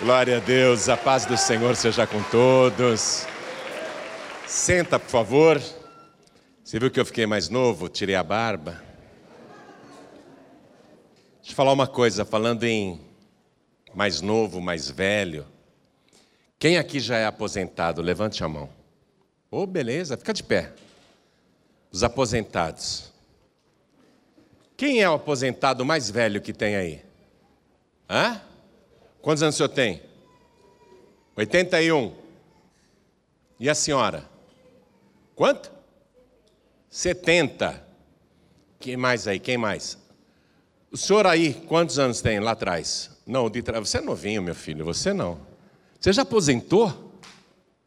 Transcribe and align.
Glória 0.00 0.38
a 0.38 0.40
Deus, 0.40 0.88
a 0.88 0.96
paz 0.96 1.26
do 1.26 1.36
Senhor 1.36 1.76
seja 1.76 2.06
com 2.06 2.22
todos. 2.22 3.26
Senta, 4.46 4.98
por 4.98 5.10
favor. 5.10 5.62
Você 6.64 6.78
viu 6.78 6.90
que 6.90 6.98
eu 6.98 7.04
fiquei 7.04 7.26
mais 7.26 7.50
novo? 7.50 7.86
Tirei 7.86 8.14
a 8.14 8.22
barba. 8.22 8.82
Deixa 11.36 11.52
eu 11.52 11.54
falar 11.54 11.74
uma 11.74 11.86
coisa, 11.86 12.24
falando 12.24 12.64
em 12.64 12.98
mais 13.94 14.22
novo, 14.22 14.58
mais 14.58 14.88
velho. 14.90 15.46
Quem 16.58 16.78
aqui 16.78 16.98
já 16.98 17.18
é 17.18 17.26
aposentado? 17.26 18.00
Levante 18.00 18.42
a 18.42 18.48
mão. 18.48 18.70
Ô, 19.50 19.64
oh, 19.64 19.66
beleza, 19.66 20.16
fica 20.16 20.32
de 20.32 20.42
pé. 20.42 20.72
Os 21.92 22.02
aposentados. 22.02 23.12
Quem 24.78 25.02
é 25.02 25.10
o 25.10 25.14
aposentado 25.14 25.84
mais 25.84 26.10
velho 26.10 26.40
que 26.40 26.54
tem 26.54 26.74
aí? 26.74 27.04
Hã? 28.08 28.40
Quantos 29.22 29.42
anos 29.42 29.54
o 29.54 29.58
senhor 29.58 29.68
tem? 29.68 30.02
81. 31.36 32.14
E 33.58 33.68
a 33.68 33.74
senhora? 33.74 34.24
Quanto? 35.34 35.70
70. 36.88 37.86
Quem 38.78 38.96
mais 38.96 39.28
aí? 39.28 39.38
Quem 39.38 39.58
mais? 39.58 39.98
O 40.90 40.96
senhor 40.96 41.26
aí, 41.26 41.54
quantos 41.54 41.98
anos 41.98 42.20
tem 42.20 42.40
lá 42.40 42.52
atrás? 42.52 43.10
Não, 43.26 43.48
de 43.48 43.62
trás. 43.62 43.88
Você 43.88 43.98
é 43.98 44.00
novinho, 44.00 44.42
meu 44.42 44.54
filho, 44.54 44.84
você 44.84 45.12
não. 45.12 45.38
Você 46.00 46.12
já 46.12 46.22
aposentou? 46.22 47.12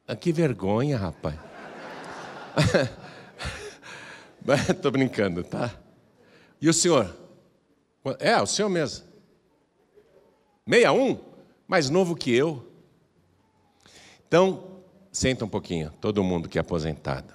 Ah, 0.07 0.15
que 0.15 0.31
vergonha, 0.31 0.98
rapaz. 0.98 1.35
Estou 4.70 4.91
brincando, 4.91 5.43
tá? 5.43 5.73
E 6.62 6.70
o 6.70 6.73
senhor? 6.73 7.13
É, 8.20 8.40
o 8.41 8.45
senhor 8.45 8.70
mesmo. 8.70 9.05
61? 10.70 11.32
Mais 11.67 11.90
novo 11.90 12.16
que 12.16 12.34
eu. 12.34 12.72
Então, 14.27 14.81
senta 15.12 15.46
um 15.46 15.49
pouquinho, 15.49 15.91
todo 16.01 16.24
mundo 16.24 16.49
que 16.49 16.57
é 16.57 16.62
aposentado. 16.62 17.34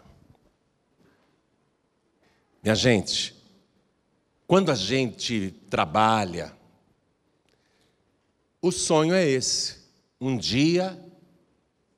Minha 2.62 2.74
gente, 2.74 3.34
quando 4.46 4.70
a 4.70 4.74
gente 4.74 5.52
trabalha, 5.70 6.52
o 8.60 8.72
sonho 8.72 9.14
é 9.14 9.24
esse: 9.24 9.76
um 10.20 10.36
dia 10.36 10.98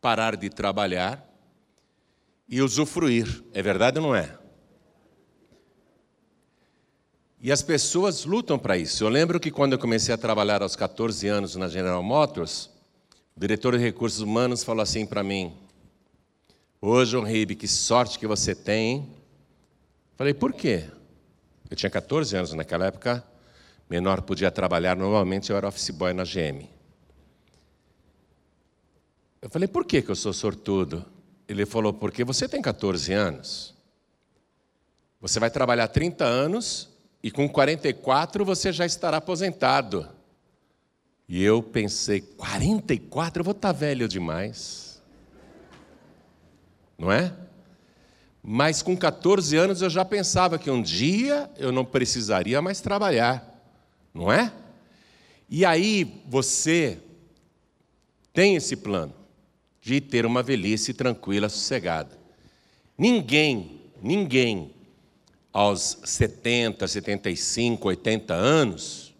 parar 0.01 0.37
de 0.37 0.51
trabalhar 0.51 1.27
e 2.49 2.61
usufruir. 2.61 3.45
É 3.53 3.63
verdade 3.63 3.99
ou 3.99 4.07
não 4.07 4.15
é? 4.15 4.40
E 7.43 7.51
as 7.51 7.63
pessoas 7.63 8.27
lutam 8.27 8.59
para 8.59 8.77
isso. 8.77 9.03
Eu 9.03 9.09
lembro 9.09 9.41
que 9.41 9.51
quando 9.51 9.73
eu 9.73 9.79
comecei 9.79 10.15
a 10.15 10.19
trabalhar 10.19 10.63
aos 10.63 10.77
14 10.77 11.27
anos 11.27 11.57
na 11.57 11.69
General 11.69 12.03
Motors, 12.03 12.69
o 13.35 13.41
diretor 13.41 13.79
de 13.79 13.83
recursos 13.83 14.21
humanos 14.21 14.63
falou 14.63 14.83
assim 14.83 15.07
para 15.07 15.23
mim: 15.23 15.57
Ô 16.83 17.03
João 17.03 17.25
Ribe, 17.25 17.55
que 17.55 17.67
sorte 17.67 18.19
que 18.19 18.27
você 18.27 18.55
tem. 18.55 19.17
Falei, 20.17 20.35
por 20.35 20.53
quê? 20.53 20.85
Eu 21.71 21.77
tinha 21.77 21.89
14 21.89 22.37
anos 22.37 22.53
naquela 22.53 22.87
época, 22.87 23.25
menor 23.89 24.21
podia 24.21 24.51
trabalhar, 24.51 24.95
normalmente 24.95 25.49
eu 25.49 25.57
era 25.57 25.67
office 25.67 25.89
boy 25.91 26.13
na 26.13 26.25
GM. 26.25 26.69
Eu 29.41 29.49
falei, 29.49 29.67
por 29.67 29.87
que, 29.87 30.03
que 30.03 30.11
eu 30.11 30.17
sou 30.17 30.35
sortudo? 30.35 31.07
Ele 31.49 31.65
falou, 31.65 31.95
porque 31.95 32.23
você 32.23 32.47
tem 32.47 32.61
14 32.61 33.15
anos. 33.15 33.75
Você 35.23 35.41
vai 35.41 35.51
trabalhar 35.51 35.89
30 35.89 36.23
anos 36.23 36.90
e 37.23 37.31
com 37.31 37.49
44 37.49 38.45
você 38.45 38.73
já 38.73 38.87
estará 38.87 39.19
aposentado. 39.19 40.09
E 41.29 41.43
eu 41.43 41.63
pensei, 41.63 42.21
44? 42.21 43.41
Eu 43.41 43.45
vou 43.45 43.53
estar 43.53 43.73
velho 43.73 44.09
demais. 44.09 45.01
Não 46.99 47.13
é? 47.13 47.33
Mas 48.43 48.83
com 48.83 48.97
14 48.97 49.57
anos 49.57 49.83
eu 49.83 49.91
já 49.91 50.05
pensava 50.05 50.59
que 50.59 50.71
um 50.71 50.83
dia 50.83 51.51
eu 51.57 51.71
não 51.71 51.85
precisaria 51.85 52.61
mais 52.63 52.81
trabalhar. 52.81 53.47
Não 54.13 54.33
é? 54.33 54.53
E 55.49 55.65
aí 55.65 56.23
você 56.27 56.99
tem 58.33 58.57
esse 58.57 58.77
plano 58.77 59.15
de 59.81 60.01
ter 60.01 60.25
uma 60.25 60.43
velhice 60.43 60.95
tranquila, 60.95 61.49
sossegada. 61.49 62.19
Ninguém, 62.97 63.83
ninguém 64.03 64.75
aos 65.53 65.99
70, 66.05 66.87
75, 66.87 67.89
80 67.89 68.35
anos, 68.35 69.15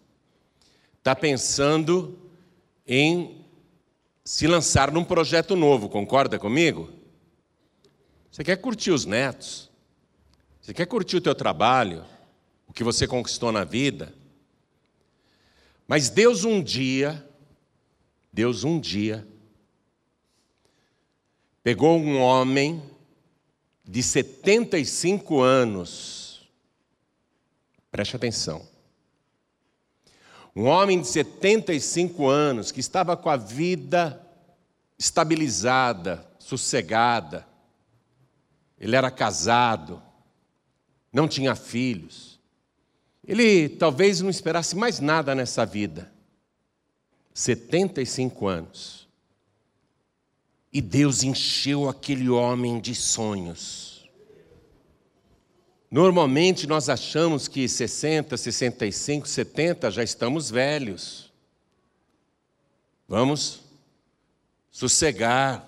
está 0.97 1.15
pensando 1.15 2.17
em 2.87 3.45
se 4.23 4.47
lançar 4.47 4.91
num 4.91 5.03
projeto 5.03 5.55
novo, 5.55 5.89
concorda 5.89 6.39
comigo? 6.39 6.89
Você 8.31 8.43
quer 8.43 8.57
curtir 8.57 8.91
os 8.91 9.05
netos, 9.05 9.69
você 10.61 10.73
quer 10.73 10.85
curtir 10.85 11.17
o 11.17 11.21
teu 11.21 11.35
trabalho, 11.35 12.05
o 12.67 12.73
que 12.73 12.83
você 12.83 13.05
conquistou 13.05 13.51
na 13.51 13.65
vida. 13.65 14.13
Mas 15.87 16.09
Deus 16.09 16.45
um 16.45 16.63
dia, 16.63 17.27
Deus 18.31 18.63
um 18.63 18.79
dia, 18.79 19.27
pegou 21.61 21.99
um 21.99 22.17
homem 22.17 22.81
de 23.91 24.01
75 24.01 25.41
anos, 25.41 26.21
Preste 27.91 28.15
atenção. 28.15 28.65
Um 30.55 30.63
homem 30.63 31.01
de 31.01 31.07
75 31.07 32.25
anos 32.25 32.71
que 32.71 32.79
estava 32.79 33.17
com 33.17 33.29
a 33.29 33.35
vida 33.35 34.25
estabilizada, 34.97 36.25
sossegada. 36.39 37.45
Ele 38.79 38.95
era 38.95 39.11
casado, 39.11 40.01
não 41.11 41.27
tinha 41.27 41.53
filhos. 41.53 42.39
Ele 43.27 43.67
talvez 43.67 44.21
não 44.21 44.29
esperasse 44.29 44.75
mais 44.75 45.01
nada 45.01 45.35
nessa 45.35 45.65
vida. 45.65 46.09
75 47.33 48.47
anos. 48.47 49.00
E 50.71 50.81
Deus 50.81 51.23
encheu 51.23 51.89
aquele 51.89 52.29
homem 52.29 52.79
de 52.79 52.95
sonhos. 52.95 54.09
Normalmente 55.91 56.65
nós 56.65 56.87
achamos 56.87 57.49
que 57.49 57.67
60, 57.67 58.37
65, 58.37 59.27
70 59.27 59.91
já 59.91 60.01
estamos 60.01 60.49
velhos. 60.49 61.29
Vamos 63.05 63.61
sossegar, 64.71 65.67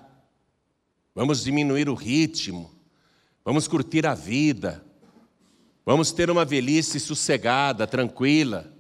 vamos 1.14 1.44
diminuir 1.44 1.90
o 1.90 1.94
ritmo, 1.94 2.74
vamos 3.44 3.68
curtir 3.68 4.08
a 4.08 4.16
vida, 4.16 4.82
vamos 5.86 6.14
ter 6.14 6.30
uma 6.30 6.46
velhice 6.46 7.02
sossegada, 7.02 7.86
tranquila. 7.86 8.74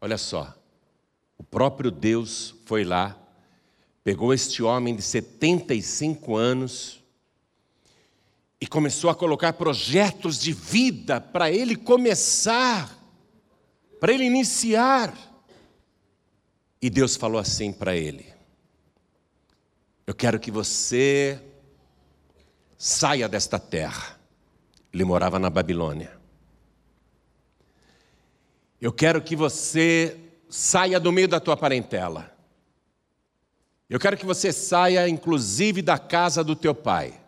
Olha 0.00 0.16
só, 0.16 0.54
o 1.36 1.44
próprio 1.44 1.90
Deus 1.90 2.54
foi 2.64 2.82
lá, 2.82 3.14
pegou 4.06 4.32
este 4.32 4.62
homem 4.62 4.94
de 4.94 5.02
75 5.02 6.36
anos, 6.36 7.02
e 8.60 8.64
começou 8.64 9.10
a 9.10 9.16
colocar 9.16 9.54
projetos 9.54 10.38
de 10.38 10.52
vida 10.52 11.20
para 11.20 11.50
ele 11.50 11.74
começar, 11.74 12.96
para 13.98 14.12
ele 14.12 14.22
iniciar. 14.22 15.12
E 16.80 16.88
Deus 16.88 17.16
falou 17.16 17.40
assim 17.40 17.72
para 17.72 17.96
ele: 17.96 18.32
Eu 20.06 20.14
quero 20.14 20.38
que 20.38 20.52
você 20.52 21.42
saia 22.78 23.28
desta 23.28 23.58
terra. 23.58 24.20
Ele 24.92 25.02
morava 25.02 25.40
na 25.40 25.50
Babilônia. 25.50 26.16
Eu 28.80 28.92
quero 28.92 29.20
que 29.20 29.34
você 29.34 30.16
saia 30.48 31.00
do 31.00 31.10
meio 31.10 31.26
da 31.26 31.40
tua 31.40 31.56
parentela. 31.56 32.35
Eu 33.88 34.00
quero 34.00 34.16
que 34.16 34.26
você 34.26 34.52
saia, 34.52 35.08
inclusive, 35.08 35.80
da 35.80 35.98
casa 35.98 36.42
do 36.42 36.56
teu 36.56 36.74
pai. 36.74 37.20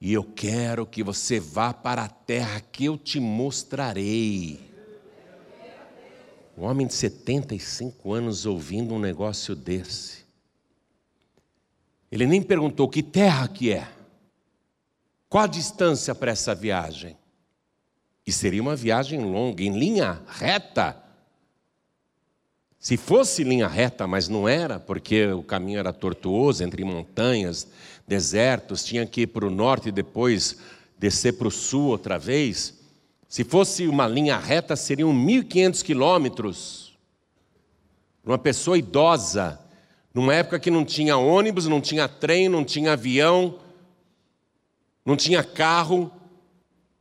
E 0.00 0.12
eu 0.12 0.22
quero 0.22 0.86
que 0.86 1.02
você 1.02 1.40
vá 1.40 1.72
para 1.72 2.04
a 2.04 2.08
terra 2.08 2.60
que 2.60 2.84
eu 2.84 2.96
te 2.96 3.18
mostrarei. 3.18 4.60
Um 6.56 6.64
homem 6.64 6.86
de 6.86 6.94
75 6.94 8.12
anos 8.12 8.46
ouvindo 8.46 8.94
um 8.94 8.98
negócio 8.98 9.56
desse. 9.56 10.24
Ele 12.12 12.26
nem 12.26 12.40
perguntou 12.40 12.88
que 12.88 13.02
terra 13.02 13.48
que 13.48 13.72
é. 13.72 13.88
Qual 15.28 15.42
a 15.42 15.48
distância 15.48 16.14
para 16.14 16.30
essa 16.30 16.54
viagem? 16.54 17.18
E 18.24 18.30
seria 18.30 18.62
uma 18.62 18.76
viagem 18.76 19.20
longa, 19.20 19.64
em 19.64 19.76
linha 19.76 20.22
reta. 20.28 21.03
Se 22.84 22.98
fosse 22.98 23.42
linha 23.42 23.66
reta, 23.66 24.06
mas 24.06 24.28
não 24.28 24.46
era, 24.46 24.78
porque 24.78 25.28
o 25.28 25.42
caminho 25.42 25.78
era 25.78 25.90
tortuoso, 25.90 26.62
entre 26.62 26.84
montanhas, 26.84 27.66
desertos, 28.06 28.84
tinha 28.84 29.06
que 29.06 29.22
ir 29.22 29.28
para 29.28 29.46
o 29.46 29.50
norte 29.50 29.88
e 29.88 29.90
depois 29.90 30.58
descer 30.98 31.32
para 31.32 31.48
o 31.48 31.50
sul 31.50 31.86
outra 31.86 32.18
vez. 32.18 32.74
Se 33.26 33.42
fosse 33.42 33.88
uma 33.88 34.06
linha 34.06 34.36
reta, 34.36 34.76
seriam 34.76 35.14
1.500 35.14 35.82
quilômetros. 35.82 36.98
uma 38.22 38.36
pessoa 38.36 38.76
idosa, 38.76 39.58
numa 40.12 40.34
época 40.34 40.60
que 40.60 40.70
não 40.70 40.84
tinha 40.84 41.16
ônibus, 41.16 41.66
não 41.66 41.80
tinha 41.80 42.06
trem, 42.06 42.50
não 42.50 42.66
tinha 42.66 42.92
avião, 42.92 43.60
não 45.06 45.16
tinha 45.16 45.42
carro, 45.42 46.12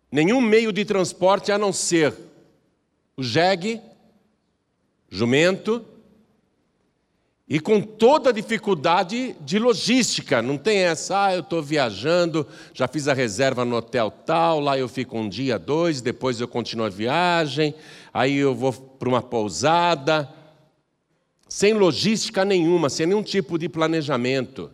nenhum 0.09 0.39
meio 0.39 0.71
de 0.71 0.85
transporte 0.85 1.51
a 1.51 1.57
não 1.57 1.73
ser 1.73 2.15
o 3.17 3.21
jegue, 3.21 3.81
jumento, 5.13 5.85
e 7.47 7.59
com 7.59 7.79
toda 7.79 8.31
a 8.31 8.33
dificuldade 8.33 9.35
de 9.41 9.59
logística, 9.59 10.41
não 10.41 10.57
tem 10.57 10.79
essa, 10.79 11.25
ah, 11.25 11.35
eu 11.35 11.41
estou 11.41 11.61
viajando, 11.61 12.47
já 12.73 12.87
fiz 12.87 13.07
a 13.07 13.13
reserva 13.13 13.63
no 13.63 13.75
hotel 13.75 14.09
tal, 14.09 14.59
lá 14.59 14.75
eu 14.75 14.89
fico 14.89 15.15
um 15.15 15.29
dia, 15.29 15.59
dois, 15.59 16.01
depois 16.01 16.41
eu 16.41 16.47
continuo 16.47 16.87
a 16.87 16.89
viagem, 16.89 17.75
aí 18.11 18.37
eu 18.37 18.55
vou 18.55 18.73
para 18.73 19.07
uma 19.07 19.21
pousada, 19.21 20.27
sem 21.47 21.73
logística 21.73 22.43
nenhuma, 22.43 22.89
sem 22.89 23.05
nenhum 23.05 23.21
tipo 23.21 23.59
de 23.59 23.69
planejamento. 23.69 24.71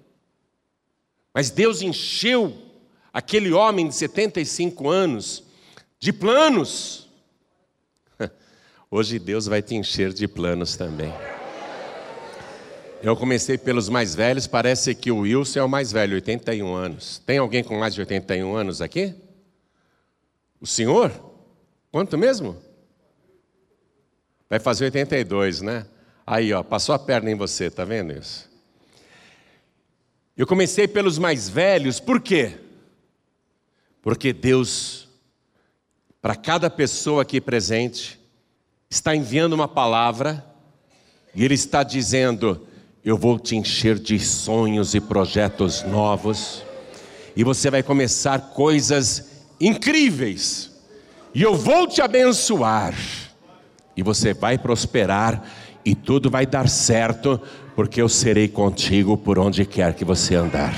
Mas 1.33 1.49
Deus 1.49 1.81
encheu 1.81 2.57
aquele 3.11 3.51
homem 3.51 3.89
de 3.89 3.95
75 3.95 4.87
anos 4.87 5.43
de 5.99 6.13
planos. 6.13 7.08
Hoje 8.91 9.19
Deus 9.19 9.45
vai 9.45 9.61
te 9.61 9.75
encher 9.75 10.11
de 10.11 10.27
planos 10.27 10.75
também. 10.75 11.13
Eu 13.03 13.15
comecei 13.15 13.55
pelos 13.55 13.87
mais 13.87 14.15
velhos, 14.15 14.47
parece 14.47 14.95
que 14.95 15.11
o 15.11 15.19
Wilson 15.19 15.59
é 15.59 15.63
o 15.63 15.69
mais 15.69 15.91
velho, 15.91 16.15
81 16.15 16.73
anos. 16.73 17.19
Tem 17.23 17.37
alguém 17.37 17.63
com 17.63 17.77
mais 17.77 17.93
de 17.93 18.01
81 18.01 18.55
anos 18.55 18.81
aqui? 18.81 19.13
O 20.59 20.65
senhor? 20.65 21.11
Quanto 21.91 22.17
mesmo? 22.17 22.57
Vai 24.49 24.59
fazer 24.59 24.85
82, 24.85 25.61
né? 25.61 25.85
Aí, 26.25 26.51
ó, 26.51 26.63
passou 26.63 26.95
a 26.95 26.99
perna 26.99 27.29
em 27.29 27.35
você, 27.35 27.69
tá 27.69 27.85
vendo 27.85 28.11
isso? 28.11 28.49
Eu 30.35 30.47
comecei 30.47 30.87
pelos 30.87 31.19
mais 31.19 31.47
velhos, 31.47 31.99
por 31.99 32.19
quê? 32.19 32.57
Porque 34.01 34.33
Deus, 34.33 35.07
para 36.19 36.35
cada 36.35 36.71
pessoa 36.71 37.21
aqui 37.21 37.39
presente, 37.39 38.18
está 38.91 39.15
enviando 39.15 39.53
uma 39.53 39.67
palavra 39.67 40.43
e 41.35 41.45
Ele 41.45 41.53
está 41.53 41.83
dizendo: 41.83 42.67
eu 43.05 43.15
vou 43.15 43.37
te 43.37 43.55
encher 43.55 43.99
de 43.99 44.19
sonhos 44.19 44.95
e 44.95 44.99
projetos 44.99 45.83
novos, 45.83 46.63
e 47.35 47.43
você 47.43 47.69
vai 47.69 47.83
começar 47.83 48.49
coisas 48.49 49.45
incríveis, 49.61 50.71
e 51.35 51.43
eu 51.43 51.55
vou 51.55 51.85
te 51.85 52.01
abençoar, 52.01 52.95
e 53.95 54.01
você 54.01 54.33
vai 54.33 54.57
prosperar, 54.57 55.43
e 55.85 55.93
tudo 55.93 56.31
vai 56.31 56.47
dar 56.47 56.67
certo, 56.67 57.39
porque 57.75 58.01
eu 58.01 58.09
serei 58.09 58.47
contigo 58.47 59.15
por 59.15 59.37
onde 59.37 59.67
quer 59.67 59.93
que 59.93 60.03
você 60.03 60.33
andar. 60.33 60.75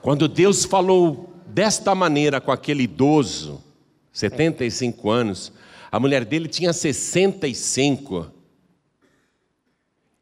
Quando 0.00 0.28
Deus 0.28 0.64
falou 0.64 1.34
desta 1.48 1.96
maneira 1.96 2.40
com 2.40 2.52
aquele 2.52 2.84
idoso, 2.84 3.60
75 4.12 5.10
anos, 5.10 5.52
a 5.94 6.00
mulher 6.00 6.24
dele 6.24 6.48
tinha 6.48 6.72
65 6.72 8.34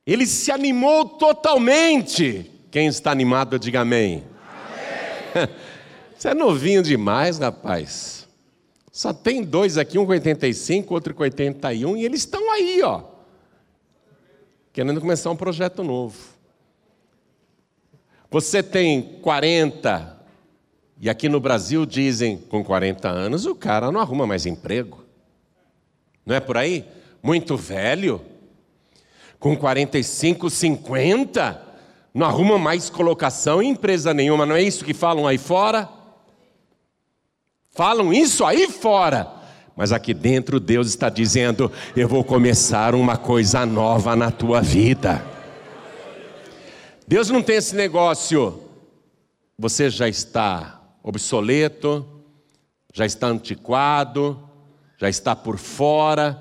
ele 0.07 0.27
se 0.27 0.51
animou 0.51 1.05
totalmente. 1.05 2.51
Quem 2.71 2.89
está 2.89 3.11
animado, 3.11 3.59
diga 3.59 3.81
amém. 3.81 4.25
amém. 5.35 5.49
Você 6.17 6.29
é 6.29 6.35
novinho 6.35 6.83
demais, 6.83 7.39
rapaz. 7.39 8.29
Só 8.91 9.13
tem 9.13 9.43
dois 9.43 9.79
aqui, 9.79 9.99
um 9.99 10.05
com 10.05 10.13
85, 10.13 10.93
outro 10.93 11.15
com 11.15 11.23
81, 11.23 11.97
e 11.97 12.05
eles 12.05 12.21
estão 12.21 12.53
aí, 12.53 12.83
ó. 12.83 13.03
Querendo 14.73 15.01
começar 15.01 15.31
um 15.31 15.37
projeto 15.37 15.83
novo. 15.83 16.19
Você 18.31 18.63
tem 18.63 19.19
40, 19.21 20.21
e 21.01 21.09
aqui 21.09 21.29
no 21.29 21.41
Brasil 21.41 21.85
dizem, 21.87 22.39
com 22.39 22.65
40 22.65 23.09
anos, 23.09 23.47
o 23.47 23.55
cara 23.55 23.91
não 23.91 24.01
arruma 24.01 24.27
mais 24.27 24.47
emprego. 24.47 25.02
Não 26.25 26.35
é 26.37 26.41
por 26.41 26.57
aí? 26.57 26.85
Muito 27.23 27.57
velho 27.57 28.21
com 29.43 29.57
45, 29.57 30.49
50, 30.49 31.61
não 32.15 32.25
arruma 32.25 32.57
mais 32.57 32.89
colocação 32.89 33.61
em 33.61 33.71
empresa 33.71 34.15
nenhuma, 34.15 34.47
não 34.47 34.55
é 34.55 34.63
isso 34.63 34.85
que 34.85 34.95
falam 34.95 35.27
aí 35.27 35.37
fora? 35.37 35.89
Falam 37.73 38.13
isso 38.13 38.45
aí 38.45 38.69
fora. 38.69 39.29
Mas 39.75 39.91
aqui 39.91 40.15
dentro 40.15 40.61
Deus 40.61 40.87
está 40.87 41.09
dizendo: 41.09 41.73
Eu 41.97 42.07
vou 42.07 42.23
começar 42.23 42.95
uma 42.95 43.17
coisa 43.17 43.67
nova 43.67 44.15
na 44.15 44.31
tua 44.31 44.61
vida. 44.61 45.25
Deus 47.09 47.29
não 47.29 47.43
tem 47.43 47.57
esse 47.57 47.75
negócio, 47.75 48.63
você 49.59 49.91
já 49.91 50.09
está 50.09 50.81
obsoleto, 51.03 52.07
já 52.95 53.05
está 53.05 53.27
antiquado, 53.27 54.39
já 55.03 55.09
está 55.09 55.35
por 55.35 55.59
fora, 55.59 56.41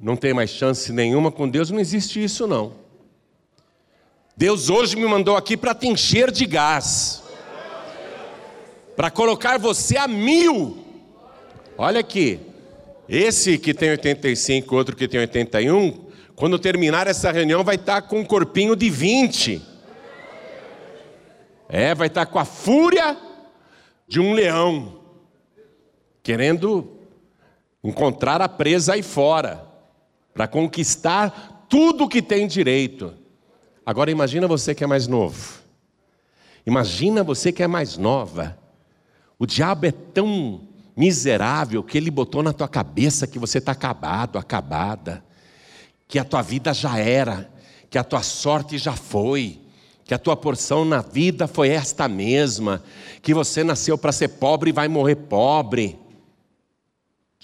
não 0.00 0.16
tem 0.16 0.32
mais 0.32 0.48
chance 0.48 0.90
nenhuma 0.90 1.30
com 1.30 1.46
Deus, 1.46 1.70
não 1.70 1.78
existe 1.78 2.24
isso 2.24 2.46
não. 2.46 2.72
Deus 4.34 4.70
hoje 4.70 4.96
me 4.96 5.04
mandou 5.04 5.36
aqui 5.36 5.58
para 5.58 5.74
te 5.74 5.88
encher 5.88 6.30
de 6.30 6.46
gás, 6.46 7.22
para 8.96 9.10
colocar 9.10 9.58
você 9.58 9.98
a 9.98 10.08
mil. 10.08 10.82
Olha 11.76 12.00
aqui, 12.00 12.40
esse 13.06 13.58
que 13.58 13.74
tem 13.74 13.90
85, 13.90 14.74
outro 14.74 14.96
que 14.96 15.06
tem 15.06 15.20
81, 15.20 16.06
quando 16.34 16.58
terminar 16.58 17.06
essa 17.06 17.30
reunião 17.30 17.62
vai 17.62 17.74
estar 17.74 18.00
tá 18.00 18.08
com 18.08 18.20
um 18.20 18.24
corpinho 18.24 18.74
de 18.74 18.88
20. 18.88 19.60
É, 21.68 21.94
vai 21.94 22.06
estar 22.06 22.24
tá 22.24 22.32
com 22.32 22.38
a 22.38 22.46
fúria 22.46 23.18
de 24.08 24.18
um 24.18 24.32
leão, 24.32 24.98
querendo 26.22 27.01
encontrar 27.82 28.40
a 28.40 28.48
presa 28.48 28.94
aí 28.94 29.02
fora 29.02 29.66
para 30.32 30.46
conquistar 30.46 31.66
tudo 31.68 32.08
que 32.08 32.22
tem 32.22 32.46
direito. 32.46 33.14
Agora 33.84 34.10
imagina 34.10 34.46
você 34.46 34.74
que 34.74 34.84
é 34.84 34.86
mais 34.86 35.06
novo. 35.06 35.60
Imagina 36.64 37.24
você 37.24 37.50
que 37.50 37.62
é 37.62 37.66
mais 37.66 37.96
nova. 37.96 38.58
O 39.38 39.46
diabo 39.46 39.86
é 39.86 39.90
tão 39.90 40.60
miserável 40.96 41.82
que 41.82 41.98
ele 41.98 42.10
botou 42.10 42.42
na 42.42 42.52
tua 42.52 42.68
cabeça 42.68 43.26
que 43.26 43.38
você 43.38 43.58
está 43.58 43.72
acabado, 43.72 44.38
acabada, 44.38 45.24
que 46.06 46.18
a 46.18 46.24
tua 46.24 46.42
vida 46.42 46.72
já 46.72 46.98
era, 46.98 47.50
que 47.90 47.98
a 47.98 48.04
tua 48.04 48.22
sorte 48.22 48.78
já 48.78 48.92
foi, 48.92 49.60
que 50.04 50.14
a 50.14 50.18
tua 50.18 50.36
porção 50.36 50.84
na 50.84 51.00
vida 51.00 51.46
foi 51.46 51.70
esta 51.70 52.06
mesma, 52.06 52.82
que 53.20 53.34
você 53.34 53.64
nasceu 53.64 53.96
para 53.96 54.12
ser 54.12 54.28
pobre 54.28 54.70
e 54.70 54.72
vai 54.72 54.88
morrer 54.88 55.16
pobre. 55.16 55.98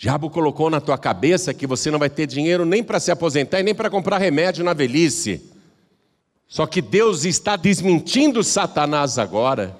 Diabo 0.01 0.31
colocou 0.31 0.71
na 0.71 0.81
tua 0.81 0.97
cabeça 0.97 1.53
que 1.53 1.67
você 1.67 1.91
não 1.91 1.99
vai 1.99 2.09
ter 2.09 2.25
dinheiro 2.25 2.65
nem 2.65 2.85
para 2.85 3.01
se 3.01 3.11
aposentar 3.11 3.59
e 3.59 3.65
nem 3.65 3.75
para 3.75 3.91
comprar 3.91 4.19
remédio 4.19 4.63
na 4.63 4.73
velhice. 4.73 5.51
Só 6.47 6.67
que 6.67 6.81
Deus 6.81 7.25
está 7.25 7.57
desmentindo 7.57 8.45
Satanás 8.45 9.19
agora 9.19 9.77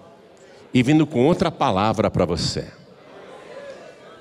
e 0.75 0.83
vindo 0.83 1.07
com 1.07 1.25
outra 1.25 1.53
palavra 1.53 2.11
para 2.11 2.25
você. 2.25 2.67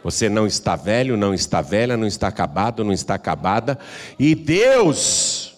Você 0.03 0.29
não 0.29 0.45
está 0.45 0.75
velho, 0.75 1.17
não 1.17 1.33
está 1.33 1.63
velha, 1.63 1.97
não 1.97 2.05
está 2.05 2.27
acabado, 2.27 2.83
não 2.83 2.93
está 2.93 3.15
acabada, 3.15 3.79
e 4.19 4.35
Deus 4.35 5.57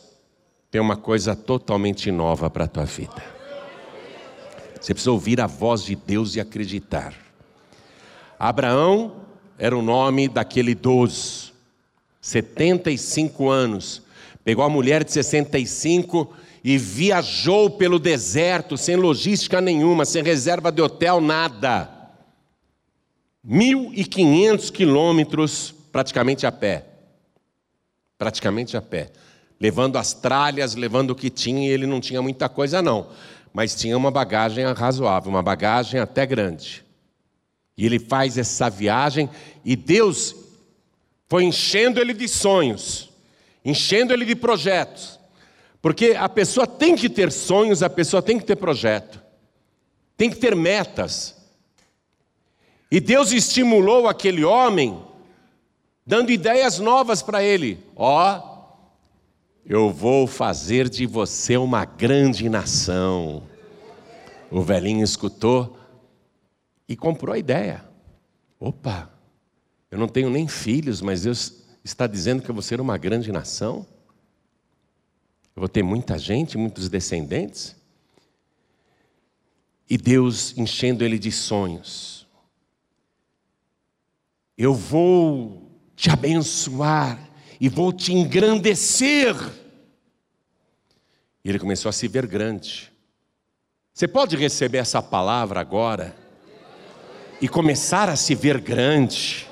tem 0.72 0.80
uma 0.80 0.96
coisa 0.96 1.36
totalmente 1.36 2.10
nova 2.12 2.50
para 2.50 2.64
a 2.64 2.68
tua 2.68 2.86
vida. 2.86 3.22
Você 4.80 4.94
precisa 4.94 5.12
ouvir 5.12 5.42
a 5.42 5.48
voz 5.48 5.84
de 5.84 5.98
Deus 5.98 6.38
e 6.38 6.40
acreditar. 6.40 7.14
Abraão 8.40 9.28
era 9.60 9.78
o 9.78 9.82
nome 9.82 10.30
daquele 10.30 10.72
idoso, 10.72 11.52
75 12.22 13.50
anos. 13.50 14.02
Pegou 14.44 14.64
a 14.64 14.70
mulher 14.70 15.04
de 15.04 15.12
65 15.12 16.34
e 16.64 16.78
viajou 16.78 17.70
pelo 17.70 18.00
deserto, 18.00 18.78
sem 18.78 18.96
logística 18.96 19.60
nenhuma, 19.60 20.06
sem 20.06 20.24
reserva 20.24 20.72
de 20.72 20.82
hotel, 20.82 21.20
nada. 21.20 21.90
1.500 23.46 24.72
quilômetros 24.72 25.76
praticamente 25.92 26.48
a 26.48 26.52
pé. 26.52 26.86
Praticamente 28.18 28.78
a 28.78 28.82
pé. 28.82 29.12
Levando 29.60 29.98
as 29.98 30.14
tralhas, 30.14 30.74
levando 30.74 31.12
o 31.12 31.16
que 31.16 31.30
tinha, 31.30 31.68
e 31.68 31.72
ele 31.72 31.86
não 31.86 32.00
tinha 32.00 32.22
muita 32.22 32.48
coisa, 32.48 32.82
não. 32.82 33.08
Mas 33.54 33.76
tinha 33.76 33.98
uma 33.98 34.10
bagagem 34.10 34.66
razoável, 34.72 35.30
uma 35.30 35.44
bagagem 35.44 36.00
até 36.00 36.26
grande. 36.26 36.89
E 37.80 37.86
ele 37.86 37.98
faz 37.98 38.38
essa 38.38 38.70
viagem 38.70 39.30
e 39.64 39.74
Deus 39.74 40.36
foi 41.30 41.46
enchendo 41.46 41.98
ele 42.02 42.14
de 42.14 42.28
sonhos, 42.28 43.10
enchendo 43.64 44.12
ele 44.12 44.26
de 44.26 44.36
projetos. 44.36 45.18
Porque 45.82 46.08
a 46.08 46.28
pessoa 46.28 46.68
tem 46.68 46.94
que 46.94 47.08
ter 47.08 47.32
sonhos, 47.32 47.82
a 47.82 47.90
pessoa 47.90 48.22
tem 48.22 48.38
que 48.38 48.44
ter 48.44 48.58
projeto, 48.58 49.24
tem 50.18 50.30
que 50.30 50.36
ter 50.36 50.58
metas. 50.58 51.38
E 52.92 53.00
Deus 53.00 53.32
estimulou 53.32 54.10
aquele 54.10 54.44
homem, 54.44 55.02
dando 56.06 56.34
ideias 56.34 56.80
novas 56.80 57.22
para 57.22 57.42
ele. 57.42 57.80
Ó, 57.96 58.36
oh, 58.36 58.60
Eu 59.66 59.90
vou 59.90 60.28
fazer 60.28 60.90
de 60.90 61.06
você 61.06 61.56
uma 61.56 61.86
grande 61.86 62.50
nação. 62.50 63.44
O 64.52 64.62
velhinho 64.62 65.06
escutou 65.06 65.79
e 66.90 66.98
comprou 66.98 67.36
a 67.36 67.38
ideia. 67.38 67.86
Opa, 68.60 69.14
eu 69.92 69.98
não 70.00 70.08
tenho 70.08 70.32
nem 70.32 70.48
filhos, 70.48 71.02
mas 71.02 71.22
Deus 71.22 71.64
está 71.84 72.08
dizendo 72.08 72.42
que 72.42 72.50
eu 72.50 72.56
vou 72.56 72.64
ser 72.64 72.82
uma 72.82 72.98
grande 72.98 73.32
nação? 73.32 73.86
Eu 75.56 75.62
vou 75.62 75.70
ter 75.70 75.84
muita 75.84 76.18
gente, 76.18 76.58
muitos 76.58 76.90
descendentes? 76.90 77.76
E 79.88 79.98
Deus 79.98 80.58
enchendo 80.58 81.04
ele 81.04 81.20
de 81.20 81.32
sonhos. 81.32 82.28
Eu 84.58 84.74
vou 84.74 85.72
te 85.96 86.10
abençoar 86.10 87.30
e 87.62 87.70
vou 87.70 87.94
te 87.94 88.14
engrandecer. 88.14 89.36
E 91.44 91.50
ele 91.50 91.60
começou 91.60 91.90
a 91.90 91.94
se 91.94 92.08
ver 92.08 92.26
grande. 92.26 92.92
Você 93.94 94.08
pode 94.08 94.36
receber 94.36 94.80
essa 94.80 95.02
palavra 95.02 95.60
agora 95.60 96.29
e 97.42 97.48
começar 97.48 98.10
a 98.10 98.16
se 98.16 98.36
ver 98.36 98.60
grande. 98.60 99.48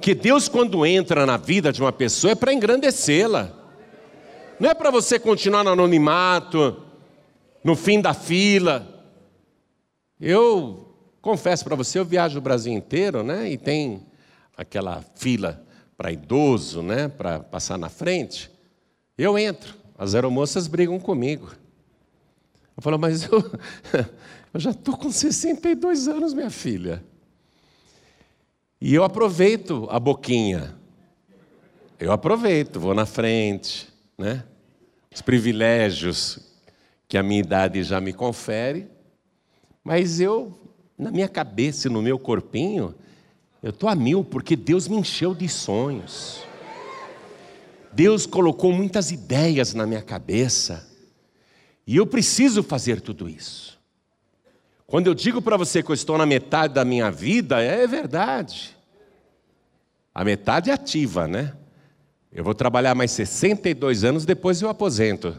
Que 0.00 0.14
Deus, 0.14 0.48
quando 0.48 0.86
entra 0.86 1.26
na 1.26 1.36
vida 1.36 1.72
de 1.72 1.80
uma 1.80 1.92
pessoa, 1.92 2.32
é 2.32 2.34
para 2.34 2.52
engrandecê-la, 2.52 3.52
não 4.60 4.70
é 4.70 4.74
para 4.74 4.90
você 4.90 5.18
continuar 5.18 5.64
no 5.64 5.70
anonimato, 5.70 6.82
no 7.62 7.76
fim 7.76 8.00
da 8.00 8.12
fila. 8.12 8.86
Eu 10.20 10.94
confesso 11.20 11.64
para 11.64 11.76
você, 11.76 11.98
eu 11.98 12.04
viajo 12.04 12.38
o 12.38 12.42
Brasil 12.42 12.72
inteiro, 12.72 13.22
né? 13.22 13.50
E 13.50 13.56
tem 13.56 14.06
aquela 14.56 15.04
fila 15.14 15.64
para 15.96 16.12
idoso, 16.12 16.82
né? 16.82 17.08
Para 17.08 17.40
passar 17.40 17.78
na 17.78 17.88
frente. 17.88 18.50
Eu 19.16 19.38
entro, 19.38 19.74
as 19.96 20.14
aeromoças 20.14 20.66
brigam 20.66 20.98
comigo. 20.98 21.50
Eu 22.76 22.82
falo, 22.82 22.98
mas 22.98 23.24
eu, 23.24 23.50
eu 24.52 24.60
já 24.60 24.70
estou 24.70 24.96
com 24.96 25.10
62 25.10 26.08
anos, 26.08 26.32
minha 26.32 26.50
filha. 26.50 27.04
E 28.80 28.94
eu 28.94 29.04
aproveito 29.04 29.86
a 29.90 29.98
boquinha. 29.98 30.76
Eu 31.98 32.12
aproveito, 32.12 32.78
vou 32.78 32.94
na 32.94 33.04
frente, 33.04 33.88
né? 34.16 34.44
Os 35.12 35.20
privilégios 35.20 36.38
que 37.08 37.18
a 37.18 37.22
minha 37.22 37.40
idade 37.40 37.82
já 37.82 38.00
me 38.00 38.12
confere. 38.12 38.86
Mas 39.82 40.20
eu, 40.20 40.56
na 40.96 41.10
minha 41.10 41.28
cabeça 41.28 41.88
e 41.88 41.90
no 41.90 42.02
meu 42.02 42.18
corpinho, 42.18 42.94
eu 43.62 43.70
estou 43.70 43.88
a 43.88 43.94
mil, 43.94 44.22
porque 44.22 44.54
Deus 44.54 44.86
me 44.86 44.96
encheu 44.96 45.34
de 45.34 45.48
sonhos. 45.48 46.42
Deus 47.92 48.26
colocou 48.26 48.72
muitas 48.72 49.10
ideias 49.10 49.74
na 49.74 49.86
minha 49.86 50.02
cabeça. 50.02 50.86
E 51.86 51.96
eu 51.96 52.06
preciso 52.06 52.62
fazer 52.62 53.00
tudo 53.00 53.28
isso. 53.28 53.77
Quando 54.88 55.06
eu 55.06 55.14
digo 55.14 55.42
para 55.42 55.58
você 55.58 55.82
que 55.82 55.90
eu 55.90 55.94
estou 55.94 56.16
na 56.16 56.24
metade 56.24 56.72
da 56.72 56.82
minha 56.82 57.10
vida, 57.10 57.62
é 57.62 57.86
verdade. 57.86 58.74
A 60.14 60.24
metade 60.24 60.70
é 60.70 60.72
ativa, 60.72 61.28
né? 61.28 61.52
Eu 62.32 62.42
vou 62.42 62.54
trabalhar 62.54 62.94
mais 62.94 63.10
62 63.10 64.02
anos, 64.02 64.24
depois 64.24 64.62
eu 64.62 64.68
aposento. 64.70 65.36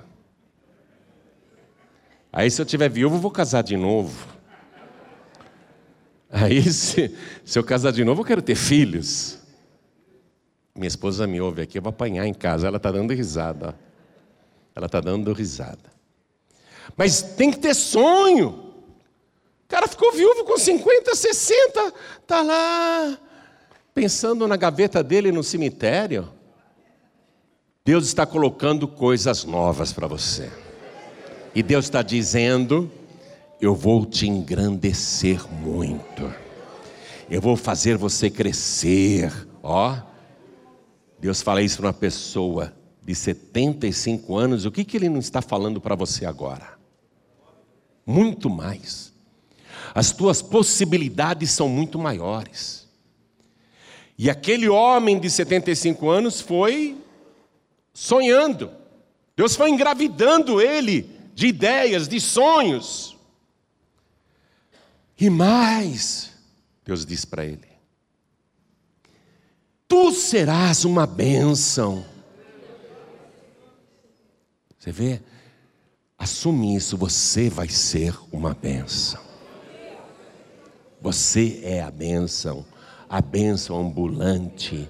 Aí, 2.31 2.51
se 2.51 2.61
eu 2.61 2.65
tiver 2.65 2.89
viúvo, 2.89 3.15
eu 3.15 3.19
vou 3.19 3.31
casar 3.31 3.63
de 3.63 3.75
novo. 3.75 4.27
Aí, 6.29 6.61
se, 6.71 7.17
se 7.43 7.57
eu 7.57 7.63
casar 7.63 7.91
de 7.91 8.05
novo, 8.05 8.21
eu 8.21 8.25
quero 8.25 8.43
ter 8.43 8.53
filhos. 8.53 9.39
Minha 10.75 10.89
esposa 10.89 11.25
me 11.25 11.41
ouve 11.41 11.63
aqui, 11.63 11.79
eu 11.79 11.81
vou 11.81 11.89
apanhar 11.89 12.27
em 12.27 12.35
casa. 12.35 12.67
Ela 12.67 12.77
está 12.77 12.91
dando 12.91 13.15
risada. 13.15 13.75
Ela 14.75 14.85
está 14.85 15.01
dando 15.01 15.33
risada. 15.33 15.89
Mas 16.95 17.23
tem 17.23 17.49
que 17.49 17.57
ter 17.57 17.73
sonho. 17.73 18.68
Cara 19.69 19.87
ficou 19.87 20.11
viúvo 20.11 20.43
com 20.43 20.57
50, 20.57 21.15
60, 21.15 21.93
está 22.21 22.41
lá 22.41 23.17
pensando 23.93 24.45
na 24.47 24.57
gaveta 24.57 25.01
dele 25.01 25.31
no 25.31 25.43
cemitério. 25.43 26.27
Deus 27.85 28.05
está 28.07 28.25
colocando 28.25 28.85
coisas 28.87 29.45
novas 29.45 29.93
para 29.93 30.07
você. 30.07 30.51
E 31.55 31.63
Deus 31.63 31.85
está 31.85 32.01
dizendo: 32.01 32.91
Eu 33.61 33.73
vou 33.73 34.05
te 34.05 34.27
engrandecer 34.27 35.41
muito. 35.49 36.33
Eu 37.29 37.39
vou 37.39 37.55
fazer 37.55 37.95
você 37.95 38.29
crescer. 38.29 39.31
Ó, 39.63 39.95
Deus 41.17 41.41
fala 41.41 41.61
isso 41.61 41.77
para 41.77 41.87
uma 41.87 41.93
pessoa 41.93 42.73
de 43.01 43.15
75 43.15 44.35
anos. 44.35 44.65
O 44.65 44.71
que, 44.71 44.83
que 44.83 44.97
ele 44.97 45.07
não 45.07 45.19
está 45.19 45.41
falando 45.41 45.79
para 45.79 45.95
você 45.95 46.25
agora? 46.25 46.79
muito 48.09 48.49
mais. 48.49 49.13
As 49.93 50.11
tuas 50.11 50.41
possibilidades 50.41 51.51
são 51.51 51.67
muito 51.67 51.97
maiores. 51.97 52.87
E 54.17 54.29
aquele 54.29 54.67
homem 54.67 55.19
de 55.19 55.29
75 55.29 56.09
anos 56.09 56.41
foi 56.41 56.97
sonhando. 57.93 58.71
Deus 59.35 59.55
foi 59.55 59.69
engravidando 59.69 60.61
ele 60.61 61.09
de 61.33 61.47
ideias, 61.47 62.07
de 62.07 62.19
sonhos. 62.19 63.17
E 65.17 65.29
mais, 65.29 66.33
Deus 66.83 67.05
diz 67.05 67.23
para 67.23 67.45
ele: 67.45 67.67
Tu 69.87 70.11
serás 70.11 70.83
uma 70.83 71.07
bênção. 71.07 72.05
Você 74.77 74.91
vê? 74.91 75.21
Assume 76.17 76.75
isso, 76.75 76.97
você 76.97 77.49
vai 77.49 77.69
ser 77.69 78.13
uma 78.31 78.53
bênção. 78.53 79.28
Você 81.01 81.61
é 81.63 81.81
a 81.81 81.89
bênção, 81.89 82.65
a 83.09 83.21
bênção 83.21 83.79
ambulante. 83.79 84.87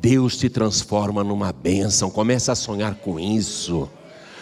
Deus 0.00 0.36
te 0.36 0.48
transforma 0.48 1.24
numa 1.24 1.52
bênção. 1.52 2.10
Começa 2.10 2.52
a 2.52 2.56
sonhar 2.56 2.94
com 2.96 3.18
isso. 3.18 3.90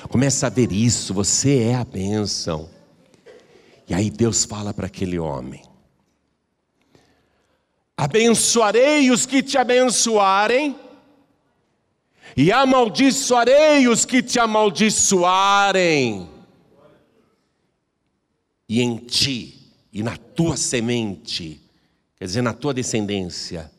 Começa 0.09 0.47
a 0.47 0.51
ver 0.51 0.73
isso. 0.73 1.15
Você 1.15 1.63
é 1.63 1.75
a 1.75 1.85
bênção. 1.85 2.69
E 3.89 3.95
aí 3.95 4.11
Deus 4.11 4.45
fala 4.45 4.73
para 4.73 4.87
aquele 4.87 5.19
homem: 5.19 5.63
Abençoarei 7.97 9.11
os 9.11 9.27
que 9.27 9.43
te 9.43 9.59
abençoarem 9.59 10.77
e 12.37 12.53
amaldiçoarei 12.53 13.89
os 13.89 14.05
que 14.05 14.23
te 14.23 14.39
amaldiçoarem, 14.39 16.29
e 18.69 18.81
em 18.81 18.97
ti 18.99 19.73
e 19.93 20.03
na 20.03 20.17
tua 20.45 20.57
semente, 20.57 21.61
quer 22.17 22.25
dizer, 22.25 22.43
na 22.43 22.53
tua 22.53 22.75
descendência, 22.75 23.71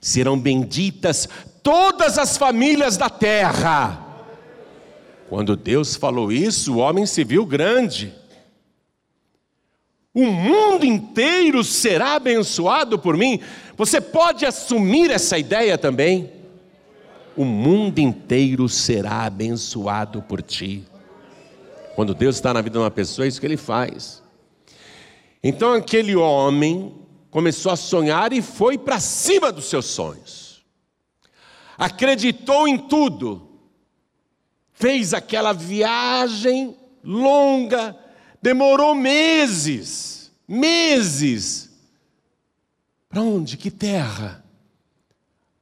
serão 0.00 0.38
benditas 0.38 1.28
todas 1.62 2.18
as 2.18 2.36
famílias 2.36 2.96
da 2.96 3.08
terra. 3.10 4.00
Quando 5.28 5.56
Deus 5.56 5.96
falou 5.96 6.30
isso, 6.30 6.74
o 6.74 6.78
homem 6.78 7.06
se 7.06 7.24
viu 7.24 7.46
grande. 7.46 8.12
O 10.12 10.26
mundo 10.26 10.84
inteiro 10.84 11.64
será 11.64 12.14
abençoado 12.14 12.98
por 12.98 13.16
mim. 13.16 13.40
Você 13.76 14.00
pode 14.00 14.46
assumir 14.46 15.10
essa 15.10 15.36
ideia 15.36 15.76
também? 15.76 16.34
o 17.36 17.44
mundo 17.44 17.98
inteiro 17.98 18.68
será 18.68 19.24
abençoado 19.24 20.22
por 20.22 20.40
ti. 20.40 20.84
Quando 21.94 22.14
Deus 22.14 22.36
está 22.36 22.52
na 22.52 22.60
vida 22.60 22.78
de 22.78 22.84
uma 22.84 22.90
pessoa, 22.90 23.24
é 23.24 23.28
isso 23.28 23.40
que 23.40 23.46
ele 23.46 23.56
faz. 23.56 24.22
Então 25.44 25.74
aquele 25.74 26.16
homem 26.16 26.94
começou 27.30 27.70
a 27.70 27.76
sonhar 27.76 28.32
e 28.32 28.40
foi 28.40 28.78
para 28.78 28.98
cima 28.98 29.52
dos 29.52 29.66
seus 29.66 29.84
sonhos. 29.84 30.64
Acreditou 31.76 32.66
em 32.66 32.78
tudo. 32.78 33.60
Fez 34.72 35.12
aquela 35.12 35.52
viagem 35.52 36.76
longa, 37.04 37.96
demorou 38.42 38.94
meses, 38.94 40.32
meses. 40.48 41.70
Para 43.08 43.22
onde? 43.22 43.56
Que 43.58 43.70
terra? 43.70 44.44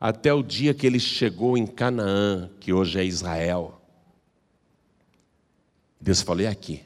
até 0.03 0.35
o 0.35 0.43
dia 0.43 0.75
que 0.75 0.85
ele 0.85 0.99
chegou 0.99 1.57
em 1.57 1.65
Canaã, 1.65 2.51
que 2.59 2.73
hoje 2.73 2.99
é 2.99 3.05
Israel. 3.05 3.81
Deus 6.01 6.21
falou: 6.23 6.43
é 6.43 6.49
aqui. 6.49 6.83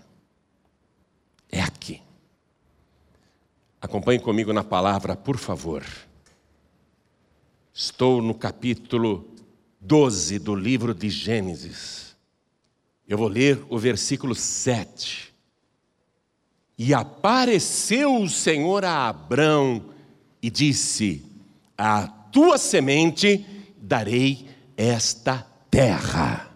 É 1.50 1.62
aqui. 1.62 2.02
Acompanhe 3.86 4.18
comigo 4.18 4.52
na 4.52 4.64
palavra, 4.64 5.14
por 5.14 5.38
favor. 5.38 5.84
Estou 7.72 8.20
no 8.20 8.34
capítulo 8.34 9.32
12 9.80 10.40
do 10.40 10.56
livro 10.56 10.92
de 10.92 11.08
Gênesis. 11.08 12.16
Eu 13.06 13.16
vou 13.16 13.28
ler 13.28 13.64
o 13.68 13.78
versículo 13.78 14.34
7. 14.34 15.32
E 16.76 16.92
apareceu 16.92 18.20
o 18.20 18.28
Senhor 18.28 18.84
a 18.84 19.06
Abrão 19.06 19.94
e 20.42 20.50
disse: 20.50 21.24
A 21.78 22.08
tua 22.08 22.58
semente 22.58 23.46
darei 23.78 24.48
esta 24.76 25.46
terra. 25.70 26.50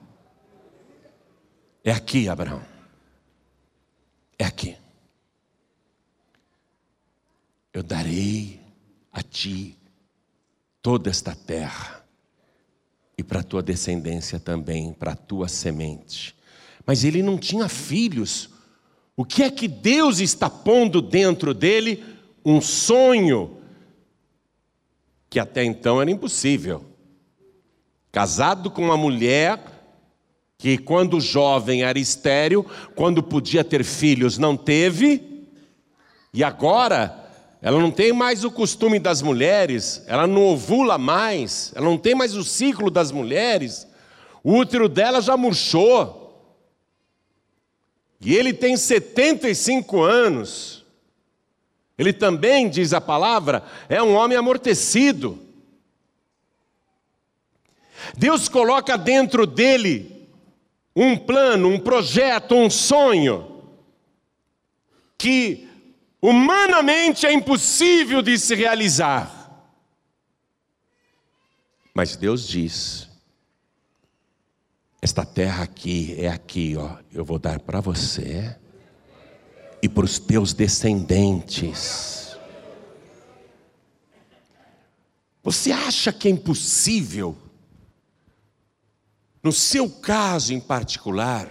É 1.85 1.93
aqui, 1.93 2.29
Abraão. 2.29 2.63
É 4.37 4.45
aqui. 4.45 4.80
Eu 7.81 7.85
darei 7.85 8.61
a 9.11 9.23
ti 9.23 9.75
toda 10.83 11.09
esta 11.09 11.35
terra 11.35 12.05
e 13.17 13.23
para 13.23 13.41
a 13.41 13.43
tua 13.43 13.63
descendência 13.63 14.39
também, 14.39 14.93
para 14.93 15.13
a 15.13 15.17
tua 15.17 15.49
semente. 15.49 16.37
Mas 16.85 17.05
ele 17.05 17.23
não 17.23 17.39
tinha 17.39 17.71
filhos. 17.71 18.51
O 19.17 19.25
que 19.25 19.43
é 19.43 19.51
que 19.51 19.67
Deus 19.67 20.19
está 20.19 20.51
pondo 20.51 21.01
dentro 21.01 21.55
dele? 21.55 22.05
Um 22.45 22.61
sonho 22.61 23.57
que 25.31 25.41
até 25.41 25.65
então 25.65 26.03
era 26.03 26.11
impossível. 26.11 26.85
Casado 28.13 28.71
com 28.71 28.85
uma 28.85 28.97
mulher 28.99 29.59
que, 30.59 30.77
quando 30.77 31.19
jovem, 31.19 31.83
era 31.83 31.99
estéril, 31.99 32.67
quando 32.95 33.23
podia 33.23 33.65
ter 33.65 33.83
filhos, 33.85 34.37
não 34.37 34.55
teve, 34.55 35.49
e 36.35 36.45
agora 36.45 37.30
ela 37.63 37.79
não 37.79 37.91
tem 37.91 38.13
mais 38.13 38.43
o 38.43 38.51
costume 38.51 38.99
das 38.99 39.21
mulheres, 39.21 40.03
ela 40.07 40.27
não 40.27 40.45
ovula 40.47 40.97
mais, 40.97 41.73
ela 41.75 41.85
não 41.85 41.99
tem 41.99 42.15
mais 42.15 42.35
o 42.35 42.43
ciclo 42.43 42.91
das 42.91 43.13
mulheres, 43.13 43.87
o 44.43 44.55
útero 44.55 44.89
dela 44.89 45.21
já 45.21 45.37
murchou. 45.37 46.19
E 48.21 48.35
ele 48.35 48.53
tem 48.53 48.77
75 48.77 50.03
anos. 50.03 50.85
Ele 51.99 52.13
também, 52.13 52.69
diz 52.69 52.95
a 52.95 53.01
palavra, 53.01 53.63
é 53.89 54.03
um 54.03 54.15
homem 54.15 54.37
amortecido. 54.37 55.39
Deus 58.17 58.49
coloca 58.49 58.97
dentro 58.97 59.47
dele 59.47 60.27
um 60.97 61.17
plano, 61.17 61.69
um 61.69 61.79
projeto, 61.79 62.55
um 62.55 62.71
sonho, 62.71 63.63
que 65.19 65.70
humanamente 66.21 67.27
é 67.27 67.33
impossível 67.33 68.23
de 68.23 68.39
se 68.39 68.55
realizar. 68.55 69.39
Mas 71.95 72.17
Deus 72.17 72.47
diz: 72.47 73.09
esta 75.03 75.25
terra 75.25 75.65
aqui 75.65 76.15
é 76.19 76.29
aqui, 76.29 76.77
ó, 76.77 76.99
eu 77.13 77.25
vou 77.25 77.39
dar 77.39 77.59
para 77.61 77.81
você 77.81 78.57
e 79.83 79.89
para 79.89 80.05
os 80.05 80.19
teus 80.19 80.53
descendentes. 80.53 82.37
Você 85.43 85.73
acha 85.73 86.13
que 86.13 86.29
é 86.29 86.31
impossível, 86.31 87.37
no 89.43 89.53
seu 89.53 89.89
caso 89.89 90.53
em 90.53 90.61
particular, 90.61 91.51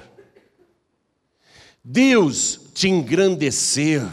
Deus 1.83 2.69
te 2.75 2.88
engrandecer, 2.88 4.03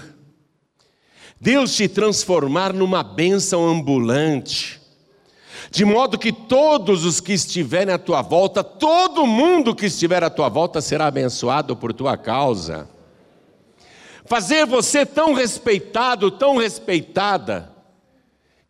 Deus 1.40 1.74
te 1.74 1.86
transformar 1.88 2.72
numa 2.72 3.02
bênção 3.02 3.66
ambulante, 3.68 4.80
de 5.70 5.84
modo 5.84 6.18
que 6.18 6.32
todos 6.32 7.04
os 7.04 7.20
que 7.20 7.32
estiverem 7.32 7.92
à 7.92 7.98
tua 7.98 8.22
volta, 8.22 8.64
todo 8.64 9.26
mundo 9.26 9.74
que 9.74 9.86
estiver 9.86 10.24
à 10.24 10.30
tua 10.30 10.48
volta 10.48 10.80
será 10.80 11.06
abençoado 11.06 11.76
por 11.76 11.92
tua 11.92 12.16
causa. 12.16 12.88
Fazer 14.24 14.66
você 14.66 15.04
tão 15.04 15.34
respeitado, 15.34 16.30
tão 16.30 16.56
respeitada, 16.56 17.72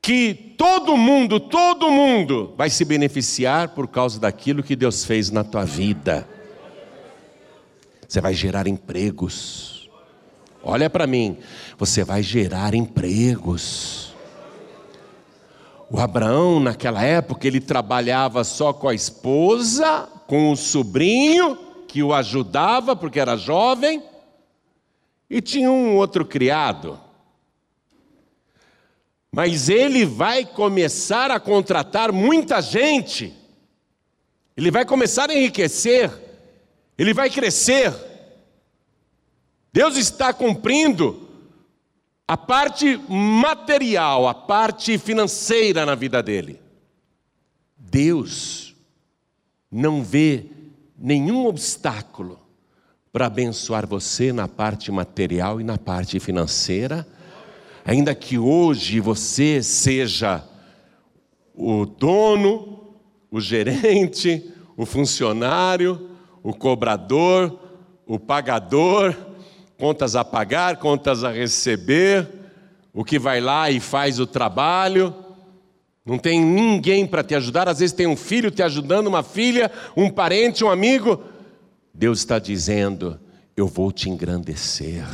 que 0.02 0.34
todo 0.56 0.96
mundo, 0.96 1.40
todo 1.40 1.90
mundo 1.90 2.54
vai 2.56 2.70
se 2.70 2.84
beneficiar 2.84 3.70
por 3.70 3.88
causa 3.88 4.20
daquilo 4.20 4.62
que 4.62 4.76
Deus 4.76 5.04
fez 5.04 5.30
na 5.30 5.42
tua 5.42 5.64
vida. 5.64 6.28
Você 8.06 8.20
vai 8.20 8.32
gerar 8.32 8.66
empregos. 8.68 9.75
Olha 10.68 10.90
para 10.90 11.06
mim, 11.06 11.38
você 11.78 12.02
vai 12.02 12.24
gerar 12.24 12.74
empregos. 12.74 14.12
O 15.88 16.00
Abraão, 16.00 16.58
naquela 16.58 17.04
época, 17.04 17.46
ele 17.46 17.60
trabalhava 17.60 18.42
só 18.42 18.72
com 18.72 18.88
a 18.88 18.94
esposa, 18.94 20.08
com 20.26 20.50
o 20.50 20.56
sobrinho, 20.56 21.56
que 21.86 22.02
o 22.02 22.12
ajudava, 22.12 22.96
porque 22.96 23.20
era 23.20 23.36
jovem, 23.36 24.02
e 25.30 25.40
tinha 25.40 25.70
um 25.70 25.94
outro 25.94 26.24
criado. 26.24 26.98
Mas 29.30 29.68
ele 29.68 30.04
vai 30.04 30.44
começar 30.44 31.30
a 31.30 31.38
contratar 31.38 32.10
muita 32.10 32.60
gente, 32.60 33.32
ele 34.56 34.72
vai 34.72 34.84
começar 34.84 35.30
a 35.30 35.34
enriquecer, 35.34 36.10
ele 36.98 37.14
vai 37.14 37.30
crescer. 37.30 38.15
Deus 39.76 39.98
está 39.98 40.32
cumprindo 40.32 41.28
a 42.26 42.34
parte 42.34 42.96
material, 43.10 44.26
a 44.26 44.32
parte 44.32 44.96
financeira 44.96 45.84
na 45.84 45.94
vida 45.94 46.22
dele. 46.22 46.58
Deus 47.76 48.74
não 49.70 50.02
vê 50.02 50.46
nenhum 50.96 51.44
obstáculo 51.44 52.40
para 53.12 53.26
abençoar 53.26 53.86
você 53.86 54.32
na 54.32 54.48
parte 54.48 54.90
material 54.90 55.60
e 55.60 55.64
na 55.64 55.76
parte 55.76 56.18
financeira, 56.18 57.06
ainda 57.84 58.14
que 58.14 58.38
hoje 58.38 58.98
você 58.98 59.62
seja 59.62 60.42
o 61.54 61.84
dono, 61.84 62.96
o 63.30 63.42
gerente, 63.42 64.54
o 64.74 64.86
funcionário, 64.86 66.12
o 66.42 66.54
cobrador, 66.54 67.60
o 68.06 68.18
pagador, 68.18 69.14
contas 69.78 70.16
a 70.16 70.24
pagar, 70.24 70.76
contas 70.76 71.24
a 71.24 71.30
receber, 71.30 72.28
o 72.92 73.04
que 73.04 73.18
vai 73.18 73.40
lá 73.40 73.70
e 73.70 73.78
faz 73.78 74.18
o 74.18 74.26
trabalho. 74.26 75.14
Não 76.04 76.18
tem 76.18 76.40
ninguém 76.40 77.06
para 77.06 77.22
te 77.22 77.34
ajudar, 77.34 77.68
às 77.68 77.80
vezes 77.80 77.94
tem 77.94 78.06
um 78.06 78.16
filho 78.16 78.50
te 78.50 78.62
ajudando, 78.62 79.08
uma 79.08 79.22
filha, 79.22 79.70
um 79.96 80.08
parente, 80.08 80.64
um 80.64 80.70
amigo. 80.70 81.22
Deus 81.92 82.20
está 82.20 82.38
dizendo: 82.38 83.18
Eu 83.56 83.66
vou 83.66 83.90
te 83.90 84.08
engrandecer. 84.08 85.04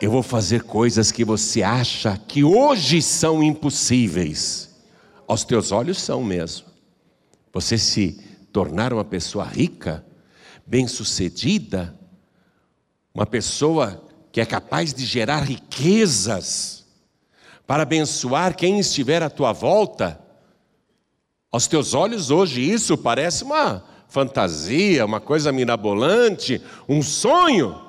Eu 0.00 0.10
vou 0.10 0.22
fazer 0.22 0.62
coisas 0.62 1.10
que 1.10 1.24
você 1.24 1.62
acha 1.62 2.20
que 2.28 2.44
hoje 2.44 3.00
são 3.00 3.42
impossíveis. 3.42 4.76
Aos 5.26 5.42
teus 5.42 5.72
olhos 5.72 5.98
são 5.98 6.22
mesmo. 6.22 6.66
Você 7.52 7.78
se 7.78 8.20
tornar 8.52 8.92
uma 8.92 9.04
pessoa 9.04 9.44
rica, 9.44 10.04
bem-sucedida, 10.66 11.95
uma 13.16 13.24
pessoa 13.24 14.02
que 14.30 14.42
é 14.42 14.44
capaz 14.44 14.92
de 14.92 15.06
gerar 15.06 15.40
riquezas 15.40 16.84
para 17.66 17.82
abençoar 17.82 18.54
quem 18.54 18.78
estiver 18.78 19.22
à 19.22 19.30
tua 19.30 19.54
volta. 19.54 20.20
Aos 21.50 21.66
teus 21.66 21.94
olhos 21.94 22.30
hoje 22.30 22.60
isso 22.60 22.94
parece 22.98 23.42
uma 23.42 23.82
fantasia, 24.06 25.06
uma 25.06 25.18
coisa 25.18 25.50
mirabolante, 25.50 26.60
um 26.86 27.02
sonho. 27.02 27.80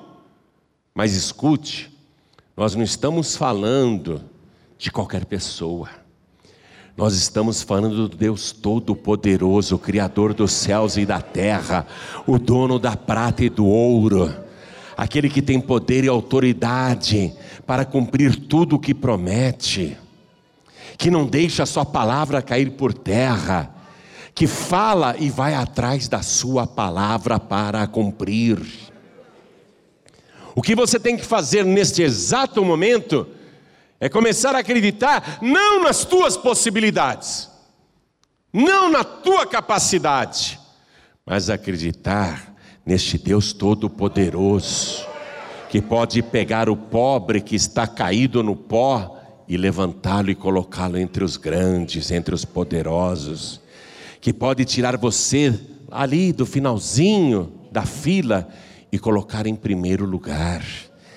Mas 0.94 1.12
escute, 1.12 1.94
nós 2.56 2.74
não 2.74 2.82
estamos 2.82 3.36
falando 3.36 4.24
de 4.78 4.90
qualquer 4.90 5.26
pessoa. 5.26 5.90
Nós 6.96 7.12
estamos 7.12 7.62
falando 7.62 8.08
do 8.08 8.16
Deus 8.16 8.50
Todo-Poderoso, 8.50 9.78
Criador 9.78 10.32
dos 10.32 10.52
céus 10.52 10.96
e 10.96 11.04
da 11.04 11.20
terra, 11.20 11.86
o 12.26 12.38
dono 12.38 12.78
da 12.78 12.96
prata 12.96 13.44
e 13.44 13.50
do 13.50 13.66
ouro 13.66 14.47
aquele 14.98 15.30
que 15.30 15.40
tem 15.40 15.60
poder 15.60 16.02
e 16.02 16.08
autoridade 16.08 17.32
para 17.64 17.84
cumprir 17.84 18.34
tudo 18.34 18.74
o 18.74 18.78
que 18.80 18.92
promete, 18.92 19.96
que 20.98 21.08
não 21.08 21.24
deixa 21.24 21.62
a 21.62 21.66
sua 21.66 21.86
palavra 21.86 22.42
cair 22.42 22.72
por 22.72 22.92
terra, 22.92 23.72
que 24.34 24.48
fala 24.48 25.14
e 25.16 25.30
vai 25.30 25.54
atrás 25.54 26.08
da 26.08 26.20
sua 26.20 26.66
palavra 26.66 27.38
para 27.38 27.86
cumprir. 27.86 28.60
O 30.52 30.60
que 30.60 30.74
você 30.74 30.98
tem 30.98 31.16
que 31.16 31.24
fazer 31.24 31.64
neste 31.64 32.02
exato 32.02 32.64
momento 32.64 33.24
é 34.00 34.08
começar 34.08 34.56
a 34.56 34.58
acreditar 34.58 35.38
não 35.40 35.84
nas 35.84 36.04
tuas 36.04 36.36
possibilidades, 36.36 37.48
não 38.52 38.90
na 38.90 39.04
tua 39.04 39.46
capacidade, 39.46 40.58
mas 41.24 41.48
acreditar 41.48 42.47
neste 42.88 43.18
Deus 43.18 43.52
Todo-Poderoso, 43.52 45.06
que 45.68 45.82
pode 45.82 46.22
pegar 46.22 46.70
o 46.70 46.76
pobre 46.76 47.38
que 47.42 47.54
está 47.54 47.86
caído 47.86 48.42
no 48.42 48.56
pó 48.56 49.14
e 49.46 49.58
levantá-lo 49.58 50.30
e 50.30 50.34
colocá-lo 50.34 50.96
entre 50.96 51.22
os 51.22 51.36
grandes, 51.36 52.10
entre 52.10 52.34
os 52.34 52.46
poderosos, 52.46 53.60
que 54.22 54.32
pode 54.32 54.64
tirar 54.64 54.96
você 54.96 55.52
ali 55.90 56.32
do 56.32 56.46
finalzinho 56.46 57.52
da 57.70 57.82
fila 57.82 58.48
e 58.90 58.98
colocar 58.98 59.46
em 59.46 59.54
primeiro 59.54 60.06
lugar, 60.06 60.64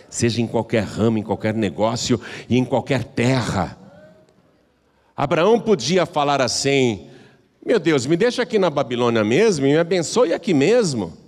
seja 0.10 0.42
em 0.42 0.48
qualquer 0.48 0.84
ramo, 0.84 1.20
em 1.20 1.24
qualquer 1.24 1.54
negócio 1.54 2.20
e 2.50 2.58
em 2.58 2.66
qualquer 2.66 3.06
terra. 3.06 3.78
Abraão 5.16 5.58
podia 5.58 6.06
falar 6.06 6.42
assim: 6.42 7.08
Meu 7.66 7.80
Deus, 7.80 8.06
me 8.06 8.18
deixa 8.18 8.42
aqui 8.42 8.60
na 8.60 8.70
Babilônia 8.70 9.24
mesmo 9.24 9.66
e 9.66 9.70
me 9.70 9.78
abençoe 9.78 10.34
aqui 10.34 10.54
mesmo. 10.54 11.22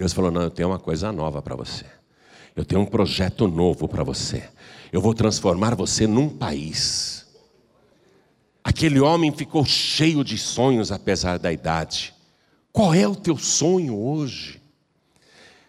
Deus 0.00 0.14
falou: 0.14 0.30
Não, 0.30 0.40
eu 0.40 0.50
tenho 0.50 0.70
uma 0.70 0.78
coisa 0.78 1.12
nova 1.12 1.42
para 1.42 1.54
você. 1.54 1.84
Eu 2.56 2.64
tenho 2.64 2.80
um 2.80 2.86
projeto 2.86 3.46
novo 3.46 3.86
para 3.86 4.02
você. 4.02 4.48
Eu 4.90 4.98
vou 4.98 5.12
transformar 5.12 5.74
você 5.74 6.06
num 6.06 6.26
país. 6.26 7.26
Aquele 8.64 8.98
homem 8.98 9.30
ficou 9.30 9.62
cheio 9.62 10.24
de 10.24 10.38
sonhos 10.38 10.90
apesar 10.90 11.38
da 11.38 11.52
idade. 11.52 12.14
Qual 12.72 12.94
é 12.94 13.06
o 13.06 13.14
teu 13.14 13.36
sonho 13.36 13.94
hoje? 13.94 14.62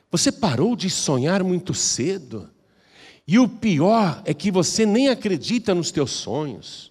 Você 0.09 0.31
parou 0.31 0.77
de 0.77 0.89
sonhar 0.89 1.43
muito 1.43 1.73
cedo. 1.73 2.49
E 3.27 3.37
o 3.37 3.49
pior 3.49 4.21
é 4.23 4.33
que 4.33 4.49
você 4.49 4.85
nem 4.85 5.09
acredita 5.09 5.75
nos 5.75 5.91
teus 5.91 6.11
sonhos. 6.11 6.90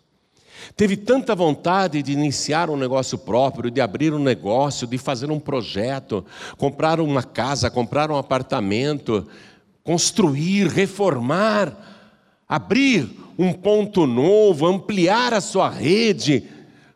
Teve 0.76 0.96
tanta 0.96 1.34
vontade 1.34 2.02
de 2.02 2.12
iniciar 2.12 2.70
um 2.70 2.76
negócio 2.76 3.18
próprio, 3.18 3.70
de 3.70 3.80
abrir 3.80 4.12
um 4.12 4.18
negócio, 4.18 4.86
de 4.86 4.98
fazer 4.98 5.30
um 5.30 5.40
projeto, 5.40 6.24
comprar 6.56 7.00
uma 7.00 7.22
casa, 7.22 7.70
comprar 7.70 8.10
um 8.10 8.16
apartamento, 8.16 9.26
construir, 9.82 10.68
reformar, 10.68 11.76
abrir 12.48 13.08
um 13.38 13.52
ponto 13.52 14.06
novo, 14.06 14.66
ampliar 14.66 15.32
a 15.32 15.40
sua 15.40 15.70
rede, 15.70 16.44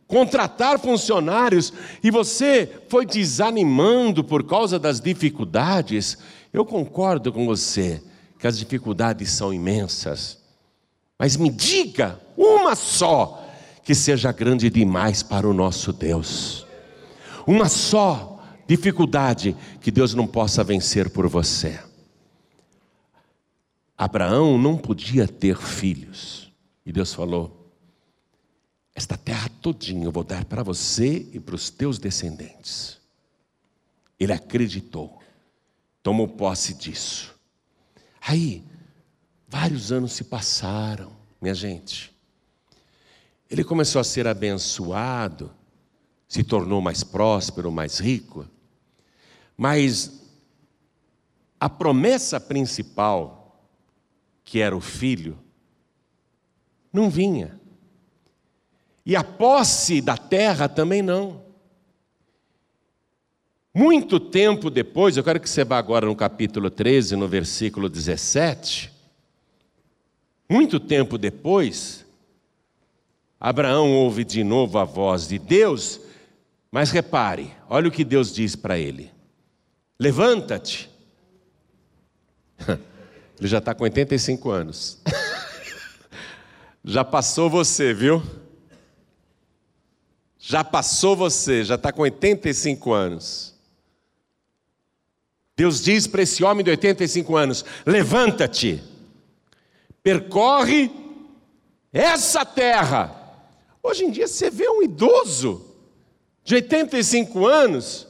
contratar 0.06 0.78
funcionários, 0.78 1.72
e 2.02 2.10
você 2.10 2.70
foi 2.88 3.06
desanimando 3.06 4.22
por 4.22 4.44
causa 4.44 4.78
das 4.78 5.00
dificuldades. 5.00 6.18
Eu 6.52 6.64
concordo 6.64 7.32
com 7.32 7.46
você 7.46 8.02
que 8.38 8.46
as 8.46 8.58
dificuldades 8.58 9.30
são 9.30 9.54
imensas, 9.54 10.38
mas 11.18 11.36
me 11.36 11.48
diga 11.48 12.20
uma 12.36 12.74
só 12.74 13.43
que 13.84 13.94
seja 13.94 14.32
grande 14.32 14.70
demais 14.70 15.22
para 15.22 15.46
o 15.46 15.52
nosso 15.52 15.92
Deus. 15.92 16.66
Uma 17.46 17.68
só 17.68 18.42
dificuldade 18.66 19.54
que 19.80 19.90
Deus 19.90 20.14
não 20.14 20.26
possa 20.26 20.64
vencer 20.64 21.10
por 21.10 21.28
você. 21.28 21.78
Abraão 23.96 24.56
não 24.56 24.78
podia 24.78 25.28
ter 25.28 25.58
filhos. 25.58 26.50
E 26.84 26.90
Deus 26.90 27.12
falou: 27.12 27.70
Esta 28.94 29.18
terra 29.18 29.50
todinha 29.60 30.06
eu 30.06 30.12
vou 30.12 30.24
dar 30.24 30.46
para 30.46 30.62
você 30.62 31.28
e 31.32 31.38
para 31.38 31.54
os 31.54 31.68
teus 31.68 31.98
descendentes. 31.98 32.98
Ele 34.18 34.32
acreditou, 34.32 35.20
tomou 36.02 36.26
posse 36.26 36.72
disso. 36.72 37.34
Aí, 38.20 38.64
vários 39.46 39.92
anos 39.92 40.12
se 40.12 40.24
passaram, 40.24 41.12
minha 41.40 41.54
gente. 41.54 42.13
Ele 43.54 43.62
começou 43.62 44.00
a 44.00 44.04
ser 44.04 44.26
abençoado, 44.26 45.48
se 46.26 46.42
tornou 46.42 46.80
mais 46.80 47.04
próspero, 47.04 47.70
mais 47.70 48.00
rico, 48.00 48.48
mas 49.56 50.28
a 51.60 51.70
promessa 51.70 52.40
principal, 52.40 53.64
que 54.42 54.58
era 54.58 54.76
o 54.76 54.80
filho, 54.80 55.38
não 56.92 57.08
vinha. 57.08 57.60
E 59.06 59.14
a 59.14 59.22
posse 59.22 60.00
da 60.00 60.16
terra 60.16 60.68
também 60.68 61.00
não. 61.00 61.44
Muito 63.72 64.18
tempo 64.18 64.68
depois, 64.68 65.16
eu 65.16 65.22
quero 65.22 65.38
que 65.38 65.48
você 65.48 65.62
vá 65.64 65.78
agora 65.78 66.06
no 66.06 66.16
capítulo 66.16 66.70
13, 66.70 67.14
no 67.14 67.28
versículo 67.28 67.88
17. 67.88 68.92
Muito 70.50 70.80
tempo 70.80 71.16
depois, 71.16 72.03
Abraão 73.44 73.92
ouve 73.92 74.24
de 74.24 74.42
novo 74.42 74.78
a 74.78 74.84
voz 74.84 75.28
de 75.28 75.38
Deus, 75.38 76.00
mas 76.70 76.90
repare, 76.90 77.52
olha 77.68 77.88
o 77.88 77.90
que 77.90 78.02
Deus 78.02 78.32
diz 78.32 78.56
para 78.56 78.78
ele: 78.78 79.12
Levanta-te. 80.00 80.88
Ele 83.38 83.48
já 83.48 83.58
está 83.58 83.74
com 83.74 83.84
85 83.84 84.48
anos. 84.48 84.98
já 86.82 87.04
passou 87.04 87.50
você, 87.50 87.92
viu? 87.92 88.22
Já 90.38 90.64
passou 90.64 91.14
você, 91.14 91.64
já 91.64 91.74
está 91.74 91.92
com 91.92 92.00
85 92.00 92.92
anos. 92.92 93.54
Deus 95.54 95.82
diz 95.82 96.06
para 96.06 96.22
esse 96.22 96.42
homem 96.42 96.64
de 96.64 96.70
85 96.70 97.36
anos: 97.36 97.62
levanta-te, 97.84 98.82
percorre 100.02 100.90
essa 101.92 102.46
terra 102.46 103.23
Hoje 103.84 104.06
em 104.06 104.10
dia 104.10 104.26
você 104.26 104.48
vê 104.48 104.66
um 104.66 104.82
idoso 104.82 105.62
de 106.42 106.54
85 106.54 107.46
anos, 107.46 108.08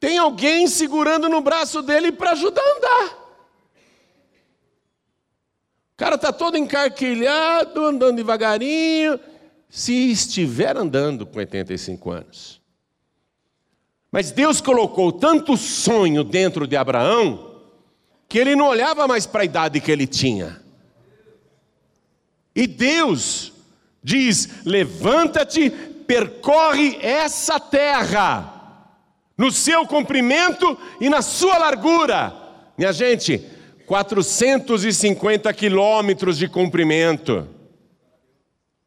tem 0.00 0.16
alguém 0.16 0.66
segurando 0.66 1.28
no 1.28 1.42
braço 1.42 1.82
dele 1.82 2.10
para 2.10 2.30
ajudar 2.30 2.62
a 2.62 2.76
andar. 2.76 3.18
O 5.92 5.96
cara 5.98 6.14
está 6.14 6.32
todo 6.32 6.56
encarquilhado, 6.56 7.84
andando 7.84 8.16
devagarinho, 8.16 9.20
se 9.68 10.10
estiver 10.10 10.78
andando 10.78 11.26
com 11.26 11.38
85 11.38 12.10
anos. 12.10 12.62
Mas 14.10 14.30
Deus 14.30 14.62
colocou 14.62 15.12
tanto 15.12 15.58
sonho 15.58 16.24
dentro 16.24 16.66
de 16.66 16.74
Abraão, 16.74 17.60
que 18.26 18.38
ele 18.38 18.56
não 18.56 18.68
olhava 18.68 19.06
mais 19.06 19.26
para 19.26 19.42
a 19.42 19.44
idade 19.44 19.78
que 19.78 19.90
ele 19.90 20.06
tinha. 20.06 20.62
E 22.56 22.66
Deus 22.66 23.52
diz: 24.08 24.48
levanta-te, 24.64 25.68
percorre 25.68 26.98
essa 27.02 27.60
terra, 27.60 28.86
no 29.36 29.52
seu 29.52 29.86
comprimento 29.86 30.78
e 30.98 31.10
na 31.10 31.20
sua 31.20 31.58
largura. 31.58 32.34
Minha 32.78 32.92
gente, 32.92 33.44
450 33.86 35.52
quilômetros 35.52 36.38
de 36.38 36.48
comprimento. 36.48 37.46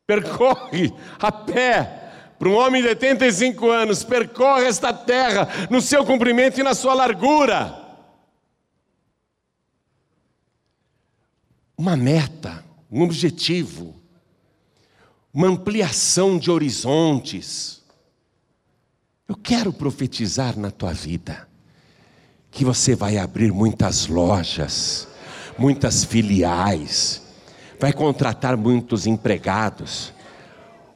Percorre 0.07 0.91
a 1.19 1.31
pé. 1.31 1.99
Para 2.39 2.49
um 2.49 2.55
homem 2.55 2.81
de 2.81 2.87
85 2.87 3.69
anos, 3.69 4.03
percorre 4.03 4.65
esta 4.65 4.91
terra 4.91 5.47
no 5.69 5.79
seu 5.79 6.03
comprimento 6.03 6.59
e 6.59 6.63
na 6.63 6.73
sua 6.73 6.95
largura. 6.95 7.79
Uma 11.77 11.95
meta, 11.95 12.65
um 12.91 13.03
objetivo 13.03 14.00
uma 15.33 15.47
ampliação 15.47 16.37
de 16.37 16.51
horizontes. 16.51 17.81
Eu 19.27 19.35
quero 19.35 19.71
profetizar 19.71 20.57
na 20.59 20.69
tua 20.69 20.93
vida 20.93 21.47
que 22.49 22.65
você 22.65 22.95
vai 22.95 23.17
abrir 23.17 23.51
muitas 23.53 24.07
lojas, 24.07 25.07
muitas 25.57 26.03
filiais, 26.03 27.21
vai 27.79 27.93
contratar 27.93 28.57
muitos 28.57 29.07
empregados. 29.07 30.13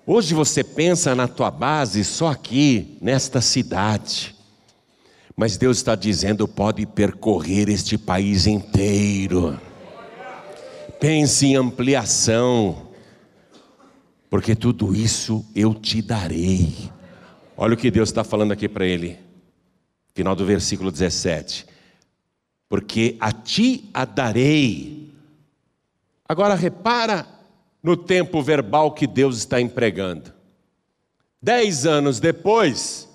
Hoje 0.05 0.33
você 0.33 0.63
pensa 0.63 1.15
na 1.15 1.29
tua 1.29 1.49
base 1.49 2.03
só 2.03 2.27
aqui, 2.27 2.97
nesta 3.01 3.39
cidade. 3.39 4.35
Mas 5.35 5.57
Deus 5.57 5.77
está 5.77 5.95
dizendo: 5.95 6.47
pode 6.47 6.85
percorrer 6.85 7.69
este 7.69 7.97
país 7.97 8.45
inteiro. 8.45 9.59
Pense 10.99 11.45
em 11.45 11.55
ampliação 11.55 12.84
porque 14.35 14.53
tudo 14.53 14.93
isso 14.93 15.45
eu 15.55 15.73
te 15.73 16.01
darei. 16.01 16.91
Olha 17.55 17.73
o 17.73 17.77
que 17.77 17.89
Deus 17.89 18.09
está 18.09 18.21
falando 18.21 18.51
aqui 18.51 18.67
para 18.67 18.85
ele, 18.85 19.17
final 20.13 20.35
do 20.35 20.45
versículo 20.45 20.91
17: 20.91 21.65
Porque 22.67 23.15
a 23.21 23.31
ti 23.31 23.89
a 23.93 24.03
darei. 24.03 25.09
Agora 26.27 26.53
repara 26.53 27.25
no 27.81 27.95
tempo 27.95 28.43
verbal 28.43 28.91
que 28.91 29.07
Deus 29.07 29.37
está 29.37 29.61
empregando. 29.61 30.33
Dez 31.41 31.85
anos 31.85 32.19
depois, 32.19 33.07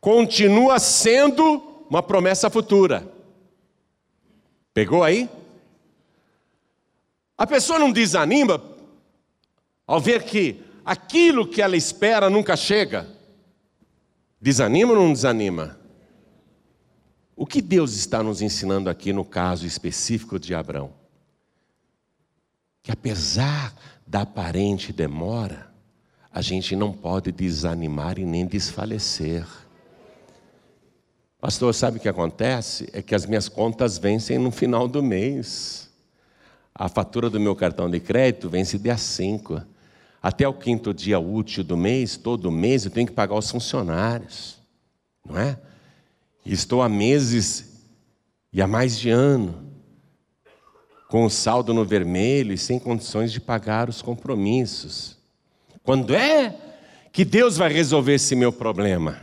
continua 0.00 0.78
sendo 0.78 1.84
uma 1.90 2.02
promessa 2.02 2.48
futura. 2.48 3.06
Pegou 4.72 5.04
aí? 5.04 5.28
A 7.36 7.46
pessoa 7.46 7.78
não 7.78 7.92
desanima 7.92 8.77
ao 9.88 9.98
ver 9.98 10.22
que 10.24 10.62
aquilo 10.84 11.48
que 11.48 11.62
ela 11.62 11.74
espera 11.74 12.28
nunca 12.28 12.54
chega, 12.54 13.08
desanima 14.38 14.92
ou 14.92 14.98
não 14.98 15.12
desanima? 15.12 15.80
O 17.34 17.46
que 17.46 17.62
Deus 17.62 17.94
está 17.94 18.22
nos 18.22 18.42
ensinando 18.42 18.90
aqui 18.90 19.12
no 19.14 19.24
caso 19.24 19.66
específico 19.66 20.38
de 20.38 20.54
Abraão? 20.54 20.92
Que 22.82 22.92
apesar 22.92 23.74
da 24.06 24.22
aparente 24.22 24.92
demora, 24.92 25.72
a 26.30 26.42
gente 26.42 26.76
não 26.76 26.92
pode 26.92 27.32
desanimar 27.32 28.18
e 28.18 28.26
nem 28.26 28.44
desfalecer. 28.46 29.46
Pastor, 31.40 31.72
sabe 31.72 31.96
o 31.96 32.00
que 32.00 32.08
acontece? 32.08 32.90
É 32.92 33.00
que 33.00 33.14
as 33.14 33.24
minhas 33.24 33.48
contas 33.48 33.96
vencem 33.96 34.36
no 34.36 34.50
final 34.50 34.86
do 34.86 35.02
mês. 35.02 35.88
A 36.74 36.88
fatura 36.88 37.30
do 37.30 37.40
meu 37.40 37.56
cartão 37.56 37.88
de 37.88 38.00
crédito 38.00 38.50
vence 38.50 38.78
dia 38.78 38.98
5. 38.98 39.77
Até 40.22 40.46
o 40.46 40.52
quinto 40.52 40.92
dia 40.92 41.18
útil 41.18 41.62
do 41.62 41.76
mês, 41.76 42.16
todo 42.16 42.50
mês, 42.50 42.84
eu 42.84 42.90
tenho 42.90 43.06
que 43.06 43.12
pagar 43.12 43.36
os 43.36 43.50
funcionários, 43.50 44.58
não 45.24 45.38
é? 45.38 45.58
Estou 46.44 46.82
há 46.82 46.88
meses 46.88 47.84
e 48.52 48.60
há 48.60 48.66
mais 48.66 48.98
de 48.98 49.10
ano 49.10 49.68
com 51.08 51.24
o 51.24 51.30
saldo 51.30 51.72
no 51.72 51.84
vermelho 51.84 52.52
e 52.52 52.58
sem 52.58 52.78
condições 52.78 53.32
de 53.32 53.40
pagar 53.40 53.88
os 53.88 54.02
compromissos. 54.02 55.16
Quando 55.82 56.14
é 56.14 56.54
que 57.10 57.24
Deus 57.24 57.56
vai 57.56 57.72
resolver 57.72 58.14
esse 58.14 58.36
meu 58.36 58.52
problema? 58.52 59.18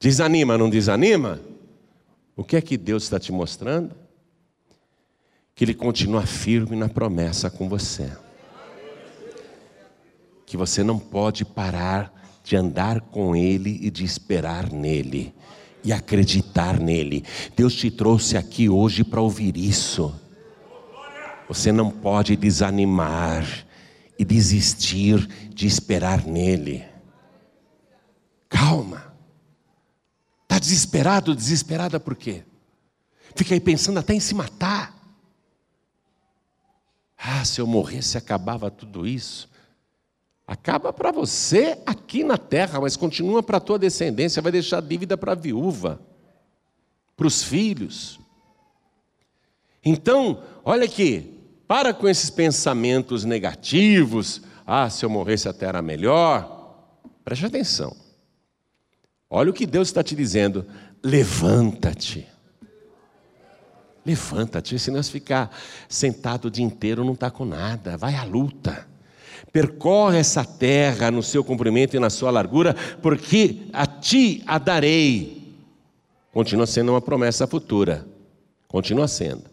Desanima, 0.00 0.58
não 0.58 0.68
desanima? 0.68 1.40
O 2.36 2.42
que 2.42 2.56
é 2.56 2.60
que 2.60 2.76
Deus 2.76 3.04
está 3.04 3.18
te 3.18 3.32
mostrando? 3.32 3.94
Que 5.54 5.64
Ele 5.64 5.74
continua 5.74 6.26
firme 6.26 6.76
na 6.76 6.88
promessa 6.88 7.48
com 7.48 7.68
você. 7.68 8.10
Que 10.46 10.56
você 10.56 10.82
não 10.82 10.98
pode 10.98 11.44
parar 11.44 12.12
de 12.42 12.56
andar 12.56 13.00
com 13.00 13.36
Ele 13.36 13.78
e 13.82 13.90
de 13.90 14.04
esperar 14.04 14.70
nele 14.70 15.34
e 15.86 15.92
acreditar 15.92 16.80
nele. 16.80 17.24
Deus 17.54 17.74
te 17.74 17.90
trouxe 17.90 18.36
aqui 18.36 18.68
hoje 18.68 19.04
para 19.04 19.20
ouvir 19.20 19.56
isso. 19.56 20.14
Você 21.48 21.70
não 21.70 21.90
pode 21.90 22.34
desanimar 22.34 23.46
e 24.18 24.24
desistir 24.24 25.26
de 25.48 25.66
esperar 25.66 26.24
nele. 26.24 26.84
Calma. 28.48 29.14
Está 30.42 30.58
desesperado, 30.58 31.36
desesperada 31.36 32.00
por 32.00 32.16
quê? 32.16 32.42
Fica 33.36 33.54
aí 33.54 33.60
pensando 33.60 33.98
até 33.98 34.12
em 34.12 34.20
se 34.20 34.34
matar. 34.34 34.92
Ah, 37.16 37.44
se 37.44 37.60
eu 37.60 37.66
morresse 37.66 38.18
acabava 38.18 38.70
tudo 38.70 39.06
isso. 39.06 39.48
Acaba 40.46 40.92
para 40.92 41.10
você 41.10 41.76
aqui 41.84 42.22
na 42.22 42.38
terra, 42.38 42.80
mas 42.80 42.96
continua 42.96 43.42
para 43.42 43.56
a 43.56 43.60
tua 43.60 43.78
descendência, 43.78 44.40
vai 44.40 44.52
deixar 44.52 44.80
dívida 44.80 45.16
para 45.16 45.32
a 45.32 45.34
viúva, 45.34 46.00
para 47.16 47.26
os 47.26 47.42
filhos. 47.42 48.20
Então, 49.84 50.42
olha 50.64 50.84
aqui, 50.84 51.36
para 51.66 51.92
com 51.92 52.08
esses 52.08 52.30
pensamentos 52.30 53.24
negativos. 53.24 54.42
Ah, 54.64 54.88
se 54.88 55.04
eu 55.04 55.10
morresse 55.10 55.48
até 55.48 55.66
era 55.66 55.82
melhor. 55.82 57.00
Preste 57.24 57.46
atenção. 57.46 57.96
Olha 59.28 59.50
o 59.50 59.54
que 59.54 59.66
Deus 59.66 59.88
está 59.88 60.02
te 60.02 60.14
dizendo. 60.14 60.64
Levanta-te. 61.02 62.26
Levanta-te, 64.04 64.78
se 64.78 65.02
ficar 65.10 65.50
sentado 65.88 66.46
o 66.46 66.50
dia 66.50 66.64
inteiro 66.64 67.04
não 67.04 67.14
está 67.14 67.28
com 67.28 67.44
nada. 67.44 67.96
Vai 67.96 68.14
à 68.14 68.22
luta. 68.22 68.86
Percorre 69.56 70.18
essa 70.18 70.44
terra 70.44 71.10
no 71.10 71.22
seu 71.22 71.42
comprimento 71.42 71.96
e 71.96 71.98
na 71.98 72.10
sua 72.10 72.30
largura, 72.30 72.76
porque 73.00 73.62
a 73.72 73.86
ti 73.86 74.42
a 74.46 74.58
darei. 74.58 75.50
Continua 76.30 76.66
sendo 76.66 76.92
uma 76.92 77.00
promessa 77.00 77.46
futura. 77.46 78.06
Continua 78.68 79.08
sendo. 79.08 79.44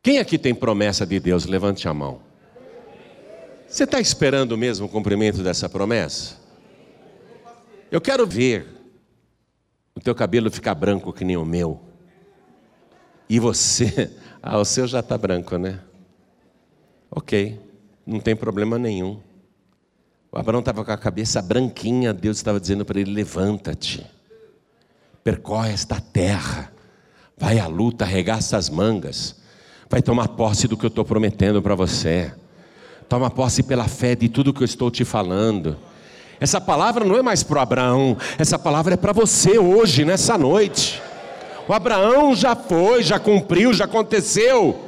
Quem 0.00 0.20
aqui 0.20 0.38
tem 0.38 0.54
promessa 0.54 1.04
de 1.04 1.18
Deus? 1.18 1.46
Levante 1.46 1.88
a 1.88 1.92
mão. 1.92 2.20
Você 3.66 3.82
está 3.82 3.98
esperando 3.98 4.56
mesmo 4.56 4.86
o 4.86 4.88
cumprimento 4.88 5.42
dessa 5.42 5.68
promessa? 5.68 6.36
Eu 7.90 8.00
quero 8.00 8.24
ver 8.24 8.68
o 9.96 10.00
teu 10.00 10.14
cabelo 10.14 10.48
ficar 10.48 10.76
branco 10.76 11.12
que 11.12 11.24
nem 11.24 11.36
o 11.36 11.44
meu. 11.44 11.80
E 13.28 13.40
você, 13.40 14.12
ah, 14.40 14.58
o 14.58 14.64
seu 14.64 14.86
já 14.86 15.00
está 15.00 15.18
branco, 15.18 15.56
né? 15.56 15.80
Ok, 17.10 17.71
não 18.06 18.20
tem 18.20 18.34
problema 18.36 18.78
nenhum. 18.78 19.20
O 20.30 20.38
Abraão 20.38 20.60
estava 20.60 20.84
com 20.84 20.90
a 20.90 20.96
cabeça 20.96 21.42
branquinha, 21.42 22.12
Deus 22.12 22.38
estava 22.38 22.58
dizendo 22.58 22.84
para 22.84 23.00
ele: 23.00 23.12
levanta-te, 23.12 24.06
percorre 25.22 25.72
esta 25.72 26.00
terra, 26.00 26.72
vai 27.36 27.58
à 27.58 27.66
luta, 27.66 28.04
arregaça 28.04 28.56
as 28.56 28.68
mangas 28.70 29.42
vai 29.92 30.00
tomar 30.00 30.28
posse 30.28 30.66
do 30.66 30.74
que 30.74 30.86
eu 30.86 30.88
estou 30.88 31.04
prometendo 31.04 31.60
para 31.60 31.74
você. 31.74 32.32
Toma 33.10 33.30
posse 33.30 33.62
pela 33.62 33.86
fé 33.86 34.14
de 34.16 34.26
tudo 34.26 34.54
que 34.54 34.62
eu 34.62 34.64
estou 34.64 34.90
te 34.90 35.04
falando. 35.04 35.76
Essa 36.40 36.58
palavra 36.62 37.04
não 37.04 37.14
é 37.14 37.20
mais 37.20 37.42
para 37.42 37.60
Abraão, 37.60 38.16
essa 38.38 38.58
palavra 38.58 38.94
é 38.94 38.96
para 38.96 39.12
você 39.12 39.58
hoje, 39.58 40.02
nessa 40.02 40.38
noite. 40.38 41.02
O 41.68 41.74
Abraão 41.74 42.34
já 42.34 42.56
foi, 42.56 43.02
já 43.02 43.18
cumpriu, 43.18 43.74
já 43.74 43.84
aconteceu. 43.84 44.80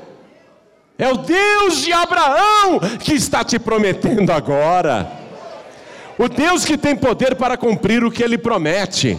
É 0.98 1.08
o 1.08 1.16
Deus 1.16 1.78
de 1.78 1.92
Abraão 1.92 2.80
que 3.00 3.14
está 3.14 3.44
te 3.44 3.58
prometendo 3.58 4.30
agora. 4.30 5.10
O 6.18 6.28
Deus 6.28 6.64
que 6.64 6.76
tem 6.76 6.94
poder 6.94 7.34
para 7.34 7.56
cumprir 7.56 8.04
o 8.04 8.10
que 8.10 8.22
ele 8.22 8.38
promete. 8.38 9.18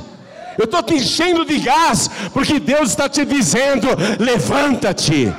Eu 0.58 0.64
estou 0.64 0.82
te 0.82 0.94
enchendo 0.94 1.44
de 1.44 1.60
gás, 1.60 2.10
porque 2.34 2.60
Deus 2.60 2.90
está 2.90 3.10
te 3.10 3.26
dizendo: 3.26 3.88
levanta-te 4.20 5.34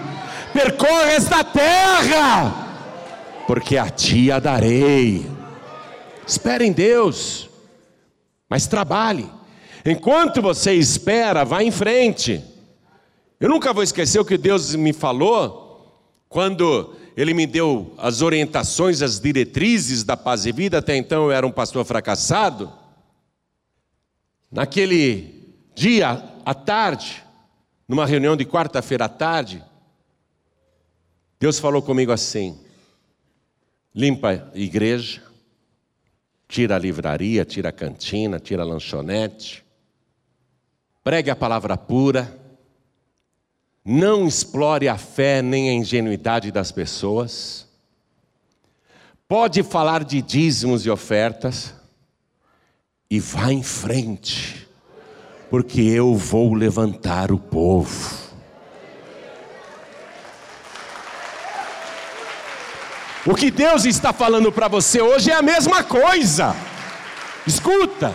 percorre 0.56 1.12
esta 1.12 1.44
terra, 1.44 3.44
porque 3.46 3.76
a 3.76 3.90
ti 3.90 4.32
a 4.32 4.38
darei. 4.38 5.26
Espere 6.26 6.64
em 6.64 6.72
Deus, 6.72 7.50
mas 8.48 8.66
trabalhe. 8.66 9.30
Enquanto 9.84 10.40
você 10.40 10.72
espera, 10.72 11.44
vá 11.44 11.62
em 11.62 11.70
frente. 11.70 12.42
Eu 13.38 13.50
nunca 13.50 13.72
vou 13.72 13.82
esquecer 13.82 14.18
o 14.18 14.24
que 14.24 14.38
Deus 14.38 14.74
me 14.74 14.94
falou 14.94 15.65
quando 16.36 16.94
Ele 17.16 17.32
me 17.32 17.46
deu 17.46 17.94
as 17.96 18.20
orientações, 18.20 19.00
as 19.00 19.18
diretrizes 19.18 20.04
da 20.04 20.18
paz 20.18 20.44
e 20.44 20.52
vida. 20.52 20.76
Até 20.76 20.94
então 20.94 21.24
eu 21.24 21.32
era 21.32 21.46
um 21.46 21.50
pastor 21.50 21.82
fracassado. 21.82 22.70
Naquele 24.52 25.56
dia 25.74 26.22
à 26.44 26.52
tarde, 26.52 27.24
numa 27.88 28.04
reunião 28.04 28.36
de 28.36 28.44
quarta-feira 28.44 29.06
à 29.06 29.08
tarde, 29.08 29.64
Deus 31.40 31.58
falou 31.58 31.80
comigo 31.80 32.12
assim: 32.12 32.60
limpa 33.94 34.50
a 34.52 34.58
igreja, 34.58 35.22
tira 36.46 36.76
a 36.76 36.78
livraria, 36.78 37.46
tira 37.46 37.70
a 37.70 37.72
cantina, 37.72 38.38
tira 38.38 38.60
a 38.62 38.66
lanchonete, 38.66 39.64
pregue 41.02 41.30
a 41.30 41.36
palavra 41.36 41.78
pura, 41.78 42.30
não 43.88 44.26
explore 44.26 44.88
a 44.88 44.98
fé 44.98 45.40
nem 45.40 45.70
a 45.70 45.72
ingenuidade 45.72 46.50
das 46.50 46.72
pessoas, 46.72 47.68
pode 49.28 49.62
falar 49.62 50.02
de 50.02 50.20
dízimos 50.20 50.84
e 50.84 50.90
ofertas, 50.90 51.72
e 53.08 53.20
vá 53.20 53.52
em 53.52 53.62
frente, 53.62 54.66
porque 55.48 55.80
eu 55.80 56.16
vou 56.16 56.52
levantar 56.52 57.30
o 57.30 57.38
povo. 57.38 58.26
O 63.24 63.36
que 63.36 63.52
Deus 63.52 63.84
está 63.84 64.12
falando 64.12 64.50
para 64.50 64.66
você 64.66 65.00
hoje 65.00 65.30
é 65.30 65.34
a 65.34 65.42
mesma 65.42 65.84
coisa. 65.84 66.56
Escuta. 67.46 68.12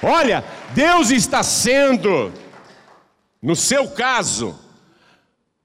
Olha, 0.00 0.44
Deus 0.74 1.10
está 1.10 1.42
sendo, 1.42 2.32
no 3.42 3.56
seu 3.56 3.88
caso, 3.88 4.58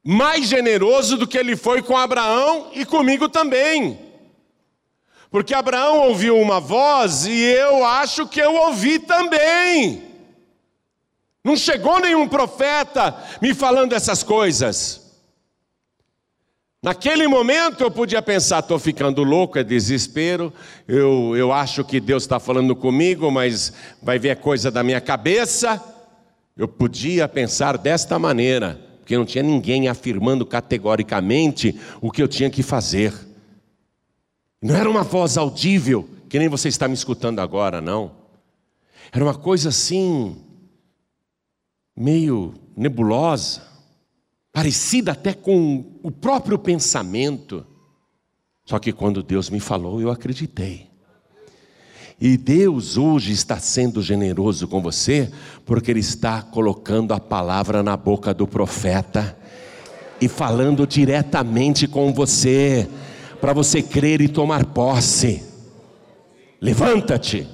mais 0.04 0.48
generoso 0.48 1.18
do 1.18 1.28
que 1.28 1.38
ele 1.38 1.56
foi 1.56 1.82
com 1.82 1.98
Abraão 1.98 2.72
e 2.74 2.86
comigo 2.86 3.28
também. 3.28 4.00
Porque 5.30 5.54
Abraão 5.54 6.08
ouviu 6.08 6.40
uma 6.40 6.60
voz 6.60 7.26
e 7.26 7.42
eu 7.42 7.84
acho 7.84 8.28
que 8.28 8.40
eu 8.40 8.56
ouvi 8.56 9.00
também. 9.00 10.04
Não 11.44 11.56
chegou 11.56 12.00
nenhum 12.00 12.28
profeta 12.28 13.16
me 13.42 13.54
falando 13.54 13.94
essas 13.94 14.24
coisas. 14.24 15.06
Naquele 16.82 17.28
momento 17.28 17.84
eu 17.84 17.90
podia 17.90 18.22
pensar, 18.22 18.60
estou 18.60 18.78
ficando 18.78 19.24
louco, 19.24 19.58
é 19.58 19.64
desespero, 19.64 20.54
eu, 20.88 21.36
eu 21.36 21.52
acho 21.52 21.84
que 21.84 22.00
Deus 22.00 22.24
está 22.24 22.40
falando 22.40 22.76
comigo, 22.76 23.32
mas 23.32 23.74
vai 24.02 24.20
ver 24.20 24.38
coisa 24.38 24.70
da 24.70 24.84
minha 24.84 25.02
cabeça. 25.02 25.84
Eu 26.58 26.68
podia 26.68 27.28
pensar 27.28 27.78
desta 27.78 28.18
maneira, 28.18 28.80
porque 29.00 29.18
não 29.18 29.26
tinha 29.26 29.44
ninguém 29.44 29.88
afirmando 29.88 30.46
categoricamente 30.46 31.80
o 32.02 32.10
que 32.10 32.24
eu 32.24 32.28
tinha 32.28 32.50
que 32.50 32.64
fazer. 32.64 33.14
Não 34.62 34.76
era 34.76 34.90
uma 34.90 35.04
voz 35.04 35.38
audível, 35.38 36.10
que 36.30 36.40
nem 36.40 36.48
você 36.48 36.70
está 36.70 36.88
me 36.88 36.94
escutando 36.94 37.40
agora, 37.40 37.82
não. 37.82 38.12
Era 39.12 39.24
uma 39.24 39.36
coisa 39.36 39.70
assim, 39.70 40.38
meio 41.96 42.54
nebulosa 42.76 43.62
parecida 44.56 45.12
até 45.12 45.34
com 45.34 46.00
o 46.02 46.10
próprio 46.10 46.58
pensamento. 46.58 47.68
Só 48.64 48.80
que 48.80 48.94
quando 48.94 49.22
Deus 49.22 49.50
me 49.50 49.60
falou, 49.60 50.00
eu 50.00 50.10
acreditei. 50.10 50.90
E 52.20 52.38
Deus 52.38 52.98
hoje 52.98 53.34
está 53.34 53.60
sendo 53.60 54.02
generoso 54.02 54.68
com 54.68 54.82
você, 54.82 55.32
porque 55.66 55.92
Ele 55.92 56.00
está 56.00 56.42
colocando 56.42 57.14
a 57.14 57.20
palavra 57.20 57.84
na 57.84 57.98
boca 57.98 58.34
do 58.34 58.48
profeta 58.48 59.38
e 60.22 60.28
falando 60.28 60.88
diretamente 60.88 61.88
com 61.88 62.14
você. 62.14 62.88
para 63.42 63.54
você 63.54 63.82
crer 63.82 64.22
e 64.22 64.28
tomar 64.28 64.66
posse. 64.66 65.44
Levanta-te. 66.60 67.48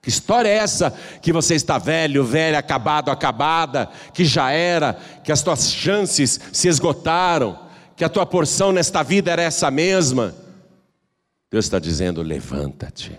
Que 0.00 0.08
história 0.08 0.48
é 0.48 0.56
essa 0.56 0.90
que 1.20 1.32
você 1.32 1.54
está 1.54 1.76
velho, 1.78 2.24
velha, 2.24 2.58
acabado, 2.58 3.10
acabada, 3.10 3.88
que 4.14 4.24
já 4.24 4.50
era, 4.50 4.94
que 5.22 5.30
as 5.30 5.42
tuas 5.42 5.70
chances 5.70 6.40
se 6.52 6.66
esgotaram, 6.66 7.58
que 7.94 8.02
a 8.02 8.08
tua 8.08 8.24
porção 8.24 8.72
nesta 8.72 9.02
vida 9.02 9.30
era 9.30 9.42
essa 9.42 9.70
mesma? 9.70 10.34
Deus 11.50 11.66
está 11.66 11.78
dizendo: 11.78 12.22
levanta-te, 12.22 13.18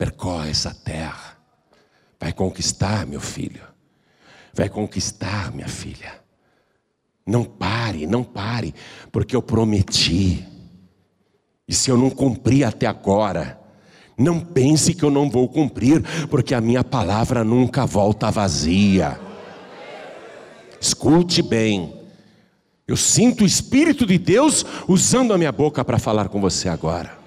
percorre 0.00 0.48
essa 0.48 0.72
terra, 0.72 1.36
vai 2.18 2.32
conquistar, 2.32 3.06
meu 3.06 3.20
filho, 3.20 3.60
vai 4.54 4.66
conquistar, 4.66 5.52
minha 5.52 5.68
filha. 5.68 6.14
Não 7.26 7.44
pare, 7.44 8.06
não 8.06 8.24
pare, 8.24 8.74
porque 9.12 9.36
eu 9.36 9.42
prometi, 9.42 10.48
e 11.68 11.74
se 11.74 11.90
eu 11.90 11.98
não 11.98 12.08
cumprir 12.08 12.64
até 12.64 12.86
agora, 12.86 13.60
não 14.16 14.40
pense 14.40 14.94
que 14.94 15.02
eu 15.02 15.10
não 15.10 15.28
vou 15.28 15.46
cumprir, 15.46 16.02
porque 16.28 16.54
a 16.54 16.62
minha 16.62 16.82
palavra 16.82 17.44
nunca 17.44 17.84
volta 17.84 18.30
vazia. 18.30 19.20
Escute 20.80 21.42
bem. 21.42 21.94
Eu 22.88 22.96
sinto 22.96 23.44
o 23.44 23.46
Espírito 23.46 24.06
de 24.06 24.16
Deus 24.16 24.64
usando 24.88 25.34
a 25.34 25.38
minha 25.38 25.52
boca 25.52 25.84
para 25.84 25.98
falar 25.98 26.30
com 26.30 26.40
você 26.40 26.70
agora. 26.70 27.19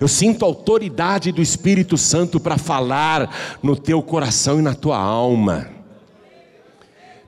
Eu 0.00 0.08
sinto 0.08 0.44
a 0.44 0.48
autoridade 0.48 1.32
do 1.32 1.40
Espírito 1.42 1.96
Santo 1.96 2.40
para 2.40 2.58
falar 2.58 3.58
no 3.62 3.76
teu 3.76 4.02
coração 4.02 4.58
e 4.58 4.62
na 4.62 4.74
tua 4.74 4.98
alma. 4.98 5.68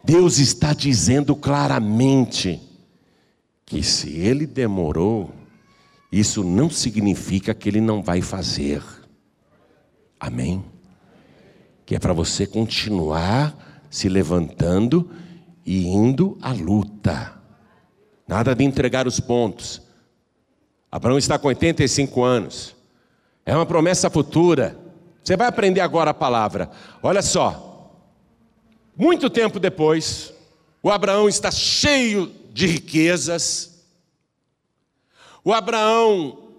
Deus 0.03 0.39
está 0.39 0.73
dizendo 0.73 1.35
claramente 1.35 2.61
que 3.65 3.83
se 3.83 4.11
ele 4.17 4.47
demorou, 4.47 5.33
isso 6.13 6.45
não 6.45 6.71
significa 6.71 7.53
que 7.53 7.69
ele 7.69 7.81
não 7.81 8.03
vai 8.03 8.23
fazer. 8.23 8.83
Amém? 10.19 10.65
Que 11.85 11.97
é 11.97 11.99
para 11.99 12.13
você 12.13 12.47
continuar 12.47 13.85
se 13.91 14.09
levantando 14.09 15.11
e 15.65 15.87
indo 15.87 16.39
à 16.41 16.53
luta. 16.53 17.35
Nada 18.29 18.55
de 18.55 18.65
entregar 18.65 19.07
os 19.07 19.21
pontos. 19.21 19.83
Abraão 20.90 21.18
está 21.18 21.38
com 21.38 21.49
85 21.49 22.22
anos. 22.22 22.75
É 23.44 23.55
uma 23.55 23.66
promessa 23.66 24.09
futura. 24.11 24.79
Você 25.22 25.37
vai 25.37 25.49
aprender 25.49 25.81
agora 25.81 26.11
a 26.11 26.14
palavra. 26.14 26.70
Olha 27.03 27.22
só. 27.22 27.66
Muito 28.96 29.29
tempo 29.29 29.61
depois, 29.61 30.33
o 30.83 30.90
Abraão 30.90 31.29
está 31.29 31.51
cheio 31.51 32.33
de 32.53 32.66
riquezas, 32.66 33.85
o 35.44 35.53
Abraão 35.53 36.55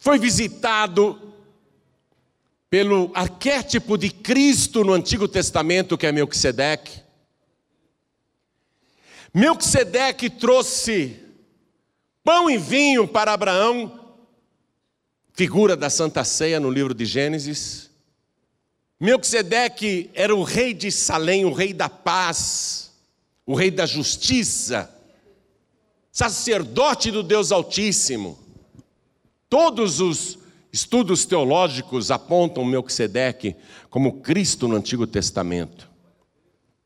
foi 0.00 0.18
visitado 0.18 1.20
pelo 2.70 3.10
arquétipo 3.14 3.98
de 3.98 4.10
Cristo 4.10 4.84
no 4.84 4.92
Antigo 4.92 5.26
Testamento, 5.26 5.98
que 5.98 6.06
é 6.06 6.12
Melquisedeque. 6.12 7.02
Melquisedeque 9.34 10.30
trouxe 10.30 11.27
pão 12.28 12.50
e 12.50 12.58
vinho 12.58 13.08
para 13.08 13.32
Abraão, 13.32 13.90
figura 15.32 15.74
da 15.74 15.88
Santa 15.88 16.22
Ceia 16.24 16.60
no 16.60 16.70
livro 16.70 16.92
de 16.92 17.06
Gênesis. 17.06 17.88
Melquisedeque 19.00 20.10
era 20.12 20.36
o 20.36 20.42
rei 20.42 20.74
de 20.74 20.92
Salém, 20.92 21.46
o 21.46 21.54
rei 21.54 21.72
da 21.72 21.88
paz, 21.88 22.92
o 23.46 23.54
rei 23.54 23.70
da 23.70 23.86
justiça 23.86 24.94
sacerdote 26.12 27.10
do 27.10 27.22
Deus 27.22 27.50
Altíssimo. 27.50 28.38
Todos 29.48 29.98
os 29.98 30.38
estudos 30.70 31.24
teológicos 31.24 32.10
apontam 32.10 32.62
Melquisedeque 32.62 33.56
como 33.88 34.20
Cristo 34.20 34.68
no 34.68 34.76
Antigo 34.76 35.06
Testamento. 35.06 35.88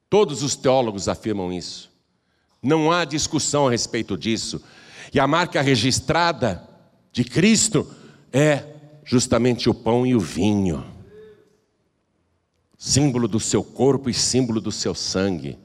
Todos 0.09 0.40
os 0.44 0.55
teólogos 0.55 1.09
afirmam 1.09 1.52
isso. 1.52 1.90
Não 2.62 2.92
há 2.92 3.05
discussão 3.05 3.66
a 3.66 3.72
respeito 3.72 4.16
disso. 4.16 4.62
E 5.12 5.20
a 5.20 5.27
marca 5.27 5.61
registrada 5.61 6.66
de 7.12 7.25
Cristo 7.25 7.88
é 8.33 8.64
justamente 9.05 9.68
o 9.68 9.75
pão 9.75 10.07
e 10.07 10.14
o 10.14 10.20
vinho 10.20 10.92
símbolo 12.83 13.29
do 13.29 13.38
seu 13.38 13.62
corpo 13.62 14.11
e 14.11 14.14
símbolo 14.14 14.61
do 14.61 14.72
seu 14.72 14.92
sangue, 14.92 15.57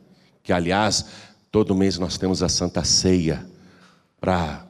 que 0.44 0.54
aliás, 0.54 1.06
todo 1.50 1.74
mês 1.74 1.98
nós 1.98 2.16
temos 2.16 2.44
a 2.44 2.50
Santa 2.50 2.84
Ceia, 2.84 3.44
para 4.22 4.68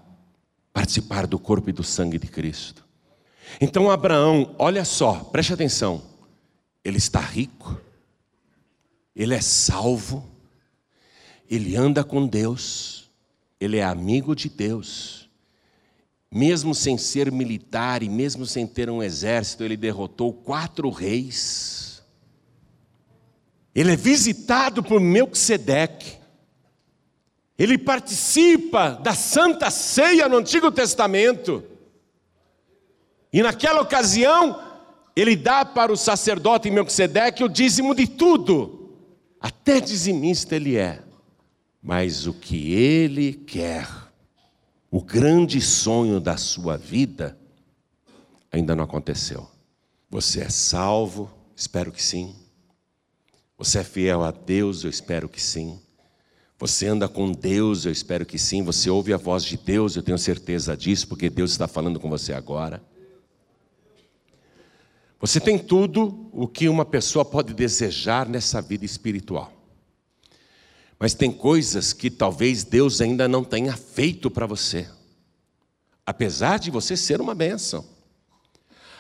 participar 0.72 1.28
do 1.28 1.38
corpo 1.38 1.70
e 1.70 1.74
do 1.74 1.84
sangue 1.84 2.18
de 2.18 2.28
Cristo. 2.28 2.86
Então 3.60 3.92
Abraão, 3.92 4.56
olha 4.58 4.86
só, 4.86 5.16
preste 5.16 5.52
atenção, 5.52 6.02
ele 6.86 6.98
está 6.98 7.20
rico, 7.20 7.82
ele 9.14 9.34
é 9.34 9.42
salvo, 9.42 10.26
ele 11.50 11.76
anda 11.76 12.02
com 12.02 12.26
Deus, 12.26 13.07
ele 13.60 13.78
é 13.78 13.84
amigo 13.84 14.36
de 14.36 14.50
Deus. 14.50 15.30
Mesmo 16.32 16.76
sem 16.76 16.98
ser 16.98 17.32
militar 17.32 18.04
e 18.04 18.10
mesmo 18.10 18.46
sem 18.46 18.68
ter 18.68 18.90
um 18.90 19.02
exército, 19.02 19.64
ele 19.64 19.78
derrotou 19.78 20.34
quatro 20.34 20.90
reis. 20.90 22.04
Ele 23.74 23.94
é 23.94 23.96
visitado 23.96 24.84
por 24.84 25.00
Melquisedeque. 25.00 26.18
Ele 27.58 27.78
participa 27.78 28.92
da 28.92 29.16
Santa 29.16 29.72
Ceia 29.72 30.28
no 30.28 30.38
Antigo 30.38 30.72
Testamento. 30.72 31.64
E 33.32 33.42
naquela 33.42 33.82
ocasião, 33.82 34.62
ele 35.16 35.36
dá 35.36 35.66
para 35.66 35.92
o 35.92 35.98
sacerdote 35.98 36.70
Melquisedeque 36.70 37.44
o 37.44 37.50
dízimo 37.50 37.96
de 37.96 38.06
tudo. 38.06 38.96
Até 39.40 39.80
dizimista 39.80 40.56
ele 40.56 40.76
é. 40.76 41.07
Mas 41.82 42.28
o 42.28 42.34
que 42.34 42.74
ele 42.74 43.34
quer, 43.34 43.88
o 44.90 45.02
grande 45.02 45.62
sonho 45.62 46.20
da 46.20 46.38
sua 46.38 46.78
vida, 46.78 47.38
ainda 48.52 48.76
não 48.76 48.84
aconteceu. 48.84 49.48
Você 50.10 50.42
é 50.42 50.50
salvo? 50.50 51.32
Espero 51.56 51.92
que 51.92 52.04
sim. 52.04 52.36
Você 53.58 53.80
é 53.80 53.84
fiel 53.84 54.24
a 54.24 54.32
Deus? 54.32 54.84
Eu 54.84 54.90
espero 54.90 55.28
que 55.28 55.42
sim. 55.42 55.80
Você 56.60 56.88
anda 56.88 57.08
com 57.08 57.32
Deus, 57.32 57.86
eu 57.86 57.92
espero 57.92 58.26
que 58.26 58.40
sim. 58.40 58.64
Você 58.64 58.90
ouve 58.90 59.14
a 59.14 59.18
voz 59.18 59.44
de 59.44 59.58
Deus, 59.58 59.96
eu 59.96 60.02
tenho 60.02 60.18
certeza 60.18 60.76
disso, 60.76 61.08
porque 61.08 61.30
Deus 61.30 61.52
está 61.52 61.68
falando 61.68 62.00
com 62.00 62.10
você 62.10 62.34
agora. 62.34 62.82
Você 65.20 65.40
tem 65.40 65.58
tudo 65.58 66.30
o 66.32 66.48
que 66.48 66.70
uma 66.70 66.86
pessoa 66.86 67.26
pode 67.26 67.54
desejar 67.54 68.28
nessa 68.30 68.62
vida 68.62 68.86
espiritual. 68.86 69.52
Mas 71.00 71.14
tem 71.14 71.32
coisas 71.32 71.94
que 71.94 72.10
talvez 72.10 72.64
Deus 72.64 73.02
ainda 73.02 73.28
não 73.28 73.44
tenha 73.44 73.76
feito 73.76 74.32
para 74.32 74.46
você. 74.46 74.90
Apesar 76.06 76.58
de 76.58 76.72
você 76.72 76.98
ser 76.98 77.22
uma 77.22 77.36
bênção. 77.36 77.86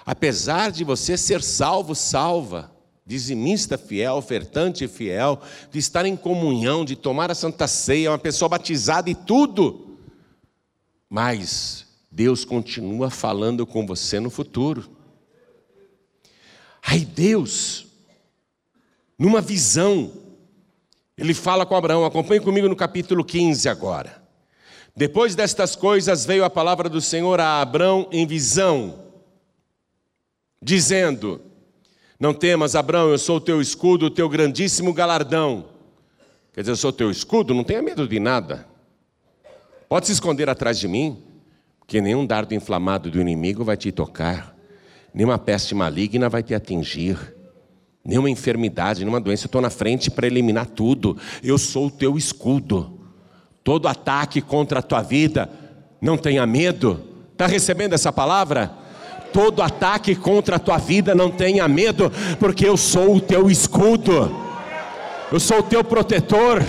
Apesar 0.06 0.72
de 0.72 0.84
você 0.84 1.18
ser 1.18 1.42
salvo, 1.42 1.96
salva 1.96 2.78
dizimista 3.08 3.78
fiel, 3.78 4.16
ofertante 4.16 4.86
fiel, 4.86 5.42
de 5.72 5.80
estar 5.80 6.06
em 6.06 6.18
comunhão, 6.18 6.84
de 6.84 6.98
tomar 6.98 7.32
a 7.32 7.36
santa 7.36 7.66
ceia, 7.66 8.12
uma 8.12 8.20
pessoa 8.20 8.50
batizada 8.50 9.10
e 9.10 9.16
tudo. 9.16 9.98
Mas 11.10 11.86
Deus 12.12 12.44
continua 12.44 13.10
falando 13.10 13.66
com 13.66 13.88
você 13.88 14.20
no 14.20 14.30
futuro. 14.30 14.92
Aí 16.84 17.06
Deus, 17.06 17.88
numa 19.18 19.40
visão, 19.40 20.12
ele 21.18 21.34
fala 21.34 21.66
com 21.66 21.76
Abraão, 21.76 22.06
acompanhe 22.06 22.40
comigo 22.40 22.70
no 22.70 22.76
capítulo 22.76 23.26
15 23.26 23.68
agora. 23.68 24.22
Depois 24.96 25.36
destas 25.36 25.76
coisas 25.76 26.26
veio 26.26 26.44
a 26.44 26.50
palavra 26.50 26.88
do 26.88 27.02
Senhor 27.02 27.40
a 27.40 27.62
Abraão 27.62 28.08
em 28.12 28.26
visão, 28.26 29.04
dizendo: 30.62 31.42
não 32.20 32.34
temas, 32.34 32.76
Abraão, 32.76 33.10
eu 33.10 33.18
sou 33.18 33.38
o 33.38 33.42
teu 33.42 33.62
escudo, 33.62 34.08
o 34.08 34.10
teu 34.10 34.28
grandíssimo 34.28 34.92
galardão. 34.92 35.66
Quer 36.52 36.62
dizer, 36.62 36.72
eu 36.72 36.76
sou 36.76 36.90
o 36.90 36.94
teu 36.94 37.12
escudo, 37.12 37.54
não 37.54 37.64
tenha 37.64 37.82
medo 37.82 38.08
de 38.08 38.20
nada. 38.20 38.68
Pode 39.88 40.08
se 40.08 40.14
esconder 40.14 40.50
atrás 40.50 40.80
de 40.80 40.88
mim, 40.88 41.22
porque 41.80 42.02
nenhum 42.02 42.26
dardo 42.26 42.56
inflamado 42.56 43.12
do 43.12 43.22
inimigo 43.22 43.64
vai 43.64 43.78
te 43.78 43.92
tocar, 43.92 44.56
nenhuma 45.14 45.38
peste 45.38 45.76
maligna 45.76 46.28
vai 46.28 46.42
te 46.42 46.56
atingir, 46.56 47.36
nenhuma 48.08 48.30
enfermidade, 48.30 49.02
nenhuma 49.02 49.20
doença. 49.20 49.44
Eu 49.44 49.48
estou 49.48 49.62
na 49.62 49.70
frente 49.70 50.10
para 50.10 50.26
eliminar 50.26 50.66
tudo. 50.66 51.18
Eu 51.44 51.58
sou 51.58 51.88
o 51.88 51.92
teu 51.92 52.18
escudo. 52.18 52.98
Todo 53.64 53.90
ataque 53.90 54.42
contra 54.42 54.80
a 54.80 54.82
tua 54.82 55.02
vida, 55.02 55.50
não 56.02 56.18
tenha 56.18 56.46
medo. 56.48 57.04
Está 57.34 57.46
recebendo 57.46 57.94
essa 57.94 58.14
palavra? 58.14 58.88
todo 59.34 59.62
ataque 59.62 60.16
contra 60.16 60.56
a 60.56 60.60
tua 60.60 60.78
vida, 60.78 61.14
não 61.14 61.30
tenha 61.30 61.68
medo, 61.68 62.12
porque 62.40 62.66
eu 62.66 62.78
sou 62.78 63.18
o 63.18 63.22
teu 63.22 63.52
escudo, 63.52 64.32
eu 65.32 65.40
sou 65.40 65.60
o 65.60 65.64
teu 65.64 65.84
protetor. 65.84 66.64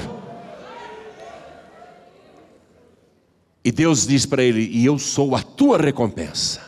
E 3.64 3.72
Deus 3.72 4.06
diz 4.06 4.26
para 4.26 4.42
ele: 4.42 4.68
E 4.70 4.84
eu 4.84 4.98
sou 4.98 5.34
a 5.34 5.42
tua 5.42 5.78
recompensa, 5.78 6.60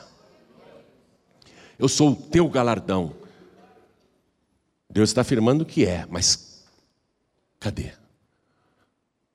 eu 1.78 1.88
sou 1.88 2.12
o 2.12 2.16
teu 2.16 2.48
galardão. 2.48 3.19
Deus 4.90 5.10
está 5.10 5.20
afirmando 5.20 5.64
que 5.64 5.86
é, 5.86 6.04
mas 6.10 6.64
cadê? 7.60 7.92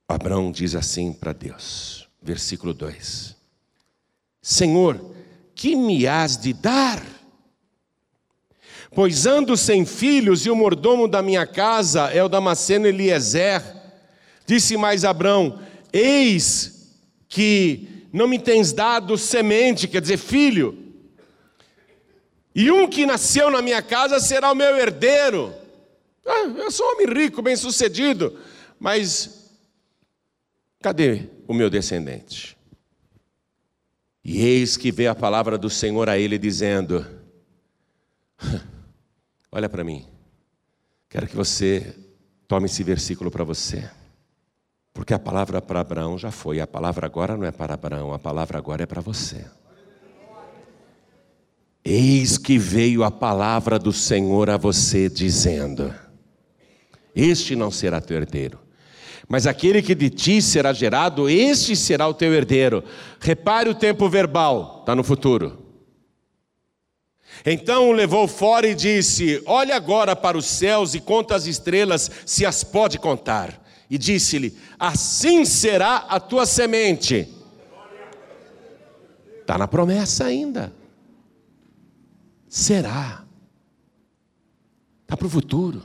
Abraão 0.07 0.51
diz 0.51 0.75
assim 0.75 1.13
para 1.13 1.31
Deus, 1.31 2.09
versículo 2.21 2.73
2: 2.73 3.35
Senhor, 4.41 5.15
que 5.55 5.75
me 5.75 6.05
has 6.05 6.37
de 6.37 6.53
dar? 6.53 7.01
Pois 8.93 9.25
ando 9.25 9.57
sem 9.57 9.85
filhos 9.85 10.45
e 10.45 10.49
o 10.49 10.55
mordomo 10.55 11.07
da 11.07 11.21
minha 11.21 11.47
casa 11.47 12.09
é 12.11 12.23
o 12.23 12.29
Damasceno 12.29 12.85
Eliezer. 12.85 13.61
Disse 14.45 14.77
mais 14.77 15.03
Abrão: 15.05 15.59
Eis 15.91 16.93
que 17.27 18.05
não 18.11 18.27
me 18.27 18.39
tens 18.39 18.71
dado 18.71 19.17
semente, 19.17 19.87
quer 19.87 20.01
dizer, 20.01 20.17
filho, 20.17 20.84
e 22.55 22.71
um 22.71 22.87
que 22.87 23.05
nasceu 23.05 23.51
na 23.51 23.61
minha 23.61 23.81
casa 23.81 24.17
será 24.17 24.49
o 24.49 24.55
meu 24.55 24.77
herdeiro. 24.77 25.53
Ah, 26.25 26.45
eu 26.45 26.71
sou 26.71 26.87
um 26.87 26.93
homem 26.93 27.13
rico, 27.13 27.41
bem 27.41 27.57
sucedido, 27.57 28.39
mas 28.79 29.51
cadê 30.79 31.29
o 31.45 31.53
meu 31.53 31.69
descendente? 31.69 32.57
E 34.23 34.41
eis 34.41 34.77
que 34.77 34.89
veio 34.89 35.11
a 35.11 35.15
palavra 35.15 35.57
do 35.57 35.69
Senhor 35.69 36.09
a 36.09 36.17
ele, 36.17 36.37
dizendo: 36.37 37.05
Olha 39.51 39.67
para 39.67 39.83
mim, 39.83 40.07
quero 41.09 41.27
que 41.27 41.35
você 41.35 41.93
tome 42.47 42.67
esse 42.67 42.83
versículo 42.83 43.29
para 43.29 43.43
você, 43.43 43.87
porque 44.93 45.13
a 45.13 45.19
palavra 45.19 45.61
para 45.61 45.81
Abraão 45.81 46.17
já 46.17 46.31
foi, 46.31 46.61
a 46.61 46.65
palavra 46.65 47.05
agora 47.05 47.35
não 47.35 47.43
é 47.43 47.51
para 47.51 47.73
Abraão, 47.73 48.13
a 48.13 48.19
palavra 48.19 48.57
agora 48.57 48.83
é 48.83 48.85
para 48.87 49.01
você. 49.01 49.45
Eis 51.87 52.39
que 52.39 52.57
veio 52.57 53.03
a 53.03 53.11
palavra 53.11 53.77
do 53.77 53.93
Senhor 53.93 54.49
a 54.49 54.57
você, 54.57 55.07
dizendo: 55.07 55.93
Este 57.15 57.55
não 57.55 57.69
será 57.69 58.01
teu 58.01 58.17
herdeiro, 58.17 58.57
mas 59.27 59.45
aquele 59.45 59.83
que 59.83 59.93
de 59.93 60.09
ti 60.09 60.41
será 60.41 60.73
gerado, 60.73 61.29
este 61.29 61.75
será 61.75 62.07
o 62.07 62.13
teu 62.13 62.33
herdeiro. 62.33 62.83
Repare 63.19 63.69
o 63.69 63.75
tempo 63.75 64.09
verbal, 64.09 64.79
está 64.79 64.95
no 64.95 65.03
futuro. 65.03 65.63
Então 67.45 67.89
o 67.89 67.93
levou 67.93 68.27
fora 68.27 68.65
e 68.65 68.73
disse: 68.73 69.43
Olha 69.45 69.75
agora 69.75 70.15
para 70.15 70.35
os 70.35 70.47
céus 70.47 70.95
e 70.95 70.99
conta 70.99 71.35
as 71.35 71.45
estrelas, 71.45 72.09
se 72.25 72.47
as 72.47 72.63
pode 72.63 72.97
contar. 72.97 73.63
E 73.87 73.99
disse-lhe: 73.99 74.57
Assim 74.79 75.45
será 75.45 75.97
a 76.09 76.19
tua 76.19 76.47
semente. 76.47 77.29
Está 79.41 79.55
na 79.55 79.67
promessa 79.67 80.25
ainda. 80.25 80.73
Será. 82.55 83.27
Está 85.01 85.17
para 85.17 85.27
o 85.27 85.29
futuro. 85.29 85.83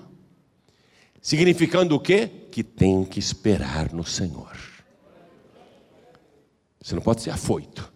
Significando 1.20 1.96
o 1.96 2.00
quê? 2.00 2.28
Que 2.48 2.62
tem 2.62 3.04
que 3.04 3.18
esperar 3.18 3.92
no 3.92 4.04
Senhor. 4.04 4.56
Você 6.80 6.94
não 6.94 7.02
pode 7.02 7.22
ser 7.22 7.30
afoito. 7.30 7.92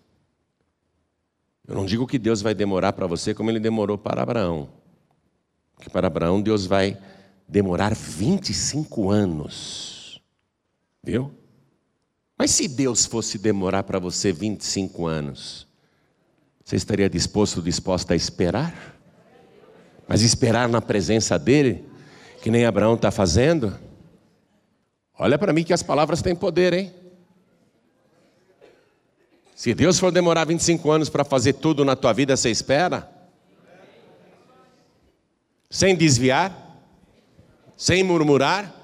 Eu 1.68 1.76
não 1.76 1.86
digo 1.86 2.04
que 2.04 2.18
Deus 2.18 2.42
vai 2.42 2.52
demorar 2.52 2.94
para 2.94 3.06
você 3.06 3.32
como 3.32 3.48
ele 3.48 3.60
demorou 3.60 3.96
para 3.96 4.24
Abraão. 4.24 4.68
Porque 5.76 5.88
para 5.88 6.08
Abraão 6.08 6.42
Deus 6.42 6.66
vai 6.66 7.00
demorar 7.46 7.94
25 7.94 9.08
anos. 9.08 10.20
Viu? 11.00 11.32
Mas 12.36 12.50
se 12.50 12.66
Deus 12.66 13.06
fosse 13.06 13.38
demorar 13.38 13.84
para 13.84 14.00
você 14.00 14.32
25 14.32 15.06
anos, 15.06 15.63
você 16.64 16.76
estaria 16.76 17.10
disposto, 17.10 17.60
disposta 17.60 18.14
a 18.14 18.16
esperar? 18.16 18.96
Mas 20.08 20.22
esperar 20.22 20.66
na 20.66 20.80
presença 20.80 21.38
dele, 21.38 21.84
que 22.42 22.50
nem 22.50 22.64
Abraão 22.64 22.94
está 22.94 23.10
fazendo? 23.10 23.78
Olha 25.18 25.38
para 25.38 25.52
mim 25.52 25.62
que 25.62 25.74
as 25.74 25.82
palavras 25.82 26.22
têm 26.22 26.34
poder, 26.34 26.72
hein? 26.72 26.92
Se 29.54 29.74
Deus 29.74 29.98
for 29.98 30.10
demorar 30.10 30.46
25 30.46 30.90
anos 30.90 31.08
para 31.08 31.22
fazer 31.22 31.54
tudo 31.54 31.84
na 31.84 31.94
tua 31.94 32.12
vida, 32.12 32.36
você 32.36 32.50
espera? 32.50 33.10
Sem 35.70 35.94
desviar? 35.94 36.82
Sem 37.76 38.02
murmurar? 38.02 38.74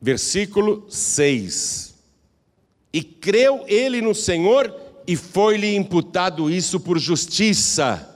Versículo 0.00 0.90
6. 0.90 1.94
E 2.92 3.02
creu 3.02 3.64
ele 3.68 4.00
no 4.00 4.14
Senhor 4.14 4.81
e 5.06 5.16
foi-lhe 5.16 5.74
imputado 5.74 6.50
isso 6.50 6.80
por 6.80 6.98
justiça. 6.98 8.08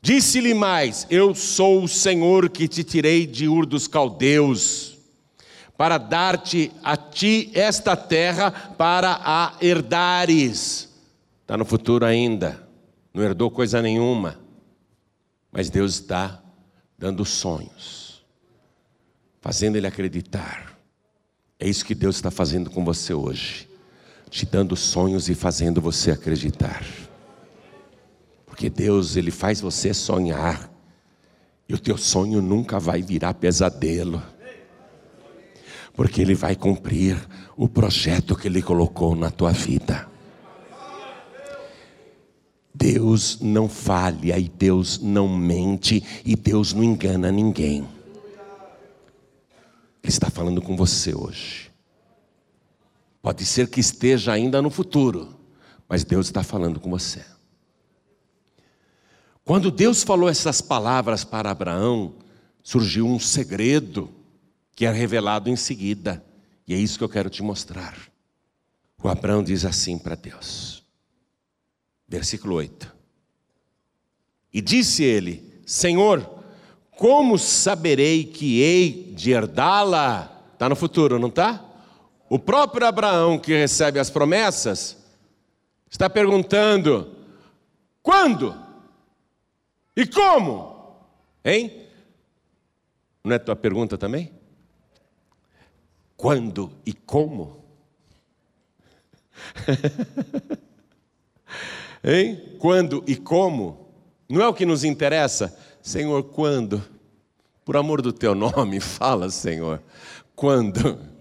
Disse-lhe 0.00 0.52
mais: 0.52 1.06
Eu 1.08 1.34
sou 1.34 1.84
o 1.84 1.88
Senhor 1.88 2.48
que 2.48 2.66
te 2.66 2.82
tirei 2.82 3.26
de 3.26 3.48
Ur 3.48 3.64
dos 3.64 3.86
Caldeus 3.86 4.92
para 5.76 5.98
dar-te 5.98 6.70
a 6.82 6.96
ti 6.96 7.50
esta 7.54 7.96
terra 7.96 8.50
para 8.50 9.20
a 9.24 9.56
herdares. 9.60 10.88
Está 11.40 11.56
no 11.56 11.64
futuro 11.64 12.04
ainda, 12.04 12.68
não 13.12 13.22
herdou 13.22 13.50
coisa 13.50 13.82
nenhuma, 13.82 14.38
mas 15.50 15.70
Deus 15.70 15.94
está 15.94 16.42
dando 16.96 17.24
sonhos, 17.24 18.24
fazendo 19.40 19.76
ele 19.76 19.86
acreditar. 19.86 20.78
É 21.58 21.68
isso 21.68 21.84
que 21.84 21.94
Deus 21.94 22.16
está 22.16 22.30
fazendo 22.30 22.70
com 22.70 22.84
você 22.84 23.12
hoje, 23.12 23.68
te 24.32 24.44
dando 24.44 24.74
sonhos 24.74 25.28
e 25.28 25.34
fazendo 25.36 25.80
você 25.80 26.10
acreditar. 26.10 26.84
Porque 28.44 28.68
Deus, 28.68 29.14
Ele 29.14 29.30
faz 29.30 29.60
você 29.60 29.94
sonhar, 29.94 30.68
e 31.68 31.74
o 31.74 31.78
teu 31.78 31.96
sonho 31.96 32.42
nunca 32.42 32.80
vai 32.80 33.00
virar 33.00 33.34
pesadelo 33.34 34.20
porque 35.94 36.22
Ele 36.22 36.34
vai 36.34 36.56
cumprir 36.56 37.16
o 37.56 37.68
projeto 37.68 38.36
que 38.36 38.48
Ele 38.48 38.62
colocou 38.62 39.14
na 39.14 39.30
tua 39.30 39.52
vida. 39.52 40.08
Deus 42.74 43.38
não 43.40 43.68
falha 43.68 44.38
e 44.38 44.48
Deus 44.48 44.98
não 44.98 45.28
mente 45.28 46.02
e 46.24 46.34
Deus 46.34 46.72
não 46.72 46.82
engana 46.82 47.30
ninguém. 47.30 47.86
Ele 50.02 50.10
está 50.10 50.30
falando 50.30 50.60
com 50.60 50.76
você 50.76 51.14
hoje. 51.14 51.61
Pode 53.22 53.46
ser 53.46 53.68
que 53.68 53.78
esteja 53.78 54.32
ainda 54.32 54.60
no 54.60 54.68
futuro, 54.68 55.38
mas 55.88 56.02
Deus 56.02 56.26
está 56.26 56.42
falando 56.42 56.80
com 56.80 56.90
você. 56.90 57.24
Quando 59.44 59.70
Deus 59.70 60.02
falou 60.02 60.28
essas 60.28 60.60
palavras 60.60 61.22
para 61.22 61.50
Abraão, 61.50 62.16
surgiu 62.64 63.06
um 63.06 63.20
segredo 63.20 64.12
que 64.74 64.84
é 64.84 64.90
revelado 64.90 65.48
em 65.48 65.56
seguida. 65.56 66.24
E 66.66 66.74
é 66.74 66.76
isso 66.76 66.98
que 66.98 67.04
eu 67.04 67.08
quero 67.08 67.30
te 67.30 67.42
mostrar. 67.42 67.96
O 69.00 69.08
Abraão 69.08 69.42
diz 69.42 69.64
assim 69.64 69.98
para 69.98 70.14
Deus, 70.14 70.84
versículo 72.08 72.56
8: 72.56 72.92
E 74.52 74.60
disse 74.60 75.02
ele: 75.02 75.62
Senhor, 75.66 76.28
como 76.96 77.38
saberei 77.38 78.24
que 78.24 78.60
hei 78.60 79.12
de 79.14 79.32
herdá-la? 79.32 80.44
Está 80.52 80.68
no 80.68 80.76
futuro, 80.76 81.18
não 81.18 81.28
está? 81.28 81.71
O 82.32 82.38
próprio 82.38 82.86
Abraão, 82.86 83.38
que 83.38 83.52
recebe 83.52 83.98
as 83.98 84.08
promessas, 84.08 84.96
está 85.90 86.08
perguntando: 86.08 87.14
quando? 88.02 88.56
E 89.94 90.06
como? 90.06 90.96
Hein? 91.44 91.88
Não 93.22 93.34
é 93.34 93.38
tua 93.38 93.54
pergunta 93.54 93.98
também? 93.98 94.32
quando 96.16 96.72
e 96.86 96.94
como? 96.94 97.66
hein? 102.02 102.56
Quando 102.58 103.04
e 103.06 103.14
como? 103.14 103.92
Não 104.26 104.40
é 104.40 104.48
o 104.48 104.54
que 104.54 104.64
nos 104.64 104.84
interessa? 104.84 105.54
Senhor, 105.82 106.22
quando? 106.22 106.82
Por 107.62 107.76
amor 107.76 108.00
do 108.00 108.10
teu 108.10 108.34
nome, 108.34 108.80
fala, 108.80 109.28
Senhor. 109.28 109.82
Quando? 110.34 111.11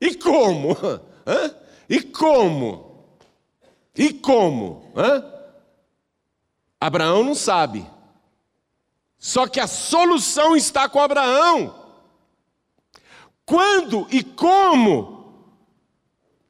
E 0.00 0.14
como? 0.14 0.76
Hã? 1.26 1.54
E 1.88 2.00
como? 2.02 3.06
E 3.96 4.12
como? 4.12 4.92
Hã? 4.96 5.24
Abraão 6.80 7.24
não 7.24 7.34
sabe. 7.34 7.86
Só 9.18 9.46
que 9.46 9.58
a 9.58 9.66
solução 9.66 10.56
está 10.56 10.88
com 10.88 11.00
Abraão 11.00 11.78
quando 13.48 14.06
e 14.10 14.22
como, 14.22 15.56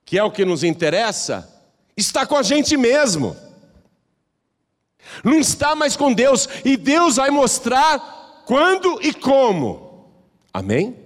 que 0.04 0.18
é 0.18 0.24
o 0.24 0.32
que 0.32 0.44
nos 0.44 0.64
interessa, 0.64 1.48
está 1.96 2.26
com 2.26 2.36
a 2.36 2.42
gente 2.42 2.76
mesmo. 2.76 3.36
Não 5.22 5.38
está 5.38 5.76
mais 5.76 5.94
com 5.94 6.12
Deus, 6.12 6.48
e 6.64 6.76
Deus 6.76 7.14
vai 7.14 7.30
mostrar 7.30 8.42
quando 8.44 9.00
e 9.00 9.14
como. 9.14 10.10
Amém? 10.52 10.96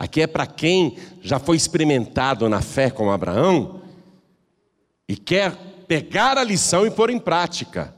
Aqui 0.00 0.22
é 0.22 0.26
para 0.26 0.46
quem 0.46 0.96
já 1.20 1.38
foi 1.38 1.58
experimentado 1.58 2.48
na 2.48 2.62
fé 2.62 2.88
como 2.88 3.10
Abraão 3.10 3.82
e 5.06 5.14
quer 5.14 5.54
pegar 5.86 6.38
a 6.38 6.42
lição 6.42 6.86
e 6.86 6.90
pôr 6.90 7.10
em 7.10 7.18
prática. 7.18 7.94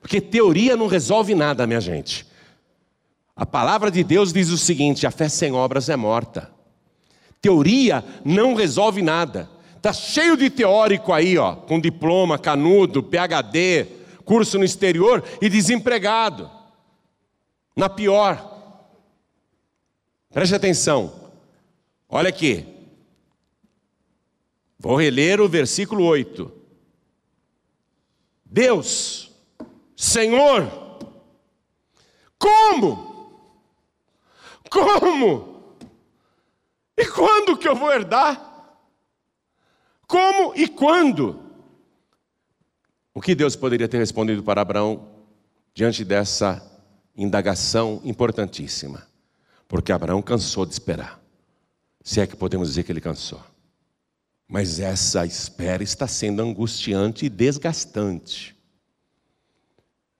Porque 0.00 0.18
teoria 0.18 0.78
não 0.78 0.86
resolve 0.86 1.34
nada, 1.34 1.66
minha 1.66 1.78
gente. 1.78 2.26
A 3.36 3.44
palavra 3.44 3.90
de 3.90 4.02
Deus 4.02 4.32
diz 4.32 4.48
o 4.48 4.56
seguinte: 4.56 5.06
a 5.06 5.10
fé 5.10 5.28
sem 5.28 5.52
obras 5.52 5.90
é 5.90 5.96
morta. 5.96 6.50
Teoria 7.42 8.02
não 8.24 8.54
resolve 8.54 9.02
nada. 9.02 9.50
Tá 9.82 9.92
cheio 9.92 10.38
de 10.38 10.48
teórico 10.48 11.12
aí, 11.12 11.36
ó, 11.36 11.54
com 11.54 11.78
diploma, 11.78 12.38
canudo, 12.38 13.02
PhD, 13.02 13.86
curso 14.24 14.58
no 14.58 14.64
exterior 14.64 15.22
e 15.42 15.50
desempregado. 15.50 16.50
Na 17.76 17.90
pior. 17.90 18.54
Preste 20.32 20.54
atenção. 20.54 21.25
Olha 22.08 22.28
aqui. 22.28 22.64
Vou 24.78 24.96
reler 24.96 25.40
o 25.40 25.48
versículo 25.48 26.04
8. 26.04 26.52
Deus, 28.44 29.32
Senhor, 29.96 30.70
como? 32.38 33.46
Como? 34.70 35.76
E 36.96 37.06
quando 37.06 37.56
que 37.56 37.68
eu 37.68 37.74
vou 37.74 37.92
herdar? 37.92 38.40
Como 40.06 40.54
e 40.54 40.68
quando? 40.68 41.42
O 43.12 43.20
que 43.20 43.34
Deus 43.34 43.56
poderia 43.56 43.88
ter 43.88 43.98
respondido 43.98 44.42
para 44.42 44.60
Abraão 44.60 45.08
diante 45.74 46.04
dessa 46.04 46.62
indagação 47.16 48.00
importantíssima? 48.04 49.06
Porque 49.66 49.90
Abraão 49.90 50.22
cansou 50.22 50.64
de 50.64 50.72
esperar. 50.72 51.25
Se 52.06 52.20
é 52.20 52.26
que 52.26 52.36
podemos 52.36 52.68
dizer 52.68 52.84
que 52.84 52.92
ele 52.92 53.00
cansou. 53.00 53.42
Mas 54.46 54.78
essa 54.78 55.26
espera 55.26 55.82
está 55.82 56.06
sendo 56.06 56.40
angustiante 56.40 57.26
e 57.26 57.28
desgastante. 57.28 58.56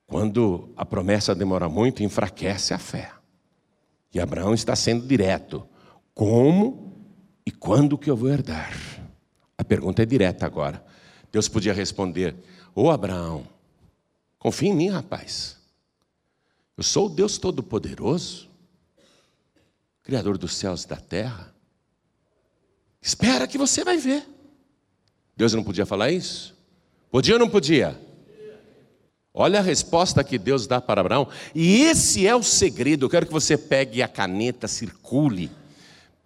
Quando 0.05 0.69
a 0.77 0.85
promessa 0.85 1.33
demora 1.33 1.69
muito, 1.69 2.03
enfraquece 2.03 2.75
a 2.75 2.79
fé. 2.79 3.13
E 4.13 4.19
Abraão 4.19 4.53
está 4.53 4.75
sendo 4.75 5.07
direto. 5.07 5.65
Como 6.13 6.93
e 7.47 7.53
quando 7.53 7.97
que 7.97 8.11
eu 8.11 8.17
vou 8.17 8.31
herdar? 8.31 8.77
A 9.57 9.63
pergunta 9.63 10.03
é 10.03 10.07
direta 10.07 10.45
agora. 10.45 10.85
Deus 11.31 11.49
podia 11.49 11.73
responder: 11.73 12.35
Ô 12.75 12.87
oh, 12.87 12.91
Abraão, 12.91 13.47
confia 14.41 14.71
em 14.71 14.75
mim, 14.75 14.89
rapaz. 14.89 15.57
Eu 16.77 16.83
sou 16.83 17.07
o 17.07 17.11
Deus 17.11 17.39
Todo-Poderoso, 17.39 18.51
Criador 20.03 20.37
dos 20.37 20.57
céus 20.57 20.83
e 20.83 20.89
da 20.89 20.97
terra. 20.97 21.55
Espera 23.07 23.47
que 23.47 23.57
você 23.57 23.85
vai 23.85 23.97
ver. 23.97 24.27
Deus 25.37 25.55
não 25.55 25.63
podia 25.63 25.87
falar 25.87 26.11
isso? 26.11 26.53
Podia 27.09 27.35
ou 27.35 27.39
não 27.39 27.49
podia? 27.49 27.97
Olha 29.33 29.61
a 29.61 29.63
resposta 29.63 30.25
que 30.25 30.37
Deus 30.37 30.67
dá 30.67 30.81
para 30.81 31.01
Abraão. 31.01 31.29
E 31.55 31.83
esse 31.83 32.27
é 32.27 32.35
o 32.35 32.43
segredo. 32.43 33.07
Eu 33.07 33.11
quero 33.11 33.27
que 33.27 33.33
você 33.33 33.57
pegue 33.57 34.03
a 34.03 34.09
caneta, 34.09 34.67
circule 34.67 35.51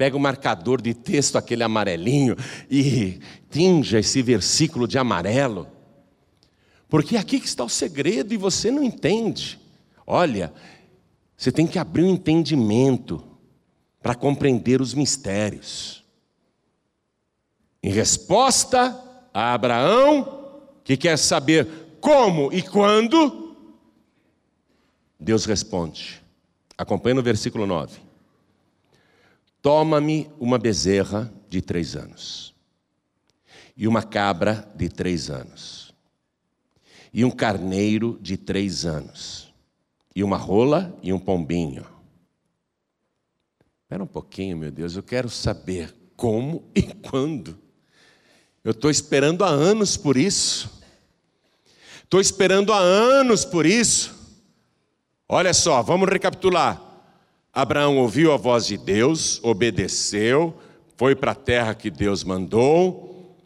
pega 0.00 0.16
o 0.16 0.20
marcador 0.20 0.80
de 0.80 0.94
texto, 0.94 1.36
aquele 1.36 1.62
amarelinho, 1.62 2.34
e 2.70 3.20
tinja 3.50 3.98
esse 3.98 4.22
versículo 4.22 4.88
de 4.88 4.96
amarelo. 4.96 5.68
Porque 6.88 7.18
aqui 7.18 7.38
que 7.38 7.46
está 7.46 7.62
o 7.62 7.68
segredo 7.68 8.32
e 8.32 8.38
você 8.38 8.70
não 8.70 8.82
entende. 8.82 9.60
Olha, 10.06 10.54
você 11.36 11.52
tem 11.52 11.66
que 11.66 11.78
abrir 11.78 12.04
o 12.04 12.06
um 12.06 12.14
entendimento 12.14 13.22
para 14.02 14.14
compreender 14.14 14.80
os 14.80 14.94
mistérios. 14.94 15.99
Em 17.82 17.90
resposta 17.90 18.98
a 19.32 19.54
Abraão, 19.54 20.60
que 20.84 20.96
quer 20.96 21.16
saber 21.16 21.96
como 22.00 22.52
e 22.52 22.62
quando, 22.62 23.56
Deus 25.18 25.44
responde. 25.44 26.22
Acompanhe 26.76 27.14
no 27.14 27.22
versículo 27.22 27.66
9. 27.66 28.00
Toma-me 29.62 30.30
uma 30.38 30.58
bezerra 30.58 31.32
de 31.48 31.60
três 31.60 31.94
anos, 31.94 32.54
e 33.76 33.86
uma 33.86 34.02
cabra 34.02 34.66
de 34.74 34.88
três 34.88 35.28
anos, 35.28 35.94
e 37.12 37.24
um 37.24 37.30
carneiro 37.30 38.18
de 38.22 38.38
três 38.38 38.86
anos, 38.86 39.52
e 40.14 40.24
uma 40.24 40.38
rola 40.38 40.98
e 41.02 41.12
um 41.12 41.18
pombinho. 41.18 41.84
Espera 43.82 44.02
um 44.02 44.06
pouquinho, 44.06 44.56
meu 44.56 44.70
Deus, 44.70 44.96
eu 44.96 45.02
quero 45.02 45.28
saber 45.28 45.94
como 46.16 46.70
e 46.74 46.82
quando. 46.82 47.58
Eu 48.62 48.72
estou 48.72 48.90
esperando 48.90 49.42
há 49.42 49.48
anos 49.48 49.96
por 49.96 50.16
isso. 50.18 50.82
Estou 52.04 52.20
esperando 52.20 52.72
há 52.72 52.78
anos 52.78 53.44
por 53.44 53.64
isso. 53.64 54.14
Olha 55.26 55.54
só, 55.54 55.82
vamos 55.82 56.08
recapitular. 56.08 56.80
Abraão 57.52 57.96
ouviu 57.98 58.32
a 58.32 58.36
voz 58.36 58.66
de 58.66 58.76
Deus, 58.76 59.40
obedeceu, 59.42 60.54
foi 60.96 61.16
para 61.16 61.32
a 61.32 61.36
terra 61.36 61.74
que 61.74 61.90
Deus 61.90 62.22
mandou, 62.22 63.38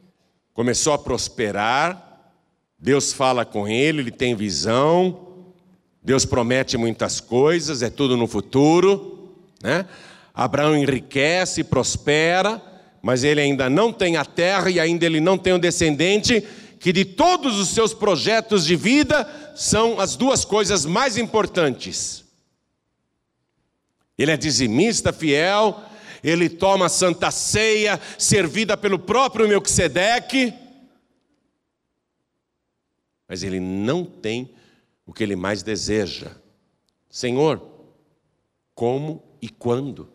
começou 0.53 0.93
a 0.93 0.99
prosperar. 0.99 2.33
Deus 2.77 3.12
fala 3.12 3.45
com 3.45 3.69
ele, 3.69 4.01
ele 4.01 4.11
tem 4.11 4.35
visão. 4.35 5.45
Deus 6.03 6.25
promete 6.25 6.77
muitas 6.77 7.21
coisas, 7.21 7.83
é 7.83 7.89
tudo 7.89 8.17
no 8.17 8.27
futuro, 8.27 9.37
né? 9.62 9.87
Abraão 10.35 10.77
enriquece, 10.77 11.62
prospera, 11.62 12.61
mas 13.05 13.23
ele 13.23 13.41
ainda 13.41 13.71
não 13.71 13.93
tem 13.93 14.17
a 14.17 14.25
terra 14.25 14.69
e 14.69 14.81
ainda 14.81 15.07
ele 15.07 15.21
não 15.21 15.39
tem 15.39 15.53
um 15.53 15.59
descendente 15.59 16.43
que 16.81 16.93
de 16.93 17.05
todos 17.05 17.59
os 17.61 17.69
seus 17.69 17.95
projetos 17.95 18.65
de 18.65 18.75
vida 18.75 19.53
são 19.55 20.01
as 20.01 20.17
duas 20.17 20.45
coisas 20.45 20.85
mais 20.85 21.17
importantes 21.17 22.25
ele 24.17 24.31
é 24.31 24.37
dizimista 24.37 25.13
fiel, 25.13 25.83
ele 26.23 26.49
toma 26.49 26.87
a 26.87 26.89
santa 26.89 27.31
ceia, 27.31 28.01
servida 28.19 28.77
pelo 28.77 28.99
próprio 28.99 29.49
Melquisedeque, 29.49 30.55
mas 33.29 33.43
ele 33.43 33.59
não 33.59 34.05
tem 34.05 34.55
o 35.05 35.13
que 35.13 35.23
ele 35.23 35.35
mais 35.35 35.63
deseja. 35.63 36.31
Senhor, 37.11 37.61
como 38.75 39.23
e 39.43 39.49
quando? 39.49 40.09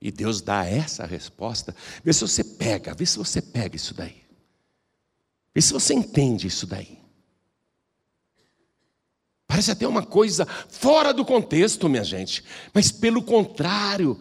E 0.00 0.10
Deus 0.10 0.40
dá 0.40 0.64
essa 0.64 1.06
resposta. 1.06 1.74
Vê 2.04 2.12
se 2.12 2.20
você 2.20 2.44
pega, 2.44 2.94
vê 2.94 3.06
se 3.06 3.18
você 3.18 3.40
pega 3.40 3.76
isso 3.76 3.94
daí. 3.94 4.22
Vê 5.54 5.62
se 5.62 5.72
você 5.72 5.94
entende 5.94 6.46
isso 6.46 6.66
daí. 6.66 6.98
Parece 9.46 9.70
até 9.70 9.86
uma 9.86 10.04
coisa 10.04 10.46
fora 10.68 11.14
do 11.14 11.24
contexto, 11.24 11.88
minha 11.88 12.04
gente. 12.04 12.44
Mas 12.74 12.90
pelo 12.90 13.22
contrário, 13.22 14.20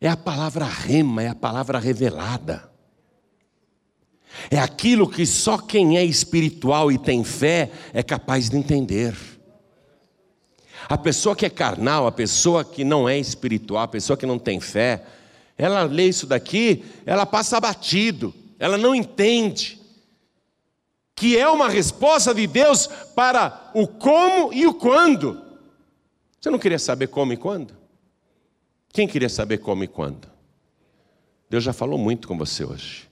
é 0.00 0.08
a 0.08 0.16
palavra 0.16 0.64
rema, 0.64 1.22
é 1.22 1.28
a 1.28 1.34
palavra 1.34 1.78
revelada. 1.78 2.70
É 4.50 4.58
aquilo 4.58 5.08
que 5.08 5.26
só 5.26 5.58
quem 5.58 5.96
é 5.96 6.04
espiritual 6.04 6.90
e 6.90 6.98
tem 6.98 7.24
fé 7.24 7.70
é 7.92 8.02
capaz 8.02 8.48
de 8.48 8.56
entender. 8.56 9.16
A 10.88 10.98
pessoa 10.98 11.36
que 11.36 11.46
é 11.46 11.50
carnal, 11.50 12.06
a 12.06 12.12
pessoa 12.12 12.64
que 12.64 12.84
não 12.84 13.08
é 13.08 13.18
espiritual, 13.18 13.82
a 13.84 13.88
pessoa 13.88 14.16
que 14.16 14.26
não 14.26 14.38
tem 14.38 14.60
fé, 14.60 15.04
ela 15.56 15.82
lê 15.84 16.08
isso 16.08 16.26
daqui, 16.26 16.84
ela 17.04 17.26
passa 17.26 17.56
abatido, 17.56 18.34
ela 18.58 18.78
não 18.78 18.94
entende 18.94 19.80
que 21.14 21.36
é 21.36 21.46
uma 21.48 21.68
resposta 21.68 22.34
de 22.34 22.46
Deus 22.46 22.86
para 23.14 23.70
o 23.74 23.86
como 23.86 24.52
e 24.54 24.66
o 24.66 24.72
quando. 24.72 25.38
Você 26.40 26.48
não 26.48 26.58
queria 26.58 26.78
saber 26.78 27.08
como 27.08 27.32
e 27.34 27.36
quando? 27.36 27.76
Quem 28.88 29.06
queria 29.06 29.28
saber 29.28 29.58
como 29.58 29.84
e 29.84 29.86
quando? 29.86 30.28
Deus 31.50 31.62
já 31.62 31.72
falou 31.72 31.98
muito 31.98 32.26
com 32.26 32.38
você 32.38 32.64
hoje. 32.64 33.10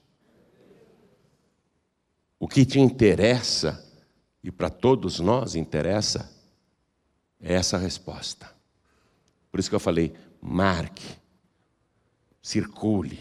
O 2.39 2.47
que 2.47 2.65
te 2.65 2.79
interessa, 2.79 3.85
e 4.43 4.49
para 4.49 4.69
todos 4.69 5.19
nós 5.19 5.55
interessa, 5.55 6.31
é 7.39 7.53
essa 7.53 7.77
resposta. 7.77 8.53
Por 9.51 9.59
isso 9.59 9.69
que 9.69 9.75
eu 9.75 9.79
falei, 9.79 10.13
marque, 10.41 11.05
circule, 12.41 13.19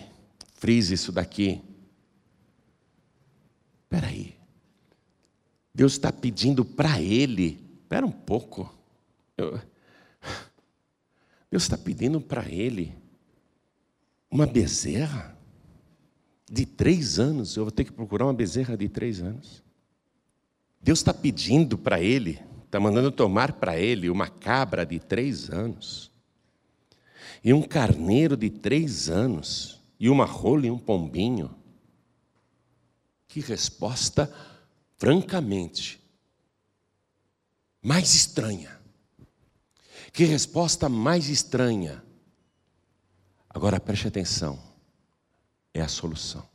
frise 0.54 0.94
isso 0.94 1.12
daqui. 1.12 1.62
Espera 3.84 4.08
aí. 4.08 4.36
Deus 5.74 5.92
está 5.92 6.12
pedindo 6.12 6.64
para 6.64 7.00
ele. 7.00 7.64
Espera 7.82 8.04
um 8.04 8.12
pouco. 8.12 8.72
Eu... 9.36 9.60
Deus 11.50 11.62
está 11.62 11.78
pedindo 11.78 12.20
para 12.20 12.46
ele 12.48 12.94
uma 14.30 14.46
bezerra 14.46 15.38
de 16.50 16.66
três 16.66 17.18
anos. 17.18 17.56
Eu 17.56 17.64
vou 17.64 17.70
ter 17.70 17.84
que 17.84 17.92
procurar 17.92 18.26
uma 18.26 18.34
bezerra 18.34 18.76
de 18.76 18.88
três 18.88 19.22
anos. 19.22 19.62
Deus 20.80 20.98
está 20.98 21.14
pedindo 21.14 21.78
para 21.78 22.00
ele, 22.00 22.40
está 22.68 22.78
mandando 22.78 23.10
tomar 23.10 23.54
para 23.54 23.78
ele 23.78 24.10
uma 24.10 24.28
cabra 24.28 24.84
de 24.84 25.00
três 25.00 25.48
anos. 25.48 26.10
e 27.42 27.52
um 27.52 27.62
carneiro 27.62 28.36
de 28.36 28.50
três 28.50 29.08
anos, 29.08 29.80
e 29.98 30.08
uma 30.08 30.24
rola 30.24 30.66
e 30.66 30.70
um 30.70 30.78
pombinho. 30.78 31.54
Que 33.26 33.40
resposta, 33.40 34.32
francamente, 34.98 36.00
mais 37.82 38.14
estranha. 38.14 38.78
Que 40.12 40.24
resposta 40.24 40.88
mais 40.88 41.28
estranha. 41.28 42.02
Agora 43.48 43.78
preste 43.80 44.08
atenção, 44.08 44.58
é 45.72 45.80
a 45.80 45.88
solução. 45.88 46.46